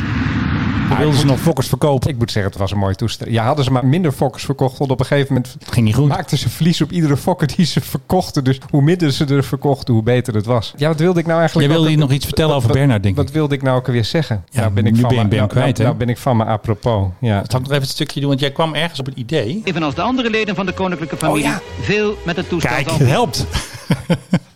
Wilden 0.98 1.18
ze 1.18 1.26
nog 1.26 1.40
fokkers 1.40 1.66
verkopen. 1.68 2.11
Ik 2.11 2.18
moet 2.18 2.31
zeggen, 2.31 2.50
het 2.52 2.61
was 2.61 2.70
een 2.72 2.78
mooi 2.78 2.94
toestel. 2.94 3.28
Ja, 3.28 3.44
hadden 3.44 3.64
ze 3.64 3.70
maar 3.70 3.87
minder 3.87 4.12
fokkers 4.12 4.44
verkocht. 4.44 4.78
Want 4.78 4.90
op 4.90 5.00
een 5.00 5.07
gegeven 5.07 5.35
moment 5.35 5.57
Ging 5.70 5.87
niet 5.87 5.94
goed. 5.94 6.09
maakten 6.09 6.38
ze 6.38 6.48
verlies 6.48 6.81
op 6.81 6.92
iedere 6.92 7.16
fokker 7.16 7.46
die 7.57 7.66
ze 7.66 7.81
verkochten. 7.81 8.44
Dus 8.44 8.59
hoe 8.70 8.83
minder 8.83 9.12
ze 9.12 9.24
er 9.24 9.44
verkochten, 9.44 9.94
hoe 9.94 10.02
beter 10.02 10.35
het 10.35 10.46
was. 10.46 10.72
Ja, 10.76 10.88
wat 10.88 10.98
wilde 10.98 11.20
ik 11.20 11.26
nou 11.26 11.38
eigenlijk... 11.38 11.68
Jij 11.68 11.76
wilde 11.78 11.92
hier 11.92 12.00
nog 12.02 12.12
iets 12.12 12.24
vertellen 12.24 12.54
wat- 12.54 12.62
over 12.62 12.72
Bernard, 12.76 13.02
denk 13.02 13.16
ik. 13.16 13.22
Wat 13.24 13.33
wilde 13.33 13.54
ik 13.54 13.62
nou 13.62 13.76
ook 13.78 13.87
alweer 13.87 14.04
zeggen? 14.04 14.44
Ja, 14.50 14.61
nou 14.61 14.72
ben 14.72 14.87
ik 14.87 14.92
nu 14.92 15.00
van 15.00 15.09
ben 15.09 15.18
je- 15.18 15.22
me- 15.24 15.28
ben 15.28 15.38
je 15.38 15.44
hem 15.44 15.54
nou- 15.54 15.62
kwijt, 15.64 15.78
hè? 15.78 15.85
nou, 15.85 15.96
nou 15.96 16.07
ben 16.07 16.14
ik 16.14 16.20
van 16.22 16.37
me 16.37 16.44
apropos. 16.44 17.07
Ja. 17.20 17.35
Zal 17.46 17.59
ik 17.61 17.64
nog 17.66 17.70
even 17.70 17.81
het 17.83 17.88
stukje 17.88 18.20
doen? 18.20 18.28
Want 18.28 18.40
jij 18.40 18.50
kwam 18.50 18.74
ergens 18.74 19.00
op 19.00 19.07
een 19.07 19.18
idee. 19.18 19.61
Evenals 19.64 19.94
de 19.94 20.02
andere 20.02 20.31
leden 20.31 20.54
van 20.54 20.66
de 20.66 20.72
koninklijke 20.72 21.16
familie, 21.16 21.44
Oh 21.44 21.50
ja. 21.50 21.61
veel 21.81 22.16
met 22.24 22.37
het 22.37 22.48
toestel 22.48 22.70
Kijk, 22.74 22.90
het 22.90 23.09
helpt. 23.09 23.46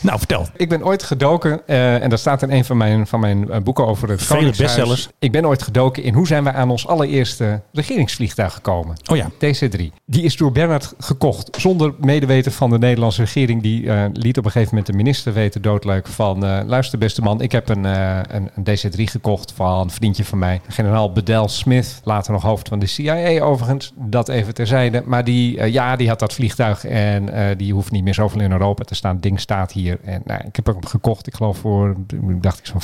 nou, 0.00 0.18
vertel. 0.18 0.46
Ik 0.56 0.68
ben 0.68 0.84
ooit 0.84 1.02
gedoken, 1.02 1.60
eh, 1.66 2.02
en 2.02 2.10
dat 2.10 2.18
staat 2.18 2.42
in 2.42 2.50
een 2.50 2.64
van 2.64 2.76
mijn, 2.76 3.06
van 3.06 3.20
mijn 3.20 3.50
eh, 3.50 3.60
boeken 3.60 3.86
over 3.86 4.08
het 4.08 4.22
Vele 4.22 4.38
Koningshuis. 4.38 4.74
bestsellers. 4.74 5.08
Ik 5.18 5.32
ben 5.32 5.46
ooit 5.46 5.62
gedoken 5.62 6.02
in 6.02 6.14
hoe 6.14 6.26
zijn 6.26 6.44
we 6.44 6.52
aan 6.52 6.70
ons 6.70 6.86
allereerste 6.86 7.60
regeringsvliegtuig 7.72 8.54
gekomen. 8.54 8.96
Oh 9.10 9.16
ja. 9.16 9.30
TC3. 9.30 9.82
Die 10.06 10.22
is 10.22 10.36
door 10.36 10.52
Bernard 10.52 10.94
gekocht. 10.98 11.56
Zonder 11.60 11.94
medeweten 11.98 12.52
van 12.52 12.70
de 12.70 12.78
Nederlandse 12.78 13.22
regering. 13.22 13.62
Die 13.62 13.90
eh, 13.90 14.04
liet 14.12 14.38
op 14.38 14.44
een 14.44 14.50
gegeven 14.50 14.74
moment 14.74 14.92
de 14.92 14.96
minister 14.96 15.32
weten, 15.32 15.62
doodleuk, 15.62 16.06
van... 16.06 16.38
luister 16.66 16.98
beste 16.98 17.22
man, 17.22 17.40
ik 17.40 17.52
heb 17.52 17.68
een, 17.68 17.84
een, 17.84 18.50
een 18.54 18.64
DC-3 18.64 19.02
gekocht 19.04 19.52
van 19.52 19.80
een 19.80 19.90
vriendje 19.90 20.24
van 20.24 20.38
mij. 20.38 20.60
Generaal 20.68 21.12
Bedell 21.12 21.48
Smith, 21.48 22.00
later 22.04 22.32
nog 22.32 22.42
hoofd 22.42 22.68
van 22.68 22.78
de 22.78 22.86
CIA 22.86 23.40
overigens. 23.42 23.92
Dat 23.94 24.28
even 24.28 24.54
terzijde. 24.54 25.02
Maar 25.06 25.24
die, 25.24 25.70
ja, 25.72 25.96
die 25.96 26.08
had 26.08 26.18
dat 26.18 26.32
vliegtuig 26.32 26.84
en 26.84 27.54
die 27.56 27.72
hoeft 27.72 27.90
niet 27.90 28.04
meer 28.04 28.14
zoveel 28.14 28.40
in 28.40 28.52
Europa 28.52 28.84
te 28.84 28.94
staan. 28.94 29.12
Het 29.12 29.22
ding 29.22 29.40
staat 29.40 29.72
hier. 29.72 29.89
En 30.04 30.22
nou, 30.24 30.40
ik 30.46 30.56
heb 30.56 30.66
hem 30.66 30.86
gekocht, 30.86 31.26
ik 31.26 31.34
geloof 31.34 31.58
voor, 31.58 31.96
dacht 32.40 32.58
ik, 32.58 32.66
zo'n 32.66 32.80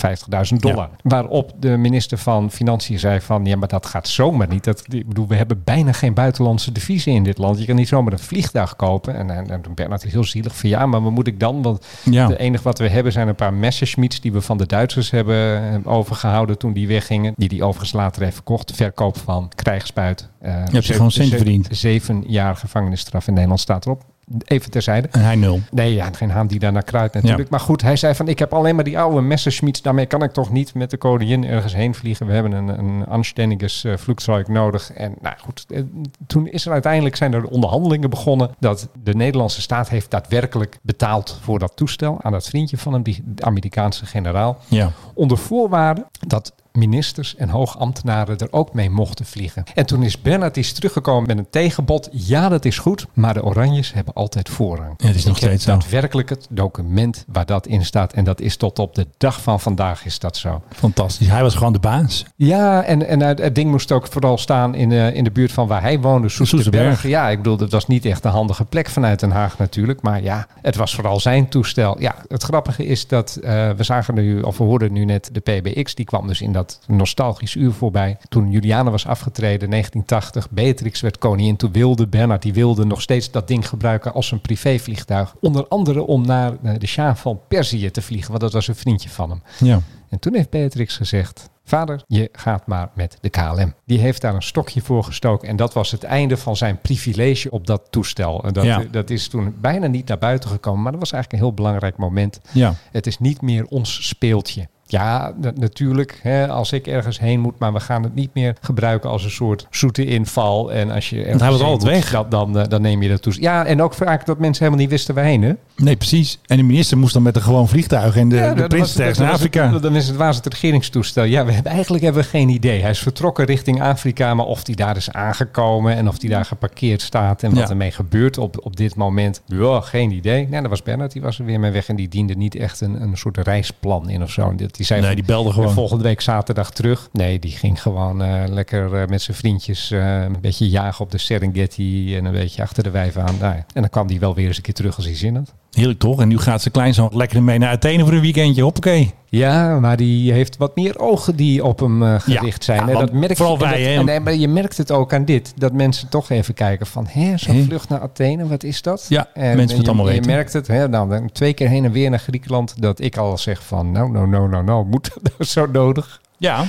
50.000 0.55 0.57
dollar. 0.61 0.89
Waarop 1.03 1.53
de 1.59 1.77
minister 1.77 2.19
van 2.19 2.51
Financiën 2.51 2.99
zei 2.99 3.21
van... 3.21 3.45
ja, 3.45 3.57
maar 3.57 3.69
dat 3.69 3.87
gaat 3.87 4.09
zomaar 4.09 4.49
niet. 4.49 4.65
Dat, 4.65 4.85
ik 4.89 5.09
bedoel, 5.09 5.27
we 5.27 5.35
hebben 5.37 5.61
bijna 5.65 5.93
geen 5.93 6.15
buitenlandse 6.15 6.73
deviezen 6.73 7.13
in 7.13 7.25
dit 7.25 7.39
land. 7.39 7.59
Je 7.59 7.65
kan 7.67 7.77
niet 7.77 7.89
zomaar 7.89 8.13
een 8.13 8.19
vliegtuig 8.19 8.77
kopen. 8.77 9.15
En, 9.15 9.31
en, 9.31 9.51
en 9.51 9.63
Bernard 9.75 10.03
heel 10.03 10.25
zielig 10.25 10.57
van... 10.57 10.69
ja, 10.71 10.87
maar 10.87 11.03
wat 11.03 11.13
moet 11.13 11.27
ik 11.27 11.41
dan? 11.41 11.63
Want 11.63 11.87
Ja. 12.05 12.29
het 12.29 12.39
enige 12.39 12.63
wat 12.63 12.79
we 12.79 12.89
hebben 12.89 13.13
zijn 13.13 13.29
een 13.29 13.35
paar 13.35 13.55
Messerschmitts... 13.55 14.21
die 14.21 14.33
we 14.33 14.41
van 14.41 14.57
de 14.59 14.67
Duitsers 14.67 15.11
hebben 15.11 15.63
eh, 15.85 15.93
overgehouden 15.93 16.59
toen 16.59 16.73
die 16.73 16.89
weggingen. 16.89 17.35
Die 17.37 17.49
die 17.49 17.63
overigens 17.65 17.93
later 17.93 18.23
heeft 18.23 18.35
verkocht. 18.35 18.73
Verkoop 18.75 19.19
van 19.19 19.49
krijgsbuit. 19.55 20.29
Eh, 20.41 20.55
je 20.65 20.71
zeven- 20.71 20.95
gewoon 20.95 21.11
centen 21.11 21.31
zeven- 21.39 21.47
verdiend. 21.47 21.69
Zeven 21.71 22.25
jaar 22.27 22.57
gevangenisstraf 22.57 23.27
in 23.27 23.33
Nederland 23.33 23.61
staat 23.61 23.85
erop. 23.87 24.03
Even 24.45 24.71
terzijde. 24.71 25.09
En 25.11 25.21
hij 25.21 25.35
nul. 25.35 25.61
Nee, 25.71 25.95
ja, 25.95 26.11
geen 26.13 26.31
haan 26.31 26.47
die 26.47 26.59
daar 26.59 26.73
naar 26.73 26.83
kruidt 26.83 27.15
natuurlijk. 27.15 27.43
Ja. 27.43 27.47
Maar 27.51 27.61
goed, 27.61 27.83
hij 27.83 27.97
zei 27.97 28.15
van 28.15 28.29
ik 28.29 28.39
heb 28.39 28.55
alleen 28.55 28.75
maar 28.75 28.85
die 28.85 28.99
oude 28.99 29.21
Messerschmitts. 29.21 29.83
Daarmee 29.83 30.07
kan 30.07 30.23
ik 30.23 30.33
toch 30.33 30.53
niet 30.53 30.75
met 30.75 30.91
de 30.91 30.97
koningin 30.97 31.45
ergens 31.45 31.75
heen 31.75 31.95
vliegen. 31.95 32.27
We 32.27 32.33
hebben 32.33 32.53
een, 32.53 32.69
een 32.69 33.07
anständiges 33.07 33.85
uh, 33.85 33.97
vliegtuig 33.97 34.49
nodig. 34.49 34.93
En 34.93 35.15
nou 35.21 35.35
goed, 35.39 35.65
eh, 35.69 35.83
toen 36.27 36.49
is 36.49 36.67
er 36.67 36.73
uiteindelijk 36.73 37.17
zijn 37.17 37.33
er 37.33 37.45
onderhandelingen 37.45 38.11
begonnen. 38.11 38.51
Dat 38.59 38.89
de 39.03 39.15
Nederlandse 39.15 39.61
staat 39.61 39.89
heeft 39.89 40.11
daadwerkelijk 40.11 40.79
betaald 40.83 41.39
voor 41.43 41.59
dat 41.59 41.73
toestel. 41.75 42.19
Aan 42.23 42.33
dat 42.33 42.49
vriendje 42.49 42.79
van 42.79 42.93
hem, 42.93 43.03
die 43.03 43.25
Amerikaanse 43.39 44.07
generaal. 44.07 44.59
Ja. 44.69 44.93
Onder 45.15 45.39
voorwaarde 45.39 46.07
dat 46.27 46.53
ministers 46.77 47.37
en 47.37 47.49
hoogambtenaren 47.49 48.39
er 48.39 48.53
ook 48.53 48.73
mee 48.73 48.91
mochten 48.91 49.27
vliegen. 49.27 49.65
En 49.75 49.87
toen 49.87 50.03
is 50.03 50.21
Bernard 50.21 50.57
is 50.57 50.73
teruggekomen 50.73 51.27
met 51.27 51.39
een 51.39 51.51
tegenbod. 51.51 52.09
Ja, 52.13 52.49
dat 52.49 52.65
is 52.65 52.79
goed, 52.79 53.07
maar 53.13 53.35
de 53.35 53.45
Oranjes 53.45 53.93
hebben 53.93 54.15
altijd 54.15 54.49
voorrang. 54.49 54.95
Ja, 54.97 55.07
het 55.07 55.17
is 55.17 55.25
nog 55.25 55.37
steeds 55.37 55.65
zo. 55.65 55.71
daadwerkelijk 55.71 56.29
het 56.29 56.47
document 56.51 57.25
waar 57.29 57.47
dat 57.47 57.67
in 57.67 57.85
staat. 57.85 58.13
En 58.13 58.25
dat 58.25 58.41
is 58.41 58.57
tot 58.57 58.79
op 58.79 58.95
de 58.95 59.07
dag 59.17 59.43
van 59.43 59.61
vandaag 59.61 60.05
is 60.05 60.19
dat 60.19 60.37
zo. 60.37 60.63
Fantastisch. 60.71 61.29
Hij 61.29 61.43
was 61.43 61.55
gewoon 61.55 61.73
de 61.73 61.79
baas. 61.79 62.25
Ja, 62.37 62.83
en, 62.83 63.07
en 63.07 63.21
het, 63.21 63.55
ding 63.55 63.71
moest 63.71 63.93
ook 63.93 64.07
vooral 64.07 64.39
staan 64.39 64.75
in, 64.75 64.93
eh, 64.93 65.15
in 65.15 65.25
de 65.25 65.31
buurt 65.31 65.53
van 65.53 65.67
waar 65.67 65.83
hij 65.83 66.01
woonde, 66.01 66.29
Soesterberg. 66.29 66.65
Soesterberg. 66.65 67.03
Ja, 67.03 67.29
ik 67.29 67.37
bedoel, 67.37 67.57
dat 67.57 67.71
was 67.71 67.87
niet 67.87 68.05
echt 68.05 68.25
een 68.25 68.31
handige 68.31 68.65
plek 68.65 68.89
vanuit 68.89 69.21
Den 69.21 69.31
Haag 69.31 69.59
natuurlijk. 69.59 70.03
Maar 70.03 70.23
ja, 70.23 70.47
het 70.63 70.77
was 70.77 70.95
vooral 70.95 71.21
zijn 71.21 71.49
toestel. 71.49 72.01
Ja, 72.01 72.15
het 72.29 72.43
grappige 72.43 72.87
is 72.87 73.07
dat 73.07 73.37
eh, 73.37 73.71
we 73.71 73.83
zagen 73.83 74.15
nu, 74.15 74.41
of 74.41 74.59
we 74.59 74.65
hoorden 74.65 74.93
nu 74.93 75.05
net 75.05 75.31
de 75.33 75.41
PBX. 75.41 75.95
Die 75.95 76.05
kwam 76.05 76.27
dus 76.27 76.41
in 76.41 76.53
dat 76.53 76.66
nostalgisch 76.87 77.55
uur 77.55 77.73
voorbij. 77.73 78.17
Toen 78.29 78.51
Juliana 78.51 78.91
was 78.91 79.07
afgetreden, 79.07 79.71
1980. 79.71 80.51
Beatrix 80.51 81.01
werd 81.01 81.19
koningin. 81.19 81.57
Toen 81.57 81.73
wilde 81.73 82.07
Bernard, 82.07 82.43
die 82.43 82.53
wilde 82.53 82.85
nog 82.85 83.01
steeds 83.03 83.31
dat 83.31 83.49
ding 83.49 83.69
gebruiken 83.69 84.15
als 84.15 84.31
een 84.31 84.41
privévliegtuig. 84.41 85.35
Onder 85.41 85.69
andere 85.69 86.07
om 86.07 86.27
naar 86.27 86.53
eh, 86.63 86.75
de 86.79 86.87
Shah 86.87 87.17
van 87.17 87.41
Perzië 87.49 87.91
te 87.91 88.03
vliegen, 88.03 88.29
want 88.29 88.41
dat 88.41 88.53
was 88.53 88.69
een 88.69 88.77
vriendje 88.77 89.09
van 89.09 89.31
hem. 89.31 89.43
Ja. 89.59 89.81
En 90.09 90.19
toen 90.19 90.35
heeft 90.35 90.51
Beatrix 90.51 90.97
gezegd: 90.97 91.51
Vader, 91.65 92.03
je 92.07 92.29
gaat 92.33 92.67
maar 92.67 92.91
met 92.95 93.19
de 93.21 93.29
KLM. 93.29 93.75
Die 93.87 93.99
heeft 93.99 94.21
daar 94.21 94.35
een 94.35 94.43
stokje 94.43 94.81
voor 94.81 95.05
gestoken. 95.05 95.49
En 95.49 95.57
dat 95.57 95.73
was 95.75 95.91
het 95.91 96.03
einde 96.03 96.37
van 96.37 96.57
zijn 96.57 96.81
privilege 96.81 97.51
op 97.51 97.67
dat 97.67 97.83
toestel. 97.91 98.45
En 98.45 98.53
dat, 98.53 98.65
Ja. 98.65 98.83
dat 98.91 99.11
is 99.11 99.29
toen 99.29 99.55
bijna 99.61 99.87
niet 99.87 100.09
naar 100.09 100.19
buiten 100.19 100.51
gekomen. 100.51 100.83
Maar 100.83 100.93
dat 100.93 101.01
was 101.01 101.13
eigenlijk 101.13 101.43
een 101.43 101.49
heel 101.49 101.57
belangrijk 101.57 101.97
moment. 101.97 102.41
Ja. 102.53 102.75
Het 102.91 103.07
is 103.07 103.19
niet 103.19 103.41
meer 103.43 103.67
ons 103.67 104.09
speeltje. 104.09 104.69
Ja, 104.89 105.33
na- 105.41 105.53
natuurlijk. 105.55 106.19
Hè, 106.23 106.49
als 106.49 106.73
ik 106.73 106.87
ergens 106.87 107.19
heen 107.21 107.41
moet, 107.41 107.59
maar 107.59 107.73
we 107.73 107.81
gaan 107.81 108.03
het 108.03 108.15
niet 108.15 108.31
meer 108.35 108.57
gebruiken 108.61 109.11
als 109.11 109.25
een 109.25 109.31
soort 109.31 109.67
zoete 109.71 110.05
inval. 110.05 110.73
En 110.73 110.91
als 110.91 111.11
je 111.11 111.17
hij 111.17 111.33
was 111.39 111.59
heen 111.59 111.67
altijd 111.69 111.93
weg. 111.93 112.11
Dan, 112.11 112.31
dan, 112.31 112.59
eh, 112.59 112.69
dan 112.69 112.81
neem 112.83 113.03
je 113.03 113.09
dat 113.09 113.23
toe. 113.23 113.41
Ja, 113.41 113.65
en 113.67 113.83
ook 113.83 113.95
vaak 113.95 114.27
dat 114.27 114.39
mensen 114.39 114.65
helemaal 114.65 114.85
niet 114.85 114.93
wisten 114.95 115.15
waarheen. 115.15 115.43
Hè? 115.43 115.53
Nee, 115.77 115.97
precies. 115.97 116.39
En 116.47 116.57
de 116.57 116.63
minister 116.63 116.99
moest 116.99 117.13
dan 117.15 117.23
met 117.23 117.37
een 117.37 117.43
gewoon 117.43 117.69
vliegtuig 117.69 118.17
en 118.17 118.29
de, 118.29 118.37
Ja, 118.37 118.55
de 118.55 118.67
prins 118.67 118.97
naar 118.97 119.07
het- 119.07 119.21
Afrika. 119.21 119.69
Dan 119.79 119.97
is 119.97 120.07
het, 120.09 120.17
was 120.17 120.37
het 120.37 120.47
regeringstoestel. 120.47 121.25
Ja, 121.25 121.45
we 121.45 121.53
hebben, 121.53 121.73
eigenlijk 121.73 122.05
hebben 122.05 122.23
we 122.23 122.29
geen 122.29 122.49
idee. 122.49 122.81
Hij 122.81 122.91
is 122.91 122.99
vertrokken 122.99 123.45
richting 123.45 123.83
Afrika, 123.83 124.35
maar 124.35 124.47
of 124.47 124.67
hij 124.67 124.75
daar 124.75 124.97
is 124.97 125.11
aangekomen 125.13 125.95
en 125.97 126.09
of 126.09 126.21
hij 126.21 126.31
daar 126.31 126.45
geparkeerd 126.45 127.03
staat 127.03 127.43
en 127.43 127.51
wat 127.51 127.59
Ja. 127.59 127.69
ermee 127.69 127.91
gebeurt 127.91 128.39
op, 128.39 128.57
op 128.63 128.77
dit 128.77 128.95
moment. 128.97 129.43
Ja, 129.47 129.81
geen 129.81 130.11
idee. 130.11 130.49
Nee, 130.49 130.61
dat 130.61 130.71
was 130.71 130.83
Bernard, 130.83 131.13
die 131.13 131.23
was 131.23 131.39
er 131.39 131.45
weer 131.45 131.61
mee 131.61 131.71
weg 131.71 131.89
en 131.89 131.97
die 131.97 132.09
diende 132.09 132.35
niet 132.35 132.55
echt 132.57 132.81
een, 132.81 133.03
een 133.03 133.17
soort 133.17 133.37
reisplan 133.39 134.09
in 134.11 134.23
of 134.23 134.31
zo. 134.31 134.55
Die, 134.77 134.87
die 134.87 134.87
zei 134.87 135.01
Nee, 135.01 135.09
van, 135.09 135.19
die 135.19 135.27
belde 135.27 135.49
"Ik 135.49 135.55
ben 135.55 135.63
gewoon." 135.63 135.75
volgende 135.75 136.05
week 136.05 136.21
zaterdag 136.21 136.71
terug. 136.71 137.09
Nee, 137.13 137.39
die 137.39 137.51
ging 137.51 137.83
gewoon 137.83 138.23
eh, 138.23 138.43
lekker 138.49 138.95
eh, 138.95 139.09
met 139.09 139.23
zijn 139.23 139.37
vriendjes 139.37 139.91
eh, 139.91 140.23
een 140.23 140.41
beetje 140.41 140.69
jagen 140.69 141.05
op 141.05 141.11
de 141.11 141.19
Serengeti 141.19 142.17
en 142.17 142.25
een 142.25 142.33
beetje 142.33 142.63
achter 142.63 142.83
de 142.83 142.91
wijven 142.91 143.23
aan. 143.23 143.37
Nou 143.41 143.55
ja. 143.55 143.65
En 143.75 143.81
dan 143.81 143.91
kwam 143.91 144.07
die 144.07 144.21
wel 144.21 144.35
weer 144.35 144.47
eens 144.47 144.57
een 144.57 144.63
keer 144.63 144.75
terug 144.75 144.97
als 144.97 145.05
hij 145.05 145.15
zin 145.15 145.37
had. 145.37 145.55
Heerlijk 145.77 145.99
toch? 145.99 146.21
En 146.21 146.29
nu 146.29 146.39
gaat 146.39 146.61
zijn 146.63 146.75
kleinzoon 146.75 147.11
lekker 147.13 147.43
mee 147.43 147.59
naar 147.59 147.71
Athene 147.71 148.05
voor 148.05 148.13
een 148.13 148.21
weekendje. 148.21 148.63
Hoppakee. 148.63 149.15
Ja, 149.29 149.81
maar 149.81 149.97
die 149.97 150.33
heeft 150.33 150.57
wat 150.57 150.77
meer 150.77 150.99
ogen 150.99 151.37
die 151.37 151.65
op 151.65 151.79
hem 151.81 152.03
eh, 152.03 152.15
gericht 152.21 152.65
zijn. 152.65 152.87
Ja, 152.87 152.93
En 152.93 152.99
dat 152.99 153.13
merk 153.13 153.37
vooral 153.37 153.55
je, 153.59 153.65
wij, 153.65 153.83
hè? 153.83 154.01
en, 154.01 154.09
en- 154.09 154.23
maar 154.23 154.35
je 154.35 154.49
merkt 154.49 154.77
het 154.77 154.93
ook 154.93 155.13
aan 155.15 155.25
dit. 155.25 155.53
Dat 155.57 155.73
mensen 155.73 156.09
toch 156.09 156.31
even 156.31 156.55
kijken 156.55 156.87
van... 156.87 157.07
Hè, 157.09 157.37
zo'n 157.37 157.65
vlucht 157.65 157.89
naar 157.89 158.01
Athene, 158.01 158.47
wat 158.47 158.63
is 158.63 158.83
dat? 158.83 159.07
Ja, 159.09 159.29
en, 159.35 159.57
mensen 159.57 159.69
je, 159.69 159.77
het 159.77 159.87
allemaal 159.89 160.07
je 160.09 160.13
weten. 160.13 160.31
merkt 160.31 160.53
het, 160.53 160.67
hè, 160.67 160.89
nou, 160.89 161.09
dan 161.09 161.33
twee 161.33 161.53
keer 161.55 161.69
heen 161.69 161.85
en 161.85 161.93
weer 161.93 162.11
naar 162.11 162.19
Griekenland... 162.19 162.75
dat 162.83 163.01
ik 163.01 163.17
al 163.17 163.39
zeg 163.39 163.63
van, 163.63 163.93
nou, 163.93 164.11
nou, 164.11 164.29
nou, 164.29 164.49
nou, 164.49 164.65
nou, 164.65 164.87
moet 164.87 165.11
dat 165.15 165.23
nou 165.23 165.45
zo 165.45 165.67
nodig? 165.73 166.21
Ja. 166.37 166.65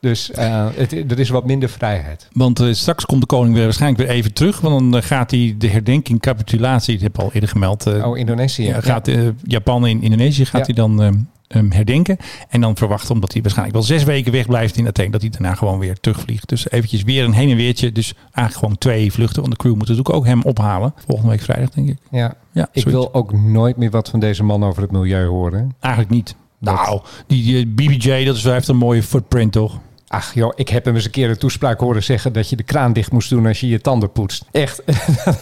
Dus 0.00 0.30
eh, 0.30 0.66
het, 0.74 0.92
er 0.92 1.18
is 1.18 1.28
wat 1.28 1.46
minder 1.46 1.68
vrijheid. 1.68 2.28
Want 2.32 2.60
eh, 2.60 2.72
straks 2.72 3.06
komt 3.06 3.20
de 3.20 3.26
koning 3.26 3.54
weer 3.54 3.64
waarschijnlijk 3.64 4.02
weer 4.02 4.16
even 4.16 4.32
terug. 4.32 4.60
Want 4.60 4.80
dan 4.80 5.00
eh, 5.00 5.06
gaat 5.08 5.30
hij 5.30 5.54
de 5.58 5.68
herdenking, 5.68 6.20
capitulatie, 6.20 6.94
dat 6.94 7.02
heb 7.02 7.14
ik 7.14 7.20
al 7.20 7.32
eerder 7.32 7.48
gemeld. 7.48 7.86
Oh, 7.86 8.18
Indonesië. 8.18 8.74
gaat 8.78 9.10
Japan 9.42 9.86
in 9.86 10.02
Indonesië 10.02 10.44
gaat 10.44 10.66
hij 10.66 10.74
dan 10.74 11.02
eh, 11.02 11.08
hem 11.48 11.72
herdenken. 11.72 12.16
En 12.48 12.60
dan 12.60 12.76
verwachten, 12.76 13.14
omdat 13.14 13.32
hij 13.32 13.42
waarschijnlijk 13.42 13.76
wel 13.76 13.86
zes 13.86 14.04
weken 14.04 14.32
weg 14.32 14.46
blijft 14.46 14.76
in 14.76 14.86
Athene, 14.86 15.10
dat 15.10 15.20
hij 15.20 15.30
daarna 15.30 15.54
gewoon 15.54 15.78
weer 15.78 16.00
terugvliegt. 16.00 16.48
Dus 16.48 16.70
eventjes 16.70 17.02
weer 17.02 17.24
een 17.24 17.32
heen 17.32 17.50
en 17.50 17.56
weertje. 17.56 17.92
Dus 17.92 18.14
eigenlijk 18.22 18.54
gewoon 18.54 18.78
twee 18.78 19.12
vluchten. 19.12 19.40
Want 19.40 19.52
de 19.52 19.58
crew 19.58 19.72
moet 19.72 19.88
natuurlijk 19.88 20.14
ook 20.14 20.26
hem 20.26 20.42
ophalen. 20.42 20.94
Volgende 21.06 21.30
week 21.30 21.40
vrijdag, 21.40 21.70
denk 21.70 21.88
ik. 21.88 21.98
Ja. 22.10 22.34
Ja, 22.52 22.68
ik 22.72 22.84
wil 22.84 23.14
ook 23.14 23.32
nooit 23.32 23.76
meer 23.76 23.90
wat 23.90 24.08
van 24.08 24.20
deze 24.20 24.44
man 24.44 24.64
over 24.64 24.82
het 24.82 24.90
milieu 24.90 25.26
horen. 25.26 25.74
Eigenlijk 25.80 26.14
niet. 26.14 26.36
Nou, 26.58 27.00
die 27.26 27.58
eh, 27.58 27.66
BBJ, 27.66 28.24
dat 28.24 28.36
is, 28.36 28.42
hij 28.44 28.52
heeft 28.52 28.68
een 28.68 28.76
mooie 28.76 29.02
footprint, 29.02 29.52
toch? 29.52 29.78
Ach 30.16 30.34
joh, 30.34 30.52
ik 30.54 30.68
heb 30.68 30.84
hem 30.84 30.94
eens 30.94 31.04
een 31.04 31.10
keer 31.10 31.30
een 31.30 31.38
toespraak 31.38 31.80
horen 31.80 32.02
zeggen 32.02 32.32
dat 32.32 32.50
je 32.50 32.56
de 32.56 32.62
kraan 32.62 32.92
dicht 32.92 33.12
moest 33.12 33.30
doen 33.30 33.46
als 33.46 33.60
je 33.60 33.68
je 33.68 33.80
tanden 33.80 34.12
poetst. 34.12 34.44
Echt. 34.50 34.82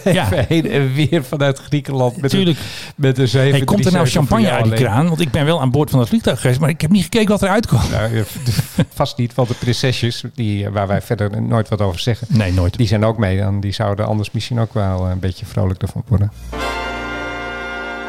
Ja. 0.03 0.29
Heen 0.47 0.71
en 0.71 0.93
weer 0.93 1.23
vanuit 1.23 1.59
Griekenland. 1.59 2.21
Met 2.21 2.29
Tuurlijk. 2.29 2.57
Een, 2.57 2.63
met 2.95 3.17
een 3.17 3.27
7 3.27 3.51
Hey, 3.51 3.63
komt 3.65 3.85
er 3.85 3.91
nou 3.91 4.07
champagne 4.07 4.51
uit 4.51 4.63
die 4.63 4.73
kraan? 4.73 5.07
Want 5.07 5.19
ik 5.19 5.31
ben 5.31 5.45
wel 5.45 5.61
aan 5.61 5.71
boord 5.71 5.89
van 5.89 5.99
het 5.99 6.09
vliegtuig 6.09 6.41
geweest, 6.41 6.59
maar 6.59 6.69
ik 6.69 6.81
heb 6.81 6.91
niet 6.91 7.03
gekeken 7.03 7.27
wat 7.29 7.41
eruit 7.41 7.65
kwam. 7.65 7.81
Nou, 7.91 8.23
vast 8.93 9.17
niet, 9.17 9.33
want 9.33 9.47
de 9.47 9.53
prinsesjes, 9.53 10.23
die, 10.33 10.65
eh, 10.65 10.71
waar 10.71 10.87
wij 10.87 11.01
verder 11.01 11.41
nooit 11.41 11.69
wat 11.69 11.81
over 11.81 11.99
zeggen, 11.99 12.27
Nee, 12.29 12.53
nooit. 12.53 12.77
die 12.77 12.87
zijn 12.87 13.05
ook 13.05 13.17
mee. 13.17 13.41
En 13.41 13.59
die 13.59 13.73
zouden 13.73 14.05
anders 14.05 14.31
misschien 14.31 14.59
ook 14.59 14.73
wel 14.73 15.09
een 15.09 15.19
beetje 15.19 15.45
vrolijk 15.45 15.81
ervan 15.81 16.03
worden. 16.07 16.31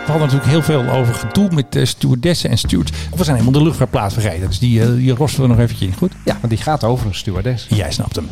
We 0.06 0.12
hadden 0.12 0.30
natuurlijk 0.30 0.66
heel 0.66 0.76
veel 0.76 0.92
over 0.94 1.14
gedoe 1.14 1.48
met 1.50 1.76
uh, 1.76 1.84
stewardessen 1.84 2.50
en 2.50 2.58
stewards. 2.58 2.92
Of 3.10 3.18
we 3.18 3.24
zijn 3.24 3.36
helemaal 3.36 3.58
de 3.58 3.66
luchtvaartplaats 3.66 4.14
vergeten. 4.14 4.46
Dus 4.46 4.58
die, 4.58 4.80
uh, 4.80 4.86
die 4.86 5.14
rosten 5.14 5.42
we 5.42 5.48
nog 5.48 5.58
eventjes 5.58 5.88
in. 5.88 5.94
Goed? 5.94 6.12
Ja, 6.24 6.36
want 6.40 6.48
die 6.48 6.58
gaat 6.58 6.84
over 6.84 7.06
een 7.06 7.14
stewardess. 7.14 7.66
Jij 7.68 7.92
snapt 7.92 8.16
hem. 8.16 8.28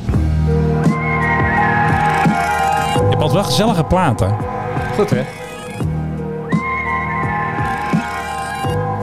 Je 2.95 3.11
hebt 3.11 3.15
altijd 3.15 3.33
wel 3.33 3.45
gezellige 3.45 3.85
platen. 3.85 4.37
Goed 4.95 5.11
hè? 5.11 5.23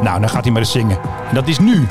Nou, 0.04 0.20
dan 0.20 0.30
gaat 0.30 0.44
hij 0.44 0.52
maar 0.52 0.62
eens 0.62 0.72
zingen. 0.72 0.98
En 1.30 1.36
dat 1.36 1.48
is 1.48 1.60
nu. 1.60 1.88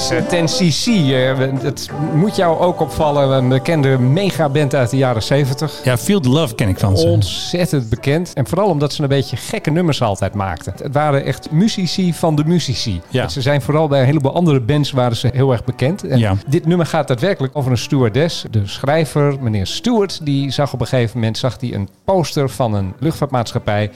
Is 0.00 0.10
uh, 0.10 0.18
10cc. 0.18 0.86
Uh, 0.86 1.62
het 1.62 1.90
moet 2.14 2.36
jou 2.36 2.58
ook 2.58 2.80
opvallen. 2.80 3.30
Een 3.30 3.48
bekende 3.48 3.98
megaband 3.98 4.74
uit 4.74 4.90
de 4.90 4.96
jaren 4.96 5.22
70. 5.22 5.80
Ja, 5.84 5.96
the 5.96 6.28
Love 6.28 6.54
ken 6.54 6.68
ik 6.68 6.78
van 6.78 6.96
ze. 6.98 7.06
Ontzettend 7.06 7.88
bekend. 7.88 8.32
En 8.32 8.46
vooral 8.46 8.68
omdat 8.68 8.92
ze 8.92 9.02
een 9.02 9.08
beetje 9.08 9.36
gekke 9.36 9.70
nummers 9.70 10.02
altijd 10.02 10.34
maakten. 10.34 10.74
Het 10.82 10.92
waren 10.94 11.24
echt 11.24 11.50
muzici 11.50 12.14
van 12.14 12.34
de 12.34 12.44
muzici. 12.44 13.00
Ja. 13.08 13.28
Ze 13.28 13.40
zijn 13.40 13.62
vooral 13.62 13.88
bij 13.88 14.00
een 14.00 14.06
heleboel 14.06 14.34
andere 14.34 14.60
bands 14.60 14.90
waren 14.90 15.16
ze 15.16 15.30
heel 15.32 15.52
erg 15.52 15.64
bekend. 15.64 16.04
En 16.04 16.18
Ja. 16.18 16.34
dit 16.46 16.66
nummer 16.66 16.86
gaat 16.86 17.08
daadwerkelijk 17.08 17.56
over 17.56 17.70
een 17.70 17.78
stewardess. 17.78 18.44
De 18.50 18.66
schrijver, 18.66 19.36
meneer 19.40 19.66
Stewart, 19.66 20.20
die 20.22 20.50
zag 20.50 20.72
op 20.72 20.80
een 20.80 20.86
gegeven 20.86 21.18
moment 21.18 21.38
zag 21.38 21.56
hij 21.60 21.74
een 21.74 21.88
poster 22.04 22.48
van 22.50 22.74
een 22.74 22.92
luchtvaartmaatschappij 22.98 23.90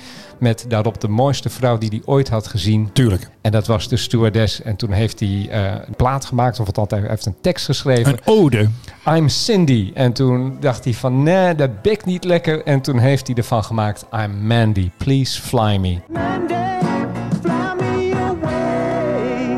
met 0.44 0.64
daarop 0.68 1.00
de 1.00 1.08
mooiste 1.08 1.50
vrouw 1.50 1.78
die 1.78 1.88
hij 1.88 2.02
ooit 2.04 2.28
had 2.28 2.46
gezien. 2.46 2.90
Tuurlijk. 2.92 3.28
En 3.40 3.52
dat 3.52 3.66
was 3.66 3.88
de 3.88 3.96
stewardess. 3.96 4.62
En 4.62 4.76
toen 4.76 4.90
heeft 4.92 5.20
hij 5.20 5.28
uh, 5.28 5.72
een 5.86 5.96
plaat 5.96 6.24
gemaakt, 6.24 6.60
of 6.60 6.66
althans 6.66 6.90
hij 6.90 7.08
heeft 7.08 7.26
een 7.26 7.36
tekst 7.40 7.64
geschreven. 7.64 8.12
Een 8.12 8.20
ode. 8.24 8.68
I'm 9.08 9.28
Cindy. 9.28 9.90
En 9.94 10.12
toen 10.12 10.56
dacht 10.60 10.84
hij 10.84 10.94
van, 10.94 11.22
nee, 11.22 11.54
dat 11.54 11.82
bek 11.82 12.04
niet 12.04 12.24
lekker. 12.24 12.64
En 12.64 12.80
toen 12.80 12.98
heeft 12.98 13.26
hij 13.26 13.36
ervan 13.36 13.64
gemaakt, 13.64 14.06
I'm 14.12 14.46
Mandy, 14.46 14.90
please 14.96 15.40
fly 15.40 15.76
me. 15.76 16.73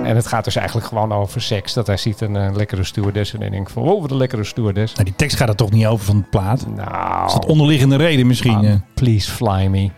En 0.06 0.16
het 0.16 0.26
gaat 0.26 0.44
dus 0.44 0.56
eigenlijk 0.56 0.86
gewoon 0.86 1.12
over 1.12 1.42
seks. 1.42 1.72
Dat 1.72 1.86
hij 1.86 1.96
ziet 1.96 2.20
een, 2.20 2.34
een 2.34 2.56
lekkere 2.56 2.84
stewardess 2.84 3.34
en 3.34 3.40
hij 3.40 3.50
denkt 3.50 3.72
van, 3.72 3.82
wow, 3.82 4.00
wat 4.00 4.10
een 4.10 4.16
lekkere 4.16 4.44
stewardess. 4.44 4.92
Nou, 4.92 5.04
die 5.04 5.14
tekst 5.16 5.36
gaat 5.36 5.48
er 5.48 5.56
toch 5.56 5.70
niet 5.70 5.86
over 5.86 6.06
van 6.06 6.16
de 6.16 6.24
plaat? 6.30 6.66
Nou, 6.76 7.26
Is 7.26 7.32
dat 7.32 7.46
onderliggende 7.46 7.96
reden 7.96 8.26
misschien? 8.26 8.58
um, 8.58 8.64
eh? 8.64 8.74
please 8.94 9.30
fly 9.30 9.66
me. 9.66 9.90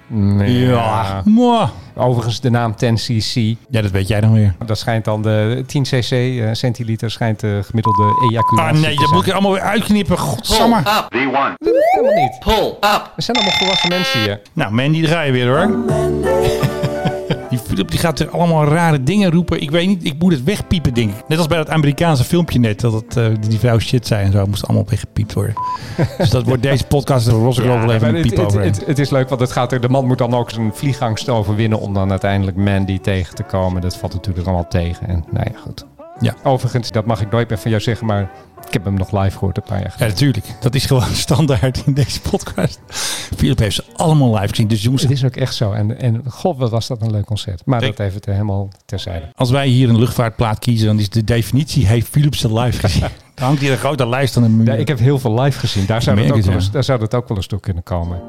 ja. 0.46 1.22
Mwah. 1.24 1.68
Overigens 1.96 2.40
de 2.40 2.50
naam 2.50 2.74
10cc. 2.74 3.56
Ja, 3.70 3.82
dat 3.82 3.90
weet 3.90 4.08
jij 4.08 4.20
dan 4.20 4.32
weer. 4.32 4.54
Dat 4.66 4.78
schijnt 4.78 5.04
dan 5.04 5.22
de 5.22 5.64
10 5.66 5.82
cc, 5.82 6.10
uh, 6.10 6.48
centiliter, 6.52 7.10
schijnt 7.10 7.40
de 7.40 7.60
gemiddelde 7.64 8.26
ejaculatie 8.30 8.76
Ah 8.76 8.82
nee, 8.82 8.96
dat 8.96 9.10
moet 9.10 9.20
ik 9.20 9.26
er 9.26 9.32
allemaal 9.32 9.52
weer 9.52 9.60
uitknippen. 9.60 10.18
Godsamme. 10.18 10.82
Dat 10.82 11.06
helemaal 11.08 11.50
niet. 12.14 12.38
Pull 12.38 12.66
up. 12.66 13.12
We 13.16 13.22
zijn 13.22 13.36
allemaal 13.36 13.56
volwassen 13.58 13.88
mensen 13.88 14.20
hier. 14.20 14.40
Nou, 14.52 14.72
Mandy, 14.72 15.00
daar 15.00 15.10
ga 15.10 15.20
je 15.20 15.32
weer 15.32 15.48
hoor. 15.48 16.76
Die 17.50 17.58
Philip 17.58 17.90
die 17.90 17.98
gaat 17.98 18.18
er 18.18 18.30
allemaal 18.30 18.64
rare 18.64 19.02
dingen 19.02 19.30
roepen. 19.30 19.60
Ik 19.62 19.70
weet 19.70 19.86
niet, 19.86 20.04
ik 20.04 20.14
moet 20.18 20.32
het 20.32 20.44
wegpiepen, 20.44 20.94
denk 20.94 21.10
ik. 21.10 21.28
Net 21.28 21.38
als 21.38 21.46
bij 21.46 21.56
dat 21.56 21.70
Amerikaanse 21.70 22.24
filmpje 22.24 22.58
net. 22.58 22.80
Dat 22.80 22.92
het, 22.92 23.16
uh, 23.16 23.26
die 23.48 23.58
vrouw 23.58 23.78
shit 23.78 24.06
zei 24.06 24.24
en 24.24 24.32
zo. 24.32 24.46
Moest 24.46 24.66
allemaal 24.66 24.86
weggepiept 24.88 25.32
worden. 25.32 25.54
dus 26.18 26.30
dat 26.30 26.44
wordt 26.44 26.62
deze 26.62 26.86
podcast. 26.86 27.26
Daar 27.26 27.34
los 27.34 27.56
ja, 27.56 27.62
wel 27.62 27.92
even 27.92 28.14
een 28.14 28.22
piep 28.22 28.38
over. 28.38 28.60
Het, 28.60 28.76
het, 28.76 28.86
het, 28.86 28.98
is 28.98 29.10
leuk, 29.10 29.28
want 29.28 29.40
het 29.40 29.52
gaat 29.52 29.72
er, 29.72 29.80
de 29.80 29.88
man 29.88 30.06
moet 30.06 30.18
dan 30.18 30.34
ook 30.34 30.50
zijn 30.50 30.74
vliegangst 30.74 31.28
overwinnen. 31.28 31.80
Om 31.80 31.94
dan 31.94 32.10
uiteindelijk 32.10 32.56
Mandy 32.56 32.98
tegen 32.98 33.34
te 33.34 33.42
komen. 33.42 33.82
Dat 33.82 33.96
valt 33.96 34.14
natuurlijk 34.14 34.46
allemaal 34.46 34.68
tegen. 34.68 35.08
En 35.08 35.24
nou 35.30 35.46
ja, 35.52 35.58
goed. 35.60 35.86
Ja. 36.20 36.34
Overigens, 36.42 36.90
dat 36.90 37.06
mag 37.06 37.20
ik 37.20 37.30
nooit 37.30 37.48
meer 37.48 37.58
van 37.58 37.70
jou 37.70 37.82
zeggen, 37.82 38.06
maar 38.06 38.30
ik 38.68 38.74
heb 38.74 38.84
hem 38.84 38.94
nog 38.94 39.12
live 39.12 39.38
gehoord 39.38 39.56
een 39.56 39.62
paar 39.62 39.80
jaar 39.80 39.90
geleden. 39.90 40.06
Ja, 40.06 40.12
natuurlijk. 40.12 40.46
Dat 40.60 40.74
is 40.74 40.84
gewoon 40.86 41.14
standaard 41.26 41.82
in 41.86 41.94
deze 41.94 42.20
podcast. 42.20 42.80
Philip 43.36 43.58
heeft 43.58 43.74
ze 43.74 43.84
allemaal 43.96 44.34
live 44.34 44.48
gezien. 44.48 44.68
Dus 44.68 44.82
jongens, 44.82 45.02
het 45.02 45.10
is 45.10 45.24
ook 45.24 45.36
echt 45.36 45.54
zo. 45.54 45.72
En, 45.72 46.00
en 46.00 46.22
god, 46.28 46.58
wat 46.58 46.70
was 46.70 46.86
dat 46.86 47.02
een 47.02 47.10
leuk 47.10 47.24
concert. 47.24 47.62
Maar 47.64 47.82
ik, 47.82 47.96
dat 47.96 48.06
even 48.06 48.20
te, 48.20 48.30
helemaal 48.30 48.68
terzijde. 48.84 49.28
Als 49.34 49.50
wij 49.50 49.66
hier 49.66 49.88
een 49.88 49.98
luchtvaartplaat 49.98 50.58
kiezen, 50.58 50.86
dan 50.86 50.98
is 50.98 51.08
de 51.08 51.24
definitie, 51.24 51.86
heeft 51.86 52.08
Philip 52.08 52.34
ze 52.34 52.52
live 52.60 52.78
gezien. 52.88 53.08
Dan 53.34 53.46
hangt 53.46 53.60
hier 53.60 53.72
een 53.72 53.78
grote 53.78 54.08
lijst 54.08 54.36
aan 54.36 54.42
de 54.42 54.48
muur. 54.48 54.66
Ja, 54.66 54.74
ik 54.74 54.88
heb 54.88 54.98
heel 54.98 55.18
veel 55.18 55.40
live 55.40 55.58
gezien. 55.58 55.86
Daar 55.86 56.02
zou, 56.02 56.16
dat 56.16 56.30
ook, 56.30 56.42
wel 56.42 56.54
eens, 56.54 56.70
daar 56.70 56.84
zou 56.84 56.98
dat 56.98 57.14
ook 57.14 57.28
wel 57.28 57.36
eens 57.36 57.48
door 57.48 57.60
kunnen 57.60 57.82
komen. 57.82 58.20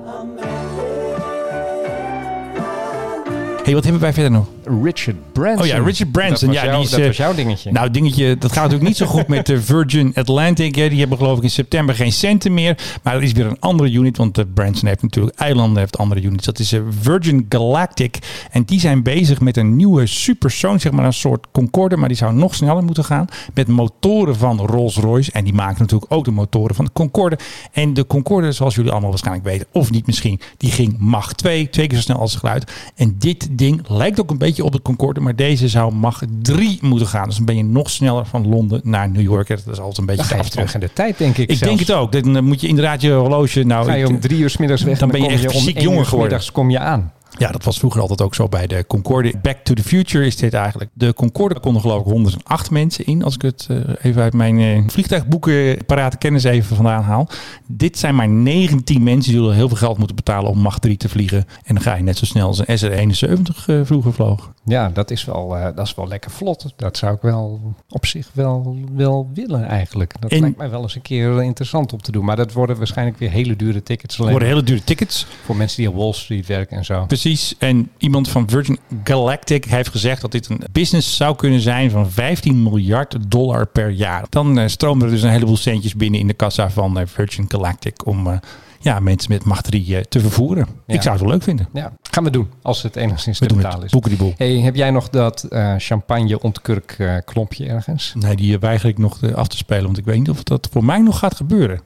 Hey, 3.69 3.77
wat 3.77 3.84
hebben 3.84 4.01
wij 4.01 4.13
verder 4.13 4.32
nog? 4.32 4.47
Richard 4.84 5.34
Branson. 5.34 5.62
Oh 5.62 5.67
ja, 5.67 5.77
Richard 5.84 6.12
Branson. 6.12 6.53
Dat 6.53 6.55
was, 6.55 6.55
ja, 6.55 6.63
jou, 6.63 6.75
die 6.75 6.86
is, 6.86 6.89
dat 6.89 6.99
uh, 6.99 7.05
was 7.05 7.17
jouw 7.17 7.34
dingetje. 7.34 7.71
Nou, 7.71 7.91
dingetje, 7.91 8.38
dat 8.38 8.51
gaat 8.51 8.63
natuurlijk 8.63 8.88
niet 8.88 8.97
zo 8.97 9.05
goed 9.05 9.27
met 9.27 9.45
de 9.45 9.62
Virgin 9.62 10.12
Atlantic. 10.15 10.75
Hè. 10.75 10.89
Die 10.89 10.99
hebben 10.99 11.17
geloof 11.17 11.38
ik 11.38 11.43
in 11.43 11.49
september 11.49 11.95
geen 11.95 12.12
centen 12.12 12.53
meer. 12.53 12.77
Maar 13.03 13.15
er 13.15 13.23
is 13.23 13.32
weer 13.32 13.45
een 13.45 13.60
andere 13.60 13.91
unit, 13.91 14.17
want 14.17 14.38
uh, 14.38 14.45
Branson 14.53 14.88
heeft 14.88 15.01
natuurlijk 15.01 15.39
eilanden, 15.39 15.77
heeft 15.77 15.97
andere 15.97 16.21
units. 16.21 16.45
Dat 16.45 16.60
is 16.60 16.75
Virgin 17.01 17.45
Galactic. 17.49 18.17
En 18.51 18.63
die 18.63 18.79
zijn 18.79 19.03
bezig 19.03 19.39
met 19.39 19.58
een 19.58 19.75
nieuwe 19.75 20.05
supersoon, 20.05 20.79
zeg 20.79 20.91
maar 20.91 21.05
een 21.05 21.13
soort 21.13 21.47
Concorde. 21.51 21.97
Maar 21.97 22.08
die 22.08 22.17
zou 22.17 22.34
nog 22.34 22.55
sneller 22.55 22.84
moeten 22.84 23.03
gaan. 23.03 23.25
Met 23.53 23.67
motoren 23.67 24.36
van 24.36 24.60
Rolls-Royce. 24.60 25.32
En 25.32 25.43
die 25.43 25.53
maken 25.53 25.79
natuurlijk 25.79 26.13
ook 26.13 26.25
de 26.25 26.32
motoren 26.32 26.75
van 26.75 26.86
de 26.86 26.91
Concorde. 26.93 27.39
En 27.71 27.93
de 27.93 28.08
Concorde, 28.08 28.51
zoals 28.51 28.75
jullie 28.75 28.91
allemaal 28.91 29.10
waarschijnlijk 29.10 29.45
weten, 29.45 29.67
of 29.71 29.91
niet 29.91 30.05
misschien, 30.05 30.39
die 30.58 30.71
ging 30.71 30.95
Mach 30.97 31.34
2, 31.34 31.69
twee 31.69 31.88
keer 31.88 31.97
zo 31.97 32.03
snel 32.03 32.19
als 32.19 32.32
het 32.32 32.39
geluid. 32.39 32.71
En 32.95 33.15
dit 33.17 33.47
ding 33.60 33.82
lijkt 33.88 34.19
ook 34.19 34.30
een 34.32 34.38
beetje 34.38 34.63
op 34.63 34.72
de 34.72 34.82
Concorde, 34.82 35.19
maar 35.19 35.36
deze 35.36 35.67
zou 35.67 35.93
Mach 35.93 36.22
3 36.41 36.78
moeten 36.82 37.08
gaan. 37.08 37.26
Dus 37.28 37.36
dan 37.36 37.45
ben 37.45 37.58
je 37.58 37.63
nog 37.63 37.89
sneller 37.89 38.26
van 38.26 38.48
Londen 38.48 38.82
naar 38.84 39.10
New 39.10 39.22
York. 39.22 39.48
Dat 39.48 39.60
is 39.67 39.80
altijd 39.80 39.98
een 39.98 40.06
beetje 40.06 40.36
Dan 40.36 40.45
terug 40.45 40.74
in 40.74 40.80
de 40.80 40.93
tijd, 40.93 41.17
denk 41.17 41.38
ik 41.38 41.50
Ik 41.50 41.58
zelfs. 41.58 41.76
denk 41.78 41.88
het 41.88 41.98
ook. 41.98 42.34
Dan 42.34 42.43
moet 42.43 42.62
je 42.62 42.67
inderdaad 42.67 43.02
je 43.02 43.12
horloge... 43.12 43.63
Nou, 43.63 43.86
Ga 43.86 43.93
je 43.93 44.08
om 44.08 44.19
drie 44.19 44.39
uur 44.39 44.50
's 44.50 44.58
middags 44.58 44.84
weg 44.84 45.00
Dan 45.00 45.12
en 45.12 45.19
ben 45.19 45.30
je 45.30 45.34
echt 45.36 45.43
om 45.45 45.52
fysiek 45.52 45.80
jonger 45.80 46.06
geworden. 46.06 46.28
middags 46.30 46.52
kom 46.52 46.69
je 46.69 46.80
aan. 46.80 47.12
Ja, 47.37 47.51
dat 47.51 47.63
was 47.63 47.79
vroeger 47.79 48.01
altijd 48.01 48.21
ook 48.21 48.35
zo 48.35 48.47
bij 48.47 48.67
de 48.67 48.85
Concorde. 48.87 49.33
Back 49.41 49.57
to 49.57 49.73
the 49.73 49.83
Future 49.83 50.25
is 50.25 50.35
dit 50.35 50.53
eigenlijk. 50.53 50.91
De 50.93 51.13
Concorde 51.13 51.59
konden 51.59 51.81
geloof 51.81 51.99
ik 51.99 52.11
108 52.11 52.71
mensen 52.71 53.05
in. 53.05 53.23
Als 53.23 53.35
ik 53.35 53.41
het 53.41 53.67
eh, 53.69 53.77
even 54.01 54.21
uit 54.21 54.33
mijn 54.33 54.59
eh, 54.59 54.83
vliegtuigboeken 54.87 55.85
parate 55.85 56.17
kennis 56.17 56.43
even 56.43 56.75
vandaan 56.75 57.03
haal. 57.03 57.27
Dit 57.65 57.97
zijn 57.97 58.15
maar 58.15 58.29
19 58.29 59.03
mensen 59.03 59.32
die 59.32 59.41
zullen 59.41 59.55
heel 59.55 59.67
veel 59.67 59.77
geld 59.77 59.97
moeten 59.97 60.15
betalen 60.15 60.49
om 60.49 60.59
Mach 60.59 60.80
3 60.80 60.97
te 60.97 61.09
vliegen. 61.09 61.45
En 61.63 61.75
dan 61.75 61.84
ga 61.84 61.95
je 61.95 62.03
net 62.03 62.17
zo 62.17 62.25
snel 62.25 62.47
als 62.47 62.61
een 62.65 62.77
SR-71 62.77 63.65
eh, 63.65 63.80
vroeger 63.84 64.13
vloog. 64.13 64.51
Ja, 64.65 64.89
dat 64.89 65.11
is, 65.11 65.25
wel, 65.25 65.49
dat 65.75 65.86
is 65.86 65.95
wel 65.95 66.07
lekker 66.07 66.32
vlot. 66.32 66.73
Dat 66.75 66.97
zou 66.97 67.15
ik 67.15 67.21
wel 67.21 67.73
op 67.89 68.05
zich 68.05 68.30
wel, 68.34 68.77
wel 68.95 69.30
willen 69.34 69.65
eigenlijk. 69.65 70.13
Dat 70.19 70.32
En- 70.32 70.39
lijkt 70.39 70.57
mij 70.57 70.69
wel 70.69 70.82
eens 70.82 70.95
een 70.95 71.01
keer 71.01 71.43
interessant 71.43 71.93
om 71.93 72.01
te 72.01 72.11
doen. 72.11 72.25
Maar 72.25 72.36
dat 72.36 72.53
worden 72.53 72.77
waarschijnlijk 72.77 73.17
weer 73.17 73.30
hele 73.30 73.55
dure 73.55 73.84
tickets. 73.84 74.17
Het 74.17 74.30
worden 74.30 74.47
hele 74.47 74.63
dure 74.63 74.84
tickets. 74.84 75.25
Voor 75.45 75.55
mensen 75.55 75.77
die 75.77 75.89
op 75.89 75.95
Wall 75.95 76.13
Street 76.13 76.47
werken 76.47 76.77
en 76.77 76.86
zo. 76.86 77.05
Precies. 77.22 77.55
En 77.57 77.91
iemand 77.97 78.30
van 78.30 78.49
Virgin 78.49 78.80
Galactic 79.03 79.65
heeft 79.65 79.89
gezegd 79.89 80.22
dat 80.22 80.32
dit 80.32 80.49
een 80.49 80.61
business 80.72 81.15
zou 81.15 81.36
kunnen 81.36 81.59
zijn 81.59 81.91
van 81.91 82.11
15 82.11 82.63
miljard 82.63 83.17
dollar 83.28 83.67
per 83.67 83.89
jaar. 83.89 84.26
Dan 84.30 84.59
eh, 84.59 84.67
stromen 84.67 85.05
er 85.05 85.11
dus 85.11 85.22
een 85.22 85.30
heleboel 85.30 85.57
centjes 85.57 85.95
binnen 85.95 86.20
in 86.20 86.28
de 86.28 86.34
kassa 86.34 86.70
van 86.70 86.99
eh, 86.99 87.05
Virgin 87.07 87.45
Galactic 87.47 88.05
om 88.05 88.28
eh, 88.28 88.38
ja, 88.80 88.99
mensen 88.99 89.32
met 89.32 89.43
macht 89.43 89.63
3 89.63 89.95
eh, 89.95 90.01
te 90.01 90.20
vervoeren. 90.20 90.67
Ja. 90.88 90.93
Ik 90.93 91.01
zou 91.01 91.15
het 91.15 91.24
wel 91.24 91.34
leuk 91.34 91.43
vinden. 91.43 91.67
Ja, 91.74 91.93
gaan 92.11 92.24
we 92.24 92.30
doen. 92.30 92.49
Als 92.61 92.82
het 92.82 92.95
enigszins 92.95 93.39
We 93.39 93.45
te 93.45 93.53
doen 93.53 93.61
betalen 93.61 93.82
het. 93.84 93.88
is. 93.88 93.91
Boeken 93.91 94.09
die 94.09 94.20
boel. 94.20 94.34
Hey, 94.38 94.59
heb 94.59 94.76
jij 94.76 94.91
nog 94.91 95.09
dat 95.09 95.45
champagne 95.78 96.41
ontkurk 96.41 97.22
klompje 97.26 97.65
ergens? 97.65 98.13
Nee, 98.17 98.36
die 98.36 98.59
weiger 98.59 98.89
ik 98.89 98.97
nog 98.97 99.34
af 99.34 99.47
te 99.47 99.57
spelen, 99.57 99.86
want 99.86 99.97
ik 99.97 100.05
weet 100.05 100.17
niet 100.17 100.30
of 100.30 100.43
dat 100.43 100.67
voor 100.72 100.86
mij 100.86 100.99
nog 100.99 101.20
gaat 101.20 101.36
gebeuren. 101.36 101.82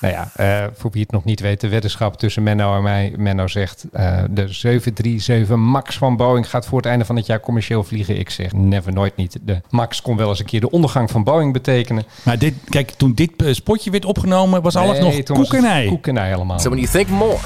Nou 0.00 0.14
ja, 0.14 0.30
eh, 0.34 0.66
voor 0.74 0.90
wie 0.90 1.02
het 1.02 1.10
nog 1.10 1.24
niet 1.24 1.40
weet, 1.40 1.60
de 1.60 1.68
weddenschap 1.68 2.18
tussen 2.18 2.42
Menno 2.42 2.76
en 2.76 2.82
mij. 2.82 3.14
Menno 3.16 3.46
zegt, 3.46 3.84
eh, 3.92 4.22
de 4.30 4.52
737 4.52 5.56
MAX 5.56 5.98
van 5.98 6.16
Boeing 6.16 6.50
gaat 6.50 6.66
voor 6.66 6.78
het 6.78 6.86
einde 6.86 7.04
van 7.04 7.16
het 7.16 7.26
jaar 7.26 7.40
commercieel 7.40 7.84
vliegen. 7.84 8.18
Ik 8.18 8.30
zeg, 8.30 8.52
never, 8.52 8.92
nooit 8.92 9.16
niet. 9.16 9.38
De 9.42 9.60
MAX 9.70 10.02
kon 10.02 10.16
wel 10.16 10.28
eens 10.28 10.38
een 10.38 10.44
keer 10.44 10.60
de 10.60 10.70
ondergang 10.70 11.10
van 11.10 11.24
Boeing 11.24 11.52
betekenen. 11.52 12.04
Maar 12.22 12.38
dit, 12.38 12.54
kijk, 12.68 12.90
toen 12.90 13.14
dit 13.14 13.30
eh, 13.36 13.52
spotje 13.52 13.90
werd 13.90 14.04
opgenomen, 14.04 14.62
was 14.62 14.76
alles 14.76 14.98
Nee, 14.98 15.16
nog 15.16 15.24
toen 15.24 15.36
was 15.36 15.48
koek 15.48 15.58
en 15.58 15.64
het 15.64 15.72
ei. 15.72 15.88
Koek 15.88 16.06
en 16.06 16.16
ei 16.16 16.34
allemaal. 16.34 16.58
So 16.58 16.70
when 16.70 16.80
you 16.80 16.92
think 16.92 17.08
more, 17.08 17.38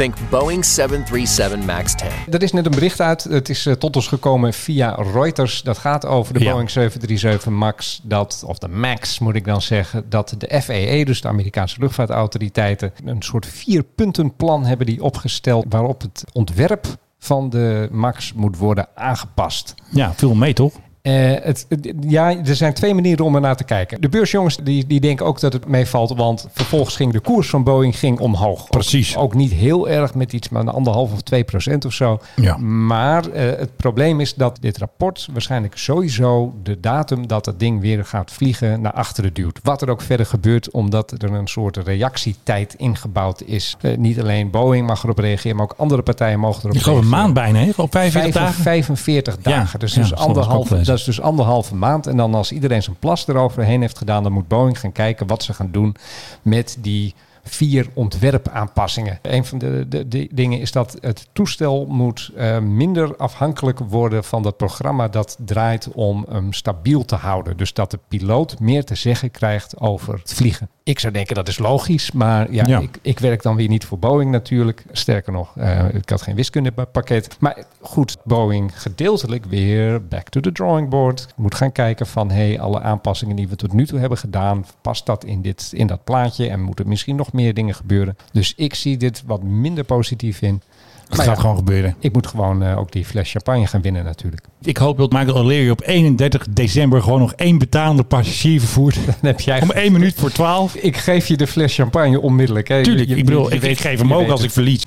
think 0.00 0.30
Boeing 0.30 0.64
737 0.64 1.66
MAX 1.66 1.94
10. 1.94 2.08
Er 2.30 2.42
is 2.42 2.52
net 2.52 2.64
een 2.64 2.70
bericht 2.70 3.00
uit. 3.00 3.24
Het 3.24 3.48
is 3.48 3.66
eh, 3.66 3.74
tot 3.74 3.96
ons 3.96 4.08
gekomen 4.08 4.52
via 4.52 4.94
Reuters. 5.12 5.62
Dat 5.62 5.78
gaat 5.78 6.06
over 6.06 6.34
de 6.34 6.40
Ja. 6.40 6.50
Boeing 6.50 6.70
737 6.70 7.52
MAX. 7.52 8.00
Dat, 8.02 8.42
of 8.46 8.58
de 8.58 8.68
MAX 8.68 9.18
moet 9.18 9.34
ik 9.34 9.44
dan 9.44 9.62
zeggen. 9.62 10.04
Dat 10.08 10.34
de 10.38 10.60
FAA, 10.62 11.04
dus 11.04 11.20
de 11.20 11.28
Amerikaanse 11.28 11.80
luchtvaartautoriteiten, 11.80 12.92
een 13.04 13.22
soort 13.22 13.46
vierpuntenplan 13.46 14.64
hebben 14.64 14.86
die 14.86 15.02
opgesteld. 15.02 15.64
Waarop 15.68 16.00
het 16.00 16.24
ontwerp 16.32 16.86
van 17.18 17.50
de 17.50 17.88
MAX 17.90 18.32
moet 18.32 18.56
worden 18.56 18.88
aangepast. 18.94 19.74
Ja, 19.90 20.12
veel 20.14 20.34
mee 20.34 20.52
toch? 20.52 20.72
Eh, 21.02 21.12
het, 21.42 21.66
het- 21.68 21.94
ja, 22.00 22.36
er 22.44 22.56
zijn 22.56 22.74
twee 22.74 22.94
manieren 22.94 23.24
om 23.24 23.34
er 23.34 23.40
naar 23.40 23.56
te 23.56 23.64
kijken. 23.64 24.00
De 24.00 24.08
beursjongens 24.08 24.56
die, 24.62 24.86
die 24.86 25.00
denken 25.00 25.26
ook 25.26 25.40
dat 25.40 25.52
het 25.52 25.66
meevalt, 25.66 26.14
want 26.16 26.48
vervolgens 26.52 26.96
ging 26.96 27.12
de 27.12 27.20
koers 27.20 27.48
van 27.48 27.64
Boeing 27.64 27.98
ging 27.98 28.18
omhoog. 28.18 28.68
Precies. 28.68 29.16
Ook, 29.16 29.22
ook 29.22 29.34
niet 29.34 29.52
heel 29.52 29.88
erg 29.88 30.14
met 30.14 30.32
iets 30.32 30.48
maar 30.48 30.62
een 30.62 30.68
anderhalf 30.68 31.12
of 31.12 31.20
twee 31.22 31.44
procent 31.44 31.84
of 31.84 31.92
zo. 31.92 32.18
Ja. 32.36 32.56
Maar 32.56 33.26
eh, 33.30 33.58
het 33.58 33.76
probleem 33.76 34.20
is 34.20 34.34
dat 34.34 34.58
dit 34.60 34.78
rapport 34.78 35.28
waarschijnlijk 35.32 35.76
sowieso 35.78 36.54
de 36.62 36.80
datum 36.80 37.26
dat 37.26 37.46
het 37.46 37.58
ding 37.60 37.80
weer 37.80 38.04
gaat 38.04 38.30
vliegen 38.32 38.80
naar 38.80 38.92
achteren 38.92 39.32
duwt. 39.32 39.58
Wat 39.62 39.82
er 39.82 39.90
ook 39.90 40.00
verder 40.02 40.26
gebeurt, 40.26 40.70
omdat 40.70 41.10
er 41.22 41.32
een 41.32 41.48
soort 41.48 41.76
reactietijd 41.76 42.74
ingebouwd 42.74 43.42
is. 43.42 43.76
Eh, 43.80 43.96
niet 43.96 44.20
alleen 44.20 44.50
Boeing 44.50 44.86
mag 44.86 45.02
erop 45.04 45.18
reageren, 45.18 45.56
maar 45.56 45.64
ook 45.64 45.74
andere 45.76 46.02
partijen 46.02 46.38
mogen 46.40 46.62
erop 46.62 46.74
Ik 46.74 46.82
geloof 46.82 46.98
een 46.98 47.04
reageren. 47.10 47.32
maand 47.34 47.52
bijna, 47.52 47.66
hè? 47.66 47.82
Op 47.82 47.90
45 47.92 48.32
Vijf- 48.32 48.46
dagen. 48.46 48.62
45 48.62 49.36
Ja, 49.42 49.50
dagen. 49.50 49.78
Dus, 49.78 49.94
ja, 49.94 50.00
dus 50.00 50.14
anderhalf. 50.14 50.68
Dat 50.90 50.98
is 50.98 51.04
dus 51.04 51.20
anderhalve 51.20 51.74
maand. 51.74 52.06
En 52.06 52.16
dan 52.16 52.34
als 52.34 52.52
iedereen 52.52 52.82
zijn 52.82 52.96
plas 52.98 53.28
eroverheen 53.28 53.80
heeft 53.80 53.98
gedaan, 53.98 54.22
dan 54.22 54.32
moet 54.32 54.48
Boeing 54.48 54.80
gaan 54.80 54.92
kijken 54.92 55.26
wat 55.26 55.42
ze 55.42 55.52
gaan 55.52 55.70
doen 55.70 55.96
met 56.42 56.76
die 56.80 57.14
vier 57.42 57.86
ontwerpaanpassingen. 57.94 59.18
Een 59.22 59.44
van 59.44 59.58
de, 59.58 59.86
de, 59.88 60.08
de 60.08 60.28
dingen 60.32 60.60
is 60.60 60.72
dat 60.72 60.96
het 61.00 61.28
toestel 61.32 61.86
moet 61.86 62.30
eh, 62.36 62.58
minder 62.58 63.16
afhankelijk 63.16 63.78
worden 63.78 64.24
van 64.24 64.42
dat 64.42 64.56
programma 64.56 65.08
dat 65.08 65.38
draait 65.44 65.88
om 65.92 66.26
hem 66.28 66.52
stabiel 66.52 67.04
te 67.04 67.16
houden. 67.16 67.56
Dus 67.56 67.72
dat 67.72 67.90
de 67.90 67.98
piloot 68.08 68.60
meer 68.60 68.84
te 68.84 68.94
zeggen 68.94 69.30
krijgt 69.30 69.80
over 69.80 70.14
het 70.14 70.34
vliegen. 70.34 70.68
Ik 70.82 70.98
zou 70.98 71.12
denken 71.12 71.34
dat 71.34 71.48
is 71.48 71.58
logisch, 71.58 72.12
maar 72.12 72.52
ja, 72.52 72.64
Ja. 72.66 72.78
Ik, 72.78 72.98
ik 73.02 73.18
werk 73.18 73.42
dan 73.42 73.56
weer 73.56 73.68
niet 73.68 73.84
voor 73.84 73.98
Boeing 73.98 74.30
natuurlijk. 74.30 74.84
Sterker 74.92 75.32
nog, 75.32 75.56
eh, 75.56 75.94
ik 75.94 76.08
had 76.08 76.22
geen 76.22 76.34
wiskundepakket. 76.34 77.36
Maar 77.38 77.64
goed, 77.80 78.16
Boeing 78.24 78.80
gedeeltelijk 78.80 79.44
weer 79.44 80.06
back 80.06 80.28
to 80.28 80.40
the 80.40 80.52
drawing 80.52 80.88
board. 80.88 81.26
Moet 81.36 81.54
gaan 81.54 81.72
kijken 81.72 82.06
van, 82.06 82.30
hey, 82.30 82.60
alle 82.60 82.80
aanpassingen 82.80 83.36
die 83.36 83.48
we 83.48 83.56
tot 83.56 83.72
nu 83.72 83.86
toe 83.86 83.98
hebben 83.98 84.18
gedaan, 84.18 84.66
past 84.80 85.06
dat 85.06 85.24
in, 85.24 85.42
dit, 85.42 85.70
in 85.74 85.86
dat 85.86 86.04
plaatje 86.04 86.48
en 86.48 86.60
moeten 86.60 86.88
misschien 86.88 87.16
nog 87.16 87.29
meer 87.32 87.54
dingen 87.54 87.74
gebeuren. 87.74 88.16
Dus 88.32 88.52
ik 88.56 88.74
zie 88.74 88.96
dit 88.96 89.22
wat 89.26 89.42
minder 89.42 89.84
positief 89.84 90.42
in. 90.42 90.62
Het 91.08 91.18
Maar 91.18 91.26
gaat 91.26 91.36
ja, 91.36 91.40
gewoon 91.40 91.56
gebeuren. 91.56 91.94
Ik 92.00 92.12
moet 92.12 92.26
gewoon 92.26 92.62
eh, 92.62 92.78
ook 92.78 92.92
die 92.92 93.04
fles 93.04 93.30
champagne 93.30 93.66
gaan 93.66 93.80
winnen 93.82 94.04
natuurlijk. 94.04 94.42
Ik 94.62 94.76
hoop 94.76 94.98
dat 94.98 95.12
Michael 95.12 95.36
O'Leary 95.36 95.70
op 95.70 95.82
31 95.84 96.46
december 96.50 97.02
gewoon 97.02 97.18
nog 97.20 97.32
één 97.32 97.58
betalende 97.58 98.02
passagier 98.02 98.60
vervoert. 98.60 98.94
Dan 99.06 99.14
heb 99.20 99.40
jij... 99.40 99.62
Om 99.62 99.70
1 99.70 99.92
minuut 99.92 100.14
voor 100.14 100.30
12. 100.30 100.74
Ik 100.74 100.96
geef 100.96 101.26
je 101.26 101.36
de 101.36 101.46
fles 101.46 101.74
champagne 101.74 102.20
onmiddellijk. 102.20 102.68
Hè. 102.68 102.82
Tuurlijk, 102.82 103.08
Je- 103.08 103.16
ik 103.16 103.24
bedoel, 103.24 103.48
je 103.48 103.54
ik, 103.54 103.60
weet- 103.60 103.70
ik 103.70 103.80
geef 103.80 103.98
hem 103.98 104.14
ook 104.14 104.28
als 104.28 104.40
het. 104.40 104.48
ik 104.48 104.54
verlies. 104.54 104.82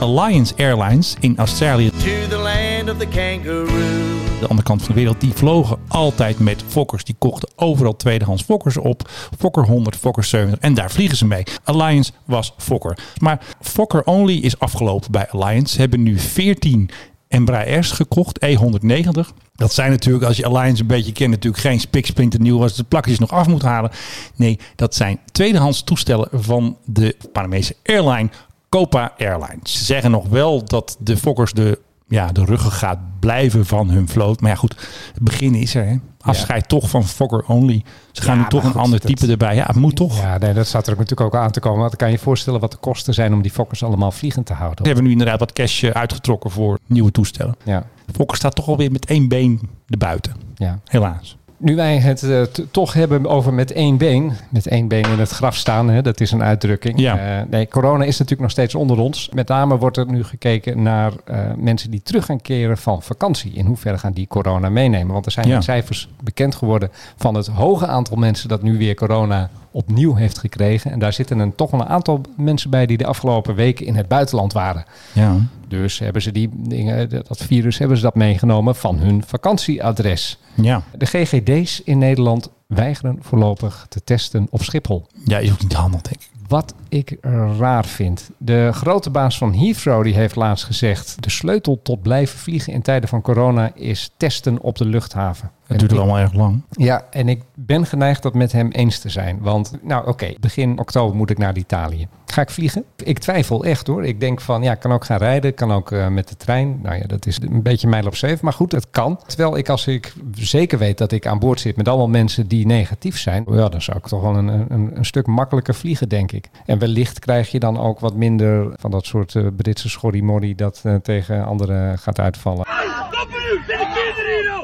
Alliance 0.00 0.54
Airlines 0.56 1.16
in 1.20 1.34
Australië, 1.38 1.90
To 1.90 2.28
the 2.28 2.36
land 2.36 2.90
of 2.90 2.96
the 2.98 3.06
kangaroo. 3.06 4.15
De 4.40 4.46
andere 4.48 4.68
kant 4.68 4.82
van 4.82 4.94
de 4.94 5.00
wereld, 5.00 5.20
die 5.20 5.32
vlogen 5.32 5.78
altijd 5.88 6.38
met 6.38 6.64
Fokkers. 6.68 7.04
Die 7.04 7.14
kochten 7.18 7.48
overal 7.56 7.96
tweedehands 7.96 8.42
Fokkers 8.42 8.76
op. 8.76 9.08
Fokker 9.38 9.64
100, 9.64 9.96
Fokker 9.96 10.24
70 10.24 10.58
en 10.58 10.74
daar 10.74 10.90
vliegen 10.90 11.16
ze 11.16 11.26
mee. 11.26 11.42
Alliance 11.64 12.12
was 12.24 12.54
Fokker. 12.56 12.98
Maar 13.20 13.40
Fokker 13.60 14.04
Only 14.04 14.36
is 14.36 14.58
afgelopen 14.58 15.12
bij 15.12 15.28
Alliance. 15.28 15.74
Ze 15.74 15.80
hebben 15.80 16.02
nu 16.02 16.18
14 16.18 16.90
Embraers 17.28 17.90
gekocht, 17.90 18.46
E190. 18.46 19.20
Dat 19.54 19.72
zijn 19.72 19.90
natuurlijk, 19.90 20.24
als 20.24 20.36
je 20.36 20.46
Alliance 20.46 20.80
een 20.82 20.88
beetje 20.88 21.12
kent, 21.12 21.30
natuurlijk 21.30 21.62
geen 21.62 21.80
spiksplinter 21.80 22.40
nieuw 22.40 22.62
als 22.62 22.74
de 22.74 22.84
plakjes 22.84 23.18
nog 23.18 23.30
af 23.30 23.46
moet 23.46 23.62
halen. 23.62 23.90
Nee, 24.36 24.58
dat 24.76 24.94
zijn 24.94 25.18
tweedehands 25.32 25.82
toestellen 25.82 26.28
van 26.32 26.76
de 26.84 27.16
Panamese 27.32 27.76
airline 27.84 28.30
Copa 28.68 29.12
Airlines. 29.18 29.78
Ze 29.78 29.84
zeggen 29.84 30.10
nog 30.10 30.28
wel 30.28 30.64
dat 30.64 30.96
de 30.98 31.16
Fokkers 31.16 31.52
de, 31.52 31.78
ja, 32.08 32.32
de 32.32 32.44
ruggengraat 32.44 32.98
blijven 33.20 33.66
van 33.66 33.90
hun 33.90 34.08
vloot. 34.08 34.40
Maar 34.40 34.50
ja, 34.50 34.56
goed, 34.56 34.76
het 35.14 35.22
begin 35.22 35.54
is 35.54 35.74
er. 35.74 35.86
Hè? 35.86 35.96
Afscheid 36.20 36.68
toch 36.68 36.90
van 36.90 37.04
Fokker 37.04 37.44
Only. 37.46 37.84
Ze 38.12 38.22
gaan 38.22 38.36
Ja, 38.36 38.42
nu 38.42 38.48
toch 38.48 38.64
een 38.64 38.70
goed, 38.70 38.80
ander 38.80 39.00
dat- 39.00 39.16
type 39.16 39.30
erbij. 39.30 39.54
Ja, 39.54 39.66
het 39.66 39.76
moet 39.76 39.96
toch. 39.96 40.20
Ja, 40.20 40.38
nee, 40.38 40.52
dat 40.54 40.66
staat 40.66 40.86
er 40.86 40.92
ook 40.92 40.98
natuurlijk 40.98 41.34
ook 41.34 41.40
aan 41.42 41.50
te 41.50 41.60
komen. 41.60 41.80
Want 41.80 41.96
kan 41.96 42.08
je 42.08 42.14
je 42.14 42.20
voorstellen 42.20 42.60
wat 42.60 42.70
de 42.70 42.76
kosten 42.76 43.14
zijn 43.14 43.32
om 43.32 43.42
die 43.42 43.50
fokkers 43.50 43.82
allemaal 43.82 44.10
vliegend 44.12 44.46
te 44.46 44.52
houden. 44.52 44.78
Ze 44.78 44.84
hebben 44.86 45.04
nu 45.04 45.10
inderdaad 45.10 45.38
wat 45.38 45.52
cash 45.52 45.82
eh, 45.82 45.90
uitgetrokken 45.90 46.50
voor 46.50 46.78
nieuwe 46.86 47.10
toestellen. 47.10 47.54
Ja. 47.64 47.84
Fokker 48.14 48.36
staat 48.36 48.54
toch 48.54 48.68
alweer 48.68 48.92
met 48.92 49.06
één 49.06 49.28
been 49.28 49.60
erbuiten. 49.88 50.32
Ja. 50.54 50.78
Helaas. 50.84 51.36
Nu 51.58 51.76
wij 51.76 51.98
het 51.98 52.22
eh, 52.22 52.42
toch 52.70 52.92
hebben 52.92 53.26
over 53.26 53.54
met 53.54 53.72
één 53.72 53.96
been, 53.96 54.32
met 54.50 54.66
één 54.66 54.88
been 54.88 55.04
in 55.10 55.18
het 55.18 55.30
graf 55.30 55.56
staan, 55.56 55.88
hè, 55.88 56.02
dat 56.02 56.20
is 56.20 56.30
een 56.32 56.42
uitdrukking. 56.42 56.98
Ja. 57.00 57.18
Eh, 57.18 57.46
nee, 57.50 57.68
corona 57.68 58.04
is 58.04 58.12
natuurlijk 58.12 58.40
nog 58.40 58.50
steeds 58.50 58.74
onder 58.74 58.98
ons. 58.98 59.28
Met 59.32 59.48
name 59.48 59.78
wordt 59.78 59.96
er 59.96 60.06
nu 60.06 60.24
gekeken 60.24 60.82
naar 60.82 61.12
eh, 61.24 61.38
mensen 61.56 61.90
die 61.90 62.02
terug 62.02 62.24
gaan 62.24 62.40
keren 62.40 62.78
van 62.78 63.02
vakantie. 63.02 63.52
In 63.52 63.66
hoeverre 63.66 63.98
gaan 63.98 64.12
die 64.12 64.26
corona 64.26 64.68
meenemen? 64.68 65.12
Want 65.12 65.26
er 65.26 65.32
zijn 65.32 65.48
Ja. 65.48 65.60
cijfers 65.60 66.08
bekend 66.22 66.54
geworden 66.54 66.90
van 67.16 67.34
het 67.34 67.46
hoge 67.46 67.86
aantal 67.86 68.16
mensen 68.16 68.48
dat 68.48 68.62
nu 68.62 68.78
weer 68.78 68.94
corona 68.94 69.50
opnieuw 69.76 70.14
heeft 70.14 70.38
gekregen. 70.38 70.90
En 70.90 70.98
daar 70.98 71.12
zitten 71.12 71.38
een, 71.38 71.54
toch 71.54 71.70
wel 71.70 71.80
een 71.80 71.86
aantal 71.86 72.20
mensen 72.36 72.70
bij 72.70 72.86
die 72.86 72.96
de 72.96 73.06
afgelopen 73.06 73.54
weken 73.54 73.86
in 73.86 73.96
het 73.96 74.08
buitenland 74.08 74.52
waren. 74.52 74.84
Ja. 75.12 75.36
Dus 75.68 75.98
hebben 75.98 76.22
ze 76.22 76.32
die 76.32 76.50
dingen, 76.52 77.08
dat 77.08 77.38
virus 77.38 77.78
hebben 77.78 77.96
ze 77.96 78.02
dat 78.02 78.14
meegenomen 78.14 78.76
van 78.76 78.98
hun 78.98 79.22
vakantieadres. 79.26 80.38
Ja. 80.54 80.82
De 80.98 81.06
GGD's 81.06 81.80
in 81.84 81.98
Nederland 81.98 82.50
weigeren 82.66 83.18
voorlopig 83.20 83.86
te 83.88 84.04
testen 84.04 84.46
op 84.50 84.62
Schiphol. 84.62 85.06
Ja, 85.24 85.38
is 85.38 85.52
ook 85.52 85.62
niet 85.62 85.72
handig, 85.72 86.00
denk 86.00 86.16
ik. 86.16 86.30
Wat 86.48 86.74
ik 86.88 87.16
raar 87.58 87.84
vind. 87.84 88.30
De 88.38 88.70
grote 88.72 89.10
baas 89.10 89.38
van 89.38 89.54
Heathrow 89.54 90.04
die 90.04 90.14
heeft 90.14 90.36
laatst 90.36 90.64
gezegd... 90.64 91.16
de 91.22 91.30
sleutel 91.30 91.80
tot 91.82 92.02
blijven 92.02 92.38
vliegen 92.38 92.72
in 92.72 92.82
tijden 92.82 93.08
van 93.08 93.22
corona 93.22 93.70
is 93.74 94.10
testen 94.16 94.60
op 94.60 94.78
de 94.78 94.84
luchthaven. 94.84 95.50
Het 95.66 95.78
duurt 95.78 95.92
allemaal 95.92 96.18
erg 96.18 96.32
lang. 96.32 96.62
Ja, 96.70 97.06
en 97.10 97.28
ik 97.28 97.42
ben 97.54 97.86
geneigd 97.86 98.22
dat 98.22 98.34
met 98.34 98.52
hem 98.52 98.70
eens 98.70 98.98
te 98.98 99.08
zijn. 99.08 99.38
Want, 99.40 99.72
nou 99.82 100.08
oké, 100.08 100.34
begin 100.40 100.78
oktober 100.78 101.16
moet 101.16 101.30
ik 101.30 101.38
naar 101.38 101.56
Italië. 101.56 102.08
Ga 102.26 102.42
ik 102.42 102.50
vliegen? 102.50 102.84
Ik 102.96 103.18
twijfel 103.18 103.64
echt 103.64 103.86
hoor. 103.86 104.04
Ik 104.04 104.20
denk 104.20 104.40
van, 104.40 104.62
ja, 104.62 104.72
ik 104.72 104.78
kan 104.78 104.92
ook 104.92 105.04
gaan 105.04 105.18
rijden. 105.18 105.54
kan 105.54 105.72
ook 105.72 105.92
eh, 105.92 106.08
met 106.08 106.28
de 106.28 106.36
trein. 106.36 106.78
Nou 106.82 106.96
ja, 106.96 107.06
dat 107.06 107.26
is 107.26 107.40
een 107.40 107.62
beetje 107.62 107.88
mijl 107.88 108.06
op 108.06 108.16
zeven. 108.16 108.38
Maar 108.42 108.52
goed, 108.52 108.72
het 108.72 108.90
kan. 108.90 109.20
Terwijl 109.26 109.56
ik, 109.56 109.68
als 109.68 109.86
ik 109.86 110.12
zeker 110.34 110.78
weet 110.78 110.98
dat 110.98 111.12
ik 111.12 111.26
aan 111.26 111.38
boord 111.38 111.60
zit 111.60 111.76
met 111.76 111.88
allemaal 111.88 112.08
mensen 112.08 112.48
die 112.48 112.66
negatief 112.66 113.18
zijn. 113.18 113.44
Ja, 113.50 113.68
dan 113.68 113.82
zou 113.82 113.96
ik 113.96 114.06
toch 114.06 114.20
wel 114.20 114.36
een, 114.36 114.48
een, 114.48 114.96
een 114.96 115.04
stuk 115.04 115.26
makkelijker 115.26 115.74
vliegen, 115.74 116.08
denk 116.08 116.32
ik. 116.32 116.48
En 116.66 116.78
wellicht 116.78 117.18
krijg 117.18 117.50
je 117.50 117.58
dan 117.58 117.78
ook 117.78 118.00
wat 118.00 118.14
minder 118.14 118.72
van 118.76 118.90
dat 118.90 119.06
soort 119.06 119.34
eh, 119.34 119.46
Britse 119.56 119.88
schorrimorrie 119.88 120.54
dat 120.54 120.80
eh, 120.82 120.94
tegen 120.94 121.44
anderen 121.44 121.98
gaat 121.98 122.20
uitvallen. 122.20 122.66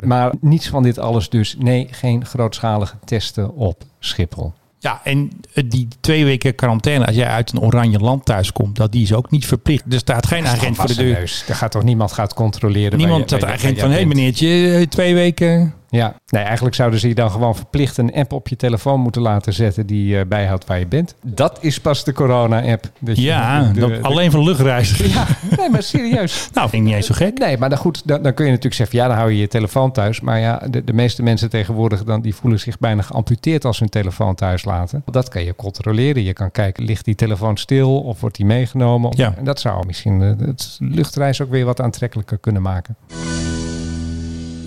Maar 0.01 0.33
niets 0.41 0.69
van 0.69 0.83
dit 0.83 0.99
alles 0.99 1.29
dus. 1.29 1.57
Nee, 1.59 1.89
geen 1.91 2.25
grootschalige 2.27 2.95
testen 3.05 3.55
op 3.55 3.83
Schiphol. 3.99 4.53
Ja, 4.79 5.01
en 5.05 5.31
eh, 5.55 5.65
die 5.69 5.89
twee 6.01 6.25
weken 6.25 6.55
quarantaine, 6.55 7.07
als 7.07 7.17
jij 7.17 7.27
uit 7.27 7.53
een 7.53 7.61
oranje 7.61 7.99
land 7.99 8.25
thuis 8.25 8.53
komt, 8.53 8.77
dat 8.77 8.93
die 8.93 9.03
is 9.03 9.13
ook 9.15 9.31
niet 9.31 9.47
verplicht. 9.47 9.85
Er 9.93 9.99
staat 9.99 10.27
geen 10.27 10.47
agent 10.47 10.77
voor 10.77 10.87
de 10.87 10.95
deur. 10.95 11.13
Neus. 11.13 11.45
Er 11.49 11.55
gaat 11.55 11.71
toch 11.71 11.83
niemand 11.83 12.13
gaat 12.13 12.35
controleren. 12.35 12.99
Niemand 12.99 13.31
je- 13.31 13.39
waar 13.39 13.53
agent 13.53 13.81
van, 13.81 13.89
hé 13.89 13.95
hey, 13.95 14.07
meneertje, 14.07 14.75
eh, 14.75 14.87
twee 14.87 15.15
weken. 15.15 15.75
Ja, 15.93 16.15
nee, 16.27 16.43
eigenlijk 16.43 16.75
zouden 16.75 17.01
ze 17.01 17.09
je 17.09 17.15
dan 17.15 17.31
gewoon 17.31 17.57
verplicht 17.57 17.97
een 17.97 18.15
app 18.15 18.33
op 18.33 18.49
je 18.49 18.57
telefoon 18.57 19.01
moeten 19.01 19.23
laten 19.23 19.53
zetten 19.53 19.87
die 19.87 20.19
eh, 20.19 20.27
bijhoudt 20.27 20.67
waar 20.67 20.79
je 20.79 20.87
bent. 20.87 21.15
Dat 21.23 21.59
is 21.61 21.81
pas 21.81 22.05
de 22.05 22.13
corona-app. 22.13 22.85
Ja, 23.01 23.63
de- 23.63 23.73
de- 23.73 23.81
dat- 23.81 23.89
de- 23.89 24.03
alleen 24.03 24.31
voor 24.31 24.45
luchtreizigers. 24.45 25.13
Ja, 25.13 25.27
nee, 25.57 25.71
maar 25.71 25.83
serieus. 25.83 26.49
Nou, 26.55 26.69
vind 26.69 26.83
ik 26.83 26.89
niet 26.89 26.97
eens 26.97 27.07
zo 27.07 27.15
gek. 27.15 27.39
Nee, 27.39 27.59
maar 27.59 27.69
dan 27.69 27.79
goed, 27.79 28.03
dan, 28.09 28.23
dan 28.23 28.35
kun 28.35 28.45
je 28.45 28.51
natuurlijk 28.51 28.77
zeggen, 28.77 28.99
ja, 28.99 29.07
dan 29.09 29.17
hou 29.17 29.31
je 29.31 29.39
je 29.39 29.49
telefoon 29.49 29.93
thuis. 29.93 30.21
Maar 30.21 30.39
ja, 30.41 30.63
de, 30.71 30.85
de 30.85 30.93
meeste 30.93 31.23
mensen 31.23 31.51
tegenwoordig, 31.51 32.05
dan, 32.05 32.21
die 32.21 32.35
voelen 32.35 32.61
zich 32.61 32.79
bijna 32.79 33.03
geamputeerd 33.03 33.65
als 33.65 33.77
ze 33.77 33.83
hun 33.83 33.93
telefoon 33.93 34.35
thuis 34.35 34.65
laten. 34.65 35.03
Dat 35.11 35.29
kan 35.29 35.45
je 35.45 35.57
controleren. 35.57 36.23
Je 36.23 36.33
kan 36.33 36.51
kijken, 36.51 36.85
ligt 36.85 37.05
die 37.05 37.15
telefoon 37.15 37.57
stil 37.57 38.01
of 38.01 38.21
wordt 38.21 38.37
die 38.37 38.47
meegenomen? 38.47 39.13
Ja. 39.17 39.35
En 39.37 39.45
dat 39.45 39.61
zou 39.61 39.87
misschien 39.87 40.23
eh, 40.23 40.47
het 40.47 40.77
luchtreis 40.81 41.41
ook 41.41 41.51
weer 41.51 41.65
wat 41.65 41.81
aantrekkelijker 41.81 42.39
kunnen 42.39 42.63
maken. 42.63 42.97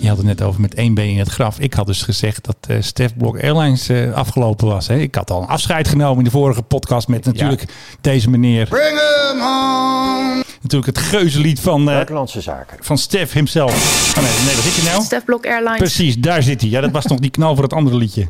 Je 0.06 0.12
had 0.12 0.20
het 0.20 0.30
net 0.38 0.42
over 0.42 0.60
met 0.60 0.74
één 0.74 0.94
been 0.94 1.08
in 1.10 1.18
het 1.18 1.28
graf. 1.28 1.58
Ik 1.58 1.74
had 1.74 1.86
dus 1.86 2.02
gezegd 2.02 2.44
dat 2.44 2.56
eh 2.68 2.76
Stef 2.80 3.16
Blok 3.16 3.42
Airlines 3.42 3.88
eh, 3.88 4.12
afgelopen 4.12 4.66
was. 4.66 4.86
Hè. 4.86 4.98
Ik 4.98 5.14
had 5.14 5.30
al 5.30 5.42
een 5.42 5.48
afscheid 5.48 5.88
genomen 5.88 6.18
in 6.18 6.24
de 6.24 6.30
vorige 6.30 6.62
podcast 6.62 7.08
met 7.08 7.24
natuurlijk 7.24 7.64
deze 8.00 8.30
meneer. 8.30 8.66
Bring. 8.68 8.98
Natuurlijk 10.62 10.96
het 10.96 10.98
geuzenlied 11.06 11.60
van, 11.60 11.80
eh 11.80 11.86
Buitenlandse 11.86 12.40
zaken. 12.40 12.76
van 12.80 12.98
Stef 12.98 13.32
himself. 13.32 13.70
Oh 14.16 14.22
nee, 14.22 14.32
nee, 14.44 14.54
waar 14.54 14.62
zit 14.62 14.74
je 14.74 14.82
nou? 14.90 15.02
Stef 15.02 15.24
Blok 15.24 15.46
Airlines. 15.46 15.78
Precies, 15.78 16.18
daar 16.18 16.42
zit 16.42 16.60
hij. 16.60 16.70
Ja, 16.70 16.80
dat 16.80 16.90
was 16.90 17.06
nog 17.06 17.18
die 17.18 17.30
knal 17.30 17.54
voor 17.54 17.64
het 17.64 17.72
andere 17.72 17.96
liedje. 17.96 18.26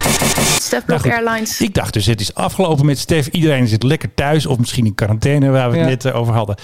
Stef 0.60 0.70
Nou 0.70 0.82
Blok 0.86 1.00
goed, 1.00 1.10
Airlines. 1.10 1.60
Ik 1.60 1.74
dacht 1.74 1.92
dus, 1.92 2.06
het 2.06 2.20
is 2.20 2.34
afgelopen 2.34 2.86
met 2.86 2.98
Stef. 2.98 3.26
Iedereen 3.26 3.68
zit 3.68 3.82
lekker 3.82 4.14
thuis 4.14 4.46
of 4.46 4.58
misschien 4.58 4.86
in 4.86 4.94
quarantaine 4.94 5.50
waar 5.50 5.70
we 5.70 5.76
het 5.78 6.02
Ja. 6.02 6.08
net 6.08 6.12
over 6.14 6.34
hadden. 6.34 6.56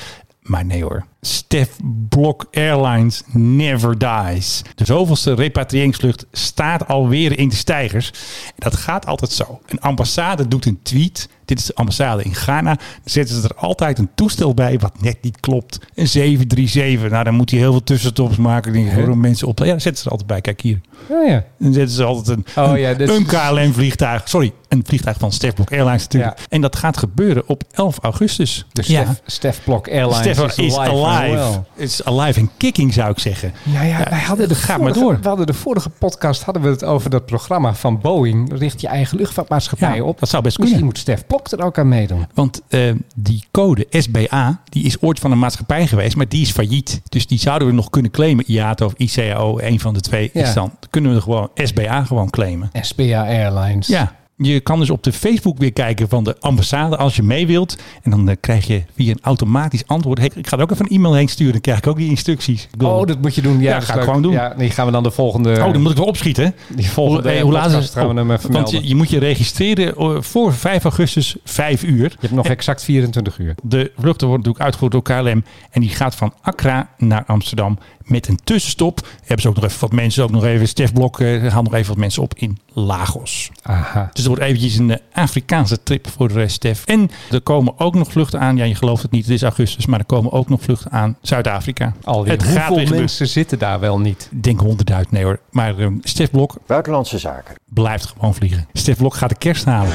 Maar 0.43 0.65
nee 0.65 0.83
hoor. 0.83 1.05
Stef 1.33 1.69
Blok 2.09 2.47
Airlines 2.53 3.23
never 3.33 3.99
dies. 3.99 4.63
De 4.75 4.85
zoveelste 4.85 5.35
repatriëringsvlucht 5.35 6.27
staat 6.33 6.89
alweer 6.89 7.39
in 7.39 7.49
de 7.49 7.55
stijgers. 7.57 8.11
En 8.47 8.53
dat 8.57 8.77
gaat 8.77 9.07
altijd 9.07 9.31
zo. 9.33 9.61
Een 9.67 9.81
ambassade 9.81 10.49
doet 10.49 10.67
een 10.67 10.81
tweet. 10.83 11.29
Dit 11.45 11.59
is 11.59 11.67
de 11.67 11.75
ambassade 11.75 12.23
in 12.23 12.35
Ghana. 12.35 12.75
Dan 12.75 12.81
zetten 13.05 13.41
ze 13.41 13.49
er 13.49 13.55
altijd 13.55 13.99
een 13.99 14.09
toestel 14.15 14.55
bij 14.55 14.79
wat 14.79 15.01
net 15.03 15.17
niet 15.23 15.41
klopt. 15.41 15.79
Een 15.95 16.09
737. 16.09 17.11
Nou, 17.11 17.25
dan 17.25 17.35
moet 17.35 17.51
hij 17.51 17.59
heel 17.59 17.71
veel 17.71 17.83
tussenstops 17.85 18.37
maken. 18.37 18.73
Die 18.73 18.93
horen 18.95 19.21
mensen 19.21 19.49
op. 19.49 19.59
Ja, 19.59 19.65
dan 19.65 19.81
zetten 19.81 19.97
ze 20.03 20.05
er 20.05 20.11
altijd 20.11 20.29
bij. 20.31 20.41
Kijk 20.41 20.61
hier. 20.61 20.81
Oh 21.09 21.27
ja. 21.27 21.45
Dan 21.59 21.73
zetten 21.73 21.95
ze 21.95 22.05
altijd 22.05 22.39
een, 22.55 22.65
Oh 22.71 22.79
ja, 22.79 22.91
is- 22.91 23.09
een 23.11 23.27
KLM-vliegtuig. 23.27 24.29
Sorry, 24.29 24.53
een 24.69 24.83
vliegtuig 24.87 25.19
van 25.19 25.33
Stef 25.33 25.55
Blok 25.55 25.73
Airlines 25.73 26.03
natuurlijk. 26.03 26.39
En 26.49 26.61
dat 26.61 26.77
gaat 26.77 26.97
gebeuren 26.97 27.43
op 27.49 27.63
11 27.73 27.99
augustus. 28.03 28.67
Dus 28.73 28.85
Stef, 28.87 29.21
Stef 29.27 29.61
Blok 29.65 29.89
Airlines 29.89 30.19
Stef 30.19 30.39
is, 30.47 30.57
is 30.57 30.77
alive. 30.77 31.12
Alive. 31.19 32.03
alive 32.05 32.41
and 32.41 32.51
kicking 32.57 32.93
zou 32.93 33.11
ik 33.11 33.19
zeggen. 33.19 33.53
Ja, 33.63 33.83
ja, 33.83 34.07
wij 34.11 34.19
hadden 34.21 34.49
de 34.49 34.55
Ga 34.55 34.77
vorige, 34.77 34.83
maar 34.83 34.93
door. 34.93 35.19
We 35.23 35.29
hadden 35.29 35.47
de 35.47 35.55
vorige 35.55 35.89
podcast 35.91 36.43
hadden 36.43 36.63
we 36.63 36.69
het 36.69 36.85
over 36.85 37.11
dat 37.11 37.27
programma 37.27 37.75
van 37.75 38.01
Boeing. 38.01 38.59
Richt 38.59 38.81
je 38.81 38.87
eigen 38.89 39.17
luchtvaartmaatschappij 39.19 39.97
Ja, 39.97 40.03
op. 40.03 40.21
dat 40.21 40.29
zou 40.29 40.43
best 40.43 40.59
Misschien 40.59 40.79
kunnen. 40.81 40.95
moet 41.05 41.17
Stef 41.17 41.27
Blok 41.27 41.49
er 41.51 41.63
ook 41.65 41.79
aan 41.79 41.89
meedoen. 41.89 42.27
Want 42.35 42.61
eh, 42.69 42.81
die 43.15 43.45
code 43.51 43.87
SBA, 43.91 44.61
die 44.65 44.85
is 44.85 45.01
ooit 45.03 45.19
van 45.19 45.31
een 45.33 45.39
maatschappij 45.39 45.87
geweest, 45.87 46.17
maar 46.17 46.29
die 46.29 46.43
is 46.43 46.51
failliet. 46.51 47.01
Dus 47.09 47.27
die 47.27 47.39
zouden 47.39 47.69
we 47.69 47.75
nog 47.75 47.91
kunnen 47.91 48.11
claimen. 48.11 48.45
IATA 48.51 48.85
of 48.85 48.93
ICAO, 48.97 49.59
een 49.59 49.81
van 49.81 49.95
de 49.95 50.01
twee 50.01 50.31
Ja. 50.33 50.43
is 50.43 50.55
dan. 50.55 50.73
Kunnen 50.91 51.15
we 51.15 51.21
gewoon 51.21 51.51
SBA 51.55 52.05
gewoon 52.05 52.31
claimen. 52.31 52.71
SBA 52.81 53.23
Airlines. 53.27 53.87
Ja. 53.87 54.13
Je 54.45 54.61
kan 54.61 54.79
dus 54.79 54.91
op 54.91 55.03
de 55.03 55.13
Facebook 55.13 55.59
weer 55.59 55.73
kijken 55.73 56.09
van 56.09 56.25
de 56.25 56.37
ambassade 56.41 56.97
als 56.97 57.17
je 57.17 57.23
mee 57.23 57.47
wilt. 57.47 57.79
En 58.03 58.11
dan 58.11 58.29
eh, 58.29 58.37
krijg 58.41 58.67
je 58.67 58.83
via 58.95 59.11
een 59.11 59.19
automatisch 59.23 59.87
antwoord. 59.87 60.19
Hey, 60.19 60.31
ik 60.35 60.47
ga 60.47 60.57
er 60.57 60.63
ook 60.63 60.71
even 60.71 60.85
een 60.85 60.97
e-mail 60.97 61.15
heen 61.15 61.29
sturen. 61.29 61.53
Dan 61.53 61.61
krijg 61.61 61.79
ik 61.79 61.87
ook 61.87 61.97
die 61.97 62.09
instructies. 62.09 62.69
Oh, 62.79 63.07
dat 63.07 63.21
moet 63.21 63.35
je 63.35 63.43
doen. 63.43 63.61
Ja, 63.61 63.71
Ja, 63.71 63.79
dat 63.79 63.85
ga 63.85 63.95
ik 63.95 64.03
gewoon 64.03 64.23
doen. 64.23 64.33
Ja, 64.33 64.55
die 64.55 64.71
gaan 64.71 64.87
we 64.87 64.93
dan 64.93 65.03
de 65.03 65.11
volgende... 65.11 65.51
Oh, 65.51 65.73
dan 65.73 65.81
moet 65.81 65.91
ik 65.91 65.97
wel 65.97 66.07
opschieten. 66.07 66.55
Die 66.75 66.91
volgende 66.91 67.29
Hoe, 67.29 67.39
eh, 67.39 67.43
hoe 67.43 67.53
laat 67.53 67.71
is 67.71 67.75
het? 67.75 67.91
gaan 67.93 68.09
we 68.09 68.15
hem 68.15 68.31
even 68.31 68.53
Want 68.53 68.71
je, 68.71 68.89
je 68.89 68.95
moet 68.95 69.11
je 69.11 69.19
registreren 69.19 69.97
eh, 69.97 70.17
voor 70.21 70.53
5 70.55 70.83
augustus, 70.83 71.37
5 71.45 71.83
uur. 71.83 72.11
Je 72.11 72.17
hebt 72.21 72.33
nog 72.33 72.47
exact 72.47 72.85
24 72.85 73.39
uur. 73.39 73.55
De 73.63 73.93
vluchten 73.99 74.27
worden 74.29 74.47
natuurlijk 74.47 74.65
uitgevoerd 74.65 74.93
door 74.93 75.03
KLM. 75.03 75.45
En 75.71 75.81
die 75.81 75.91
gaat 75.91 76.15
van 76.15 76.35
Accra 76.41 76.89
naar 76.99 77.25
Amsterdam 77.27 77.79
met 78.05 78.29
een 78.29 78.39
tussenstop. 78.45 79.07
Hebben 79.21 79.41
ze 79.41 79.49
ook 79.49 79.55
nog 79.55 79.65
even 79.65 79.81
wat 79.81 79.93
mensen, 79.93 80.23
ook 80.25 80.31
nog 80.31 80.45
even 80.45 80.69
Stef 80.69 80.93
Blok, 80.93 81.21
eh, 81.21 81.51
gaan 81.53 81.65
nog 81.65 81.75
even 81.75 81.89
wat 81.89 81.97
mensen 81.97 82.23
op 82.23 82.35
in 82.37 82.59
Lagos. 82.73 83.51
Aha. 83.63 84.11
Dus 84.13 84.23
er 84.23 84.29
wordt 84.31 84.45
eventjes 84.45 84.77
een 84.77 84.91
eh, 84.91 84.97
Afrikaanse 85.13 85.83
trip 85.83 86.09
voor 86.11 86.29
de 86.29 86.35
rest, 86.35 86.55
Stef. 86.55 86.85
En 86.87 87.11
er 87.31 87.41
komen 87.41 87.79
ook 87.79 87.95
nog 87.95 88.13
vluchten 88.13 88.41
aan. 88.41 88.57
Ja, 88.57 88.65
je 88.65 88.75
gelooft 88.75 89.03
het 89.03 89.11
niet, 89.11 89.25
het 89.25 89.35
is 89.35 89.43
augustus. 89.43 89.87
Maar 89.87 89.99
er 89.99 90.05
komen 90.05 90.33
ook 90.33 90.49
nog 90.49 90.61
vluchten 90.63 90.91
aan 90.91 91.17
Zuid-Afrika. 91.23 91.93
Alweer. 92.05 92.33
Het 92.33 92.43
gaat 92.43 92.49
Hoeveel 92.53 92.67
weer 92.69 92.77
gebeuren. 92.79 92.99
mensen 92.99 93.29
zitten 93.29 93.59
daar 93.59 93.81
wel 93.81 93.99
niet? 93.99 94.29
Ik 94.31 94.43
denk 94.43 94.61
100.000, 94.63 95.11
nee 95.11 95.25
hoor. 95.25 95.41
Maar 95.51 95.79
eh, 95.79 95.87
Stef 96.03 96.31
Blok 96.31 96.55
Buitenlandse 96.67 97.19
zaken. 97.19 97.55
blijft 97.69 98.07
gewoon 98.07 98.35
vliegen. 98.35 98.67
Stef 98.73 98.97
Blok 98.97 99.15
gaat 99.15 99.29
de 99.29 99.35
kerst 99.37 99.65
halen. 99.65 99.93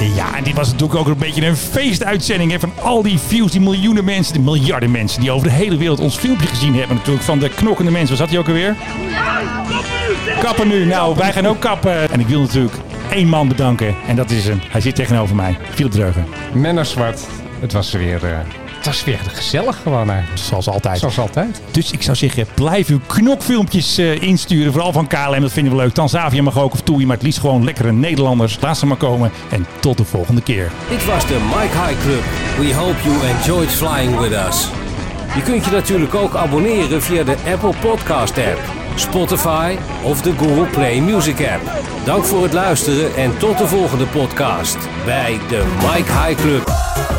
Ja, 0.00 0.36
en 0.36 0.44
dit 0.44 0.54
was 0.54 0.70
natuurlijk 0.72 0.98
ook 0.98 1.06
een 1.06 1.18
beetje 1.18 1.46
een 1.46 1.56
feestuitzending 1.56 2.50
hè, 2.50 2.60
van 2.60 2.72
al 2.82 3.02
die 3.02 3.18
views, 3.18 3.52
die 3.52 3.60
miljoenen 3.60 4.04
mensen, 4.04 4.32
die 4.32 4.42
miljarden 4.42 4.90
mensen 4.90 5.20
die 5.20 5.30
over 5.30 5.48
de 5.48 5.54
hele 5.54 5.76
wereld 5.76 6.00
ons 6.00 6.16
filmpje 6.16 6.46
gezien 6.46 6.74
hebben. 6.74 6.96
Natuurlijk 6.96 7.24
van 7.24 7.38
de 7.38 7.48
knokkende 7.48 7.90
mensen. 7.90 8.08
Was 8.10 8.18
dat 8.18 8.28
hij 8.28 8.38
ook 8.38 8.46
alweer? 8.48 8.76
Kappen 10.40 10.68
nu. 10.68 10.84
Nou, 10.84 11.16
wij 11.16 11.32
gaan 11.32 11.46
ook 11.46 11.60
kappen. 11.60 12.10
En 12.10 12.20
ik 12.20 12.26
wil 12.26 12.40
natuurlijk 12.40 12.74
één 13.10 13.28
man 13.28 13.48
bedanken. 13.48 13.94
En 14.06 14.16
dat 14.16 14.30
is 14.30 14.44
hem. 14.44 14.60
Hij 14.68 14.80
zit 14.80 14.94
tegenover 14.94 15.36
mij. 15.36 15.56
Philip 15.74 15.90
Dreugen. 15.92 16.26
Menno 16.52 16.82
Zwart. 16.84 17.26
Het 17.60 17.72
was 17.72 17.92
weer... 17.92 18.24
eh, 18.24 18.38
het 18.78 18.86
was 18.86 19.04
weer 19.04 19.18
gezellig 19.32 19.80
gewoon. 19.82 20.08
hè. 20.10 20.20
Zoals 20.34 20.68
altijd. 20.68 20.98
Zoals 20.98 21.18
altijd. 21.18 21.60
Dus 21.70 21.90
ik 21.90 22.02
zou 22.02 22.16
zeggen, 22.16 22.46
blijf 22.54 22.88
uw 22.88 23.00
knokfilmpjes 23.06 23.98
eh, 23.98 24.22
insturen. 24.22 24.72
Vooral 24.72 24.92
van 24.92 25.06
KLM, 25.06 25.40
dat 25.40 25.52
vinden 25.52 25.72
we 25.76 25.78
leuk. 25.78 25.92
Tanzavia 25.94 26.42
mag 26.42 26.58
ook 26.58 26.72
of 26.72 26.80
Toei, 26.80 27.06
maar 27.06 27.16
het 27.16 27.24
liefst 27.24 27.40
gewoon 27.40 27.64
lekkere 27.64 27.92
Nederlanders. 27.92 28.58
Laat 28.60 28.78
ze 28.78 28.86
maar 28.86 28.96
komen. 28.96 29.30
En 29.50 29.66
tot 29.80 29.96
de 29.96 30.04
volgende 30.04 30.40
keer. 30.42 30.70
Dit 30.88 31.04
was 31.04 31.26
de 31.26 31.38
Mike 31.48 31.78
High 31.86 32.00
Club. 32.02 32.22
We 32.58 32.74
hope 32.74 32.96
you 33.04 33.16
enjoyed 33.26 33.70
flying 33.70 34.18
with 34.18 34.32
us. 34.48 34.66
Je 35.34 35.42
kunt 35.42 35.64
je 35.64 35.70
natuurlijk 35.70 36.14
ook 36.14 36.34
abonneren 36.34 37.02
via 37.02 37.22
de 37.24 37.36
Apple 37.52 37.72
Podcast 37.80 38.38
app, 38.38 38.60
Spotify 38.94 39.76
of 40.02 40.22
de 40.22 40.32
Google 40.38 40.66
Play 40.66 41.00
Music 41.00 41.40
app. 41.40 41.70
Dank 42.04 42.24
voor 42.24 42.42
het 42.42 42.52
luisteren 42.52 43.16
en 43.16 43.38
tot 43.38 43.58
de 43.58 43.66
volgende 43.66 44.06
podcast 44.06 44.76
bij 45.04 45.38
de 45.48 45.64
Mike 45.80 46.12
High 46.12 46.40
Club. 46.40 47.17